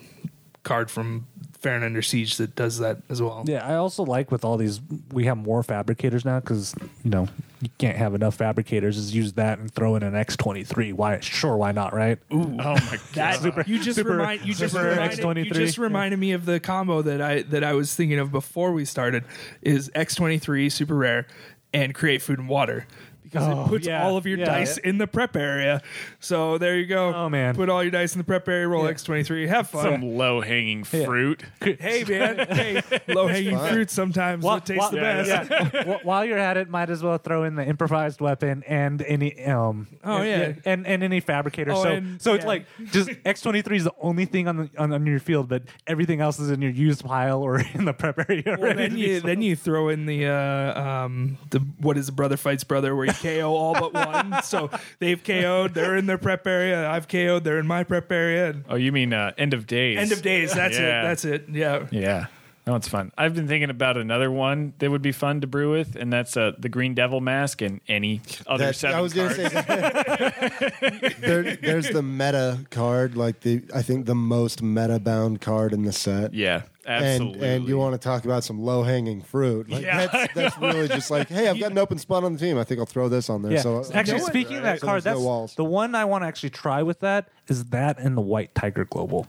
card 0.63 0.91
from 0.91 1.27
Faerûn 1.61 1.83
Under 1.83 2.01
Siege 2.01 2.37
that 2.37 2.55
does 2.55 2.79
that 2.79 2.97
as 3.09 3.21
well. 3.21 3.43
Yeah, 3.45 3.65
I 3.67 3.75
also 3.75 4.03
like 4.03 4.31
with 4.31 4.43
all 4.43 4.57
these, 4.57 4.81
we 5.11 5.25
have 5.25 5.37
more 5.37 5.61
fabricators 5.63 6.25
now 6.25 6.39
because 6.39 6.73
you 7.03 7.11
know 7.11 7.27
you 7.61 7.69
can't 7.77 7.97
have 7.97 8.15
enough 8.15 8.35
fabricators. 8.35 8.97
Is 8.97 9.13
use 9.13 9.33
that 9.33 9.59
and 9.59 9.71
throw 9.71 9.95
in 9.95 10.03
an 10.03 10.15
X 10.15 10.35
twenty 10.35 10.63
three. 10.63 10.91
Why? 10.91 11.19
Sure, 11.19 11.55
why 11.57 11.71
not? 11.71 11.93
Right? 11.93 12.17
Oh 12.31 12.37
my 12.47 12.99
That 13.13 13.41
god. 13.43 13.67
you 13.67 13.79
just 13.79 13.97
super- 13.97 14.17
remind 14.17 14.41
you 14.45 14.53
just 14.55 14.73
reminded, 14.75 15.19
X23. 15.19 15.45
you 15.45 15.51
just 15.51 15.77
reminded 15.77 16.17
me 16.19 16.31
of 16.31 16.45
the 16.45 16.59
combo 16.59 17.01
that 17.03 17.21
I 17.21 17.43
that 17.43 17.63
I 17.63 17.73
was 17.73 17.93
thinking 17.93 18.17
of 18.19 18.31
before 18.31 18.71
we 18.71 18.85
started 18.85 19.23
is 19.61 19.91
X 19.93 20.15
twenty 20.15 20.39
three 20.39 20.69
super 20.69 20.95
rare 20.95 21.27
and 21.73 21.93
create 21.93 22.21
food 22.21 22.39
and 22.39 22.49
water 22.49 22.85
because 23.31 23.47
Oh, 23.47 23.63
it 23.65 23.67
puts 23.69 23.87
yeah, 23.87 24.03
all 24.05 24.17
of 24.17 24.25
your 24.25 24.37
yeah. 24.39 24.45
dice 24.45 24.77
in 24.77 24.97
the 24.97 25.07
prep 25.07 25.35
area. 25.35 25.81
So 26.19 26.57
there 26.57 26.77
you 26.77 26.85
go. 26.85 27.13
Oh, 27.13 27.29
man. 27.29 27.55
put 27.55 27.69
all 27.69 27.81
your 27.81 27.91
dice 27.91 28.13
in 28.13 28.17
the 28.17 28.23
prep 28.23 28.47
area. 28.47 28.67
Roll 28.67 28.87
X 28.87 29.03
twenty 29.03 29.23
three. 29.23 29.47
Have 29.47 29.69
fun. 29.69 29.83
Some 29.83 30.01
low 30.17 30.41
hanging 30.41 30.83
fruit. 30.83 31.43
hey 31.61 32.03
man, 32.07 32.47
hey, 32.49 32.81
low 33.07 33.27
hanging 33.27 33.57
fruit 33.57 33.89
sometimes 33.89 34.43
While- 34.43 34.57
what 34.57 34.65
tastes 34.65 34.79
while- 34.79 34.91
the 34.91 34.97
best. 34.97 35.29
yeah. 35.73 35.83
Wh- 35.97 36.05
While 36.05 36.25
you're 36.25 36.37
at 36.37 36.57
it, 36.57 36.69
might 36.69 36.89
as 36.89 37.01
well 37.03 37.17
throw 37.17 37.43
in 37.43 37.55
the 37.55 37.65
improvised 37.65 38.21
weapon 38.21 38.63
and 38.67 39.01
any 39.01 39.43
um. 39.45 39.87
Oh, 40.03 40.17
and- 40.17 40.55
yeah. 40.55 40.71
and 40.71 40.85
and 40.87 41.03
any 41.03 41.19
fabricator. 41.19 41.71
Oh, 41.71 41.83
so 41.83 41.89
and- 41.89 42.21
so 42.21 42.33
it's 42.33 42.45
like 42.45 42.65
just 42.91 43.09
X 43.25 43.41
twenty 43.41 43.61
three 43.61 43.77
is 43.77 43.83
the 43.85 43.93
only 44.01 44.25
thing 44.25 44.47
on 44.47 44.57
the 44.57 44.69
on, 44.77 44.91
on 44.93 45.05
your 45.05 45.19
field, 45.19 45.47
but 45.49 45.63
everything 45.87 46.21
else 46.21 46.39
is 46.39 46.49
in 46.51 46.61
your 46.61 46.71
used 46.71 47.03
pile 47.05 47.41
or 47.41 47.59
in 47.73 47.85
the 47.85 47.93
prep 47.93 48.19
area. 48.29 48.57
Well, 48.59 48.75
then 48.75 48.97
you 48.97 49.19
sold. 49.19 49.29
then 49.29 49.41
you 49.41 49.55
throw 49.55 49.89
in 49.89 50.05
the 50.05 50.27
uh, 50.27 50.81
um 50.81 51.37
the 51.49 51.59
what 51.79 51.97
is 51.97 52.07
the 52.07 52.11
brother 52.11 52.37
fights 52.37 52.63
brother 52.63 52.95
where 52.95 53.05
you 53.05 53.13
KO 53.21 53.53
all 53.53 53.73
but 53.73 53.93
one. 53.93 54.41
So 54.43 54.69
they've 54.99 55.21
KO'd, 55.23 55.73
they're 55.73 55.95
in 55.95 56.05
their 56.05 56.17
prep 56.17 56.45
area. 56.47 56.89
I've 56.89 57.07
KO'd, 57.07 57.43
they're 57.43 57.59
in 57.59 57.67
my 57.67 57.83
prep 57.83 58.11
area. 58.11 58.49
And 58.49 58.63
Oh, 58.69 58.75
you 58.75 58.91
mean 58.91 59.13
uh, 59.13 59.31
end 59.37 59.53
of 59.53 59.67
days? 59.67 59.97
end 59.97 60.11
of 60.11 60.21
days. 60.21 60.53
That's 60.53 60.77
Yeah. 60.77 60.99
it. 60.99 61.03
That's 61.03 61.25
it. 61.25 61.45
Yeah. 61.49 61.87
Yeah. 61.91 62.25
That 62.65 62.71
one's 62.73 62.87
fun. 62.87 63.11
I've 63.17 63.33
been 63.33 63.47
thinking 63.47 63.71
about 63.71 63.97
another 63.97 64.29
one 64.29 64.73
that 64.77 64.91
would 64.91 65.01
be 65.01 65.11
fun 65.11 65.41
to 65.41 65.47
brew 65.47 65.71
with, 65.71 65.95
and 65.95 66.13
that's 66.13 66.37
uh, 66.37 66.51
the 66.59 66.69
Green 66.69 66.93
Devil 66.93 67.19
Mask 67.19 67.59
and 67.63 67.81
any 67.87 68.21
other 68.45 68.65
That- 68.65 68.75
seven 68.75 68.97
I 68.97 69.01
was 69.01 69.13
going 69.13 69.33
cards. 69.33 69.51
to 69.51 70.69
say 70.79 71.13
there, 71.19 71.55
there's 71.55 71.89
the 71.89 72.03
meta 72.03 72.59
card, 72.69 73.17
like 73.17 73.39
the 73.41 73.63
I 73.73 73.81
think 73.81 74.05
the 74.05 74.13
most 74.15 74.61
meta 74.61 74.99
bound 74.99 75.41
card 75.41 75.73
in 75.73 75.83
the 75.83 75.91
set. 75.91 76.35
yeah, 76.35 76.61
And 76.85 77.03
absolutely. 77.05 77.47
and 77.49 77.67
you 77.67 77.79
want 77.79 77.93
to 77.93 77.97
talk 77.99 78.25
about 78.25 78.43
some 78.43 78.61
low 78.61 78.83
hanging 78.83 79.21
fruit? 79.21 79.67
Like 79.69 79.83
Yeah. 79.83 80.05
that's, 80.07 80.33
that's 80.35 80.57
really 80.59 80.87
just 80.87 81.09
like, 81.09 81.29
hey, 81.29 81.47
I've 81.49 81.59
got 81.59 81.71
an 81.71 81.79
open 81.79 81.97
spot 81.97 82.23
on 82.23 82.33
the 82.33 82.39
team. 82.39 82.59
I 82.59 82.63
think 82.63 82.79
I'll 82.79 82.85
throw 82.85 83.09
this 83.09 83.27
on 83.29 83.41
there. 83.41 83.53
Yeah. 83.53 83.61
So 83.61 83.83
actually, 83.93 84.19
No, 84.19 84.25
speaking 84.25 84.57
of 84.57 84.63
that 84.63 84.81
So 84.81 84.85
card, 84.85 84.95
there's 84.97 85.03
that's 85.15 85.19
no 85.19 85.25
walls. 85.25 85.55
the 85.55 85.65
one 85.65 85.95
I 85.95 86.05
want 86.05 86.23
to 86.23 86.27
actually 86.27 86.51
try 86.51 86.83
with 86.83 86.99
that 86.99 87.27
is 87.47 87.65
that 87.65 87.97
and 87.99 88.15
the 88.15 88.21
White 88.21 88.53
Tiger 88.53 88.85
Global. 88.85 89.25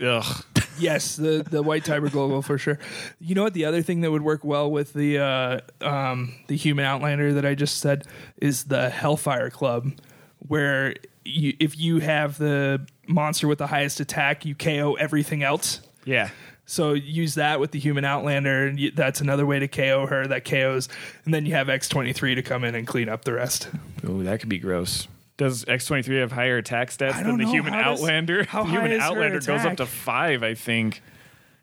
Ugh. 0.00 0.44
Yes, 0.78 1.16
the 1.16 1.44
the 1.48 1.62
white 1.62 1.84
tiger 1.84 2.08
global 2.08 2.42
for 2.42 2.58
sure. 2.58 2.78
You 3.20 3.34
know 3.34 3.42
what? 3.44 3.54
The 3.54 3.64
other 3.64 3.82
thing 3.82 4.00
that 4.02 4.10
would 4.10 4.22
work 4.22 4.44
well 4.44 4.70
with 4.70 4.92
the 4.92 5.18
uh, 5.18 5.60
um, 5.80 6.34
the 6.46 6.56
human 6.56 6.84
outlander 6.84 7.32
that 7.34 7.44
I 7.44 7.54
just 7.54 7.78
said 7.78 8.04
is 8.36 8.64
the 8.64 8.90
Hellfire 8.90 9.50
Club, 9.50 9.92
where 10.38 10.94
you, 11.24 11.54
if 11.60 11.78
you 11.78 11.98
have 11.98 12.38
the 12.38 12.86
monster 13.06 13.48
with 13.48 13.58
the 13.58 13.66
highest 13.66 14.00
attack, 14.00 14.44
you 14.44 14.54
KO 14.54 14.94
everything 14.94 15.42
else. 15.42 15.80
Yeah. 16.04 16.30
So 16.66 16.92
use 16.92 17.34
that 17.36 17.60
with 17.60 17.70
the 17.70 17.78
human 17.78 18.04
outlander, 18.04 18.66
and 18.66 18.78
you, 18.78 18.90
that's 18.90 19.22
another 19.22 19.46
way 19.46 19.58
to 19.58 19.68
KO 19.68 20.06
her. 20.06 20.26
That 20.26 20.44
KOs, 20.44 20.88
and 21.24 21.32
then 21.32 21.46
you 21.46 21.54
have 21.54 21.68
X 21.68 21.88
twenty 21.88 22.12
three 22.12 22.34
to 22.34 22.42
come 22.42 22.64
in 22.64 22.74
and 22.74 22.86
clean 22.86 23.08
up 23.08 23.24
the 23.24 23.32
rest. 23.32 23.68
Ooh, 24.06 24.22
that 24.24 24.40
could 24.40 24.50
be 24.50 24.58
gross. 24.58 25.08
Does 25.38 25.64
X 25.66 25.86
twenty 25.86 26.02
three 26.02 26.16
have 26.18 26.32
higher 26.32 26.58
attack 26.58 26.90
stats 26.90 27.22
than 27.22 27.38
the 27.38 27.44
know. 27.44 27.50
human 27.50 27.72
How 27.72 27.92
does- 27.92 28.00
Outlander? 28.02 28.44
how 28.44 28.64
the 28.64 28.68
high 28.68 28.72
human 28.74 28.92
is 28.92 28.98
her 29.00 29.04
Outlander 29.06 29.38
goes 29.38 29.48
up 29.48 29.64
attack? 29.66 29.76
to 29.78 29.86
five, 29.86 30.42
I 30.42 30.54
think, 30.54 31.00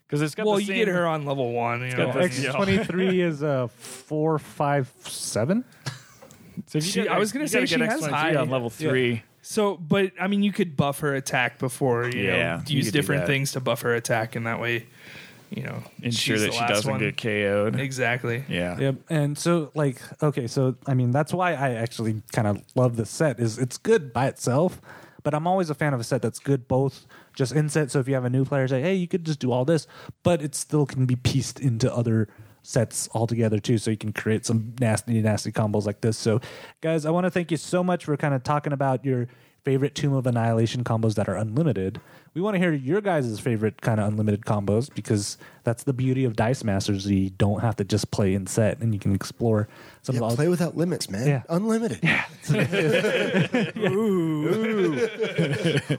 because 0.08 0.22
it's 0.22 0.34
got 0.34 0.46
well, 0.48 0.56
the 0.56 0.62
you 0.62 0.68
same. 0.68 0.78
get 0.78 0.88
her 0.88 1.06
on 1.06 1.26
level 1.26 1.52
one. 1.52 1.82
You 1.86 1.96
know, 1.96 2.12
the- 2.14 2.22
X 2.22 2.44
twenty 2.54 2.84
three 2.84 3.22
is 3.22 3.42
a 3.44 3.68
four 3.78 4.40
five 4.40 4.90
seven. 5.02 5.64
So 6.68 6.78
if 6.78 6.86
you 6.86 6.92
She- 6.92 7.04
get 7.04 7.12
I 7.12 7.20
was 7.20 7.32
gonna 7.34 7.44
you 7.44 7.48
say 7.50 7.58
gotta 7.60 7.68
she 7.68 7.78
get 7.78 7.90
has 7.90 8.02
X23 8.02 8.10
high- 8.10 8.36
on 8.36 8.50
level 8.50 8.70
three. 8.70 9.24
So, 9.42 9.76
but 9.78 10.12
I 10.20 10.28
mean, 10.28 10.42
you 10.42 10.52
could 10.54 10.76
buff 10.78 11.02
her 11.02 11.14
attack 11.14 11.60
before 11.60 12.08
you 12.10 12.24
Yeah, 12.24 12.56
know, 12.58 12.64
you 12.66 12.78
use 12.78 12.86
could 12.88 12.94
do 12.94 13.00
different 13.00 13.22
that. 13.24 13.28
things 13.28 13.52
to 13.52 13.60
buff 13.60 13.82
her 13.82 13.94
attack, 13.94 14.36
and 14.38 14.48
that 14.48 14.60
way, 14.60 14.88
you 15.56 15.64
know, 15.64 15.82
Ensure 16.02 16.38
that 16.38 16.54
she 16.54 16.60
doesn't 16.68 16.92
one. 16.92 17.00
get 17.00 17.18
KO'd. 17.18 17.80
exactly. 17.80 18.44
Yeah. 18.50 18.78
Yep. 18.78 18.96
And 19.10 19.38
so 19.38 19.72
like 19.76 20.02
okay, 20.22 20.48
so 20.48 20.76
I 20.86 20.94
mean 20.94 21.12
that's 21.12 21.34
why 21.34 21.54
I 21.54 21.72
actually 21.76 22.22
kind 22.34 22.48
of 22.48 22.62
love 22.76 22.96
this 22.98 23.10
set 23.10 23.40
is 23.40 23.58
it's 23.58 23.78
good 23.78 24.12
by 24.14 24.28
itself, 24.28 24.82
But 25.24 25.34
I'm 25.34 25.48
always 25.48 25.70
a 25.70 25.76
fan 25.76 25.94
of 25.94 26.00
a 26.00 26.04
set 26.04 26.22
that's 26.22 26.40
good 26.40 26.68
both 26.68 27.06
just 27.36 27.52
in 27.54 27.70
set. 27.70 27.90
So 27.92 28.00
if 28.00 28.08
you 28.08 28.14
have 28.14 28.26
a 28.26 28.30
new 28.30 28.46
player, 28.46 28.68
say, 28.68 28.82
hey, 28.82 28.94
you 28.96 29.08
could 29.08 29.26
just 29.26 29.40
do 29.40 29.52
all 29.52 29.66
this, 29.66 29.88
but 30.24 30.42
it 30.42 30.54
still 30.56 30.86
can 30.86 31.06
be 31.06 31.16
pieced 31.16 31.60
into 31.60 31.94
other 31.94 32.28
sets 32.62 33.08
altogether 33.14 33.60
too 33.60 33.78
so 33.78 33.92
you 33.92 33.98
can 33.98 34.12
create 34.12 34.44
some 34.44 34.74
nasty 34.80 35.22
nasty 35.22 35.52
combos 35.52 35.86
like 35.86 36.02
this 36.02 36.18
so 36.18 36.42
guys 36.82 37.06
i 37.06 37.12
want 37.12 37.24
to 37.24 37.30
thank 37.30 37.52
you 37.52 37.58
so 37.58 37.84
much 37.84 38.04
for 38.06 38.18
kind 38.18 38.34
of 38.34 38.42
talking 38.42 38.74
about 38.74 39.06
your 39.06 39.28
favorite 39.64 39.94
tomb 39.94 40.14
of 40.14 40.26
annihilation 40.26 40.84
combos 40.84 41.14
that 41.14 41.30
are 41.30 41.36
unlimited 41.36 42.02
we 42.36 42.42
want 42.42 42.54
to 42.54 42.60
hear 42.60 42.74
your 42.74 43.00
guys' 43.00 43.40
favorite 43.40 43.82
kind 43.82 44.00
of 44.00 44.10
unlimited 44.10 44.42
combos 44.42 44.94
because 44.94 45.38
that's 45.64 45.84
the 45.84 45.94
beauty 45.94 46.26
of 46.26 46.36
dice 46.36 46.66
masters. 46.66 47.10
You 47.10 47.30
don't 47.30 47.62
have 47.62 47.78
to 47.78 47.86
just 47.86 48.12
play 48.12 48.34
in 48.34 48.46
set 48.46 48.80
and 48.80 48.94
you 48.94 49.00
can 49.00 49.16
explore 49.16 49.70
some 50.06 50.16
Yeah, 50.16 50.24
of 50.24 50.30
the 50.32 50.36
play 50.36 50.48
without 50.48 50.78
limits, 50.78 51.10
man. 51.10 51.28
Yeah. 51.28 51.44
Unlimited. 51.50 52.00
I 52.48 52.58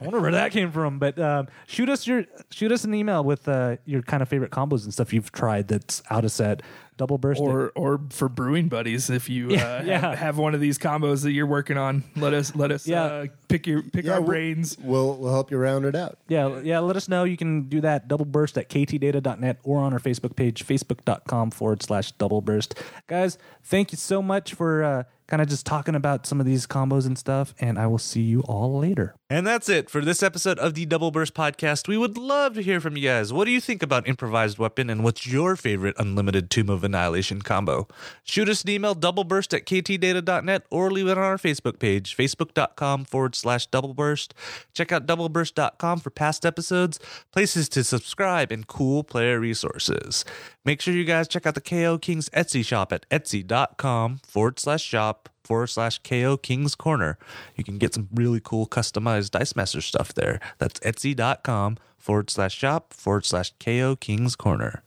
wonder 0.01 0.21
where 0.21 0.31
that 0.31 0.51
came 0.51 0.71
from. 0.71 0.99
But 0.99 1.19
um, 1.19 1.47
shoot 1.67 1.89
us 1.89 2.07
your 2.07 2.25
shoot 2.51 2.71
us 2.71 2.83
an 2.83 2.93
email 2.93 3.23
with 3.23 3.47
uh, 3.47 3.77
your 3.85 4.01
kind 4.01 4.21
of 4.23 4.29
favorite 4.29 4.51
combos 4.51 4.83
and 4.83 4.93
stuff 4.93 5.13
you've 5.13 5.31
tried 5.31 5.67
that's 5.67 6.01
out 6.09 6.25
of 6.25 6.31
set. 6.31 6.61
Double 6.95 7.19
burst. 7.19 7.39
or 7.39 7.71
or 7.75 8.01
for 8.09 8.27
brewing 8.27 8.69
buddies 8.69 9.11
if 9.11 9.29
you 9.29 9.49
Yeah, 9.51 9.75
uh, 9.75 9.83
yeah. 9.83 9.99
Have, 9.99 10.17
have 10.17 10.37
one 10.39 10.55
of 10.55 10.61
these 10.61 10.79
combos 10.79 11.21
that 11.23 11.31
you're 11.31 11.45
working 11.45 11.77
on 11.77 12.03
let 12.15 12.33
us 12.33 12.55
let 12.55 12.71
us 12.71 12.87
Yeah. 12.87 13.03
uh, 13.03 13.25
pick 13.49 13.67
your 13.67 13.83
pick 13.83 14.05
Yeah, 14.05 14.13
our 14.13 14.21
we'll- 14.21 14.29
brains 14.29 14.77
We'll 14.81 15.15
we'll 15.15 15.31
help 15.31 15.51
you 15.51 15.57
round 15.57 15.85
it 15.85 15.95
out. 15.95 16.17
Yeah, 16.27 16.59
yeah. 16.63 16.79
Let 16.79 16.95
us 16.95 17.07
know. 17.07 17.23
You 17.23 17.37
can 17.37 17.69
do 17.69 17.81
that 17.81 18.07
double 18.07 18.25
burst 18.25 18.57
at 18.57 18.69
ktdata.net 18.69 19.57
or 19.63 19.77
on 19.79 19.93
our 19.93 19.99
Facebook 19.99 20.35
page, 20.35 20.65
facebook.com 20.65 21.51
forward 21.51 21.83
slash 21.83 22.13
double 22.13 22.41
burst. 22.41 22.73
Guys, 23.05 23.37
thank 23.63 23.91
you 23.91 23.96
so 23.97 24.21
much 24.21 24.53
for 24.53 24.83
uh, 24.83 25.03
kind 25.27 25.41
of 25.41 25.47
just 25.47 25.65
talking 25.65 25.95
about 25.95 26.25
some 26.25 26.39
of 26.39 26.45
these 26.45 26.65
combos 26.65 27.05
and 27.05 27.17
stuff. 27.17 27.53
And 27.59 27.77
I 27.77 27.87
will 27.87 27.97
see 27.97 28.21
you 28.21 28.41
all 28.41 28.79
later. 28.79 29.15
And 29.29 29.45
that's 29.45 29.67
it 29.67 29.89
for 29.89 30.01
this 30.01 30.23
episode 30.23 30.57
of 30.59 30.73
the 30.73 30.85
Double 30.85 31.11
Burst 31.11 31.33
Podcast. 31.33 31.87
We 31.87 31.97
would 31.97 32.17
love 32.17 32.53
to 32.53 32.61
hear 32.61 32.79
from 32.79 32.95
you 32.95 33.03
guys. 33.03 33.33
What 33.33 33.45
do 33.45 33.51
you 33.51 33.59
think 33.59 33.83
about 33.83 34.07
improvised 34.07 34.57
weapon 34.57 34.89
and 34.89 35.03
what's 35.03 35.27
your 35.27 35.55
favorite 35.57 35.95
unlimited 35.99 36.49
Tomb 36.49 36.69
of 36.69 36.83
Annihilation 36.83 37.41
combo? 37.41 37.87
Shoot 38.23 38.47
us 38.47 38.63
an 38.63 38.69
email, 38.69 38.95
doubleburst 38.95 39.53
at 39.53 39.65
ktdata.net, 39.65 40.63
or 40.71 40.89
leave 40.89 41.07
it 41.07 41.17
on 41.17 41.23
our 41.23 41.37
Facebook 41.37 41.79
page, 41.79 42.15
facebook.com 42.15 43.03
forward 43.03 43.35
slash 43.35 43.69
doubleburst. 43.69 44.31
Check 44.73 44.93
out 44.93 45.05
doubleburst.com 45.05 45.99
for 45.99 46.09
past 46.09 46.45
episodes, 46.45 46.99
places 47.33 47.67
to 47.69 47.83
subscribe, 47.83 48.51
and 48.51 48.65
cool 48.67 49.03
player 49.03 49.39
resources. 49.39 50.23
Make 50.63 50.81
sure 50.81 50.93
you 50.93 51.05
guys 51.05 51.27
check 51.27 51.45
out 51.45 51.55
the 51.55 51.61
KO 51.61 51.97
Kings 51.97 52.29
Etsy 52.29 52.65
shop 52.65 52.91
at 52.93 53.09
etsy.com 53.09 54.19
forward 54.27 54.59
slash 54.59 54.83
shop 55.17 55.29
forward 55.43 55.67
slash 55.67 55.99
KO 55.99 56.37
Kings 56.37 56.75
Corner. 56.75 57.17
You 57.55 57.63
can 57.63 57.77
get 57.77 57.93
some 57.93 58.09
really 58.13 58.41
cool 58.43 58.67
customized 58.67 59.31
Dice 59.31 59.55
Master 59.55 59.81
stuff 59.81 60.13
there. 60.13 60.39
That's 60.57 60.79
etsy.com 60.81 61.77
forward 61.97 62.29
slash 62.29 62.55
shop 62.55 62.93
forward 62.93 63.25
slash 63.25 63.53
KO 63.59 63.95
Kings 63.95 64.35
Corner. 64.35 64.83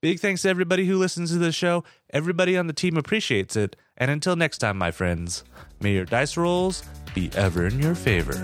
Big 0.00 0.20
thanks 0.20 0.42
to 0.42 0.50
everybody 0.50 0.86
who 0.86 0.98
listens 0.98 1.30
to 1.30 1.38
the 1.38 1.52
show. 1.52 1.82
Everybody 2.10 2.58
on 2.58 2.66
the 2.66 2.74
team 2.74 2.96
appreciates 2.96 3.56
it. 3.56 3.74
And 3.96 4.10
until 4.10 4.36
next 4.36 4.58
time, 4.58 4.76
my 4.76 4.90
friends, 4.90 5.44
may 5.80 5.94
your 5.94 6.04
dice 6.04 6.36
rolls 6.36 6.84
be 7.14 7.30
ever 7.34 7.66
in 7.66 7.80
your 7.80 7.94
favor. 7.94 8.42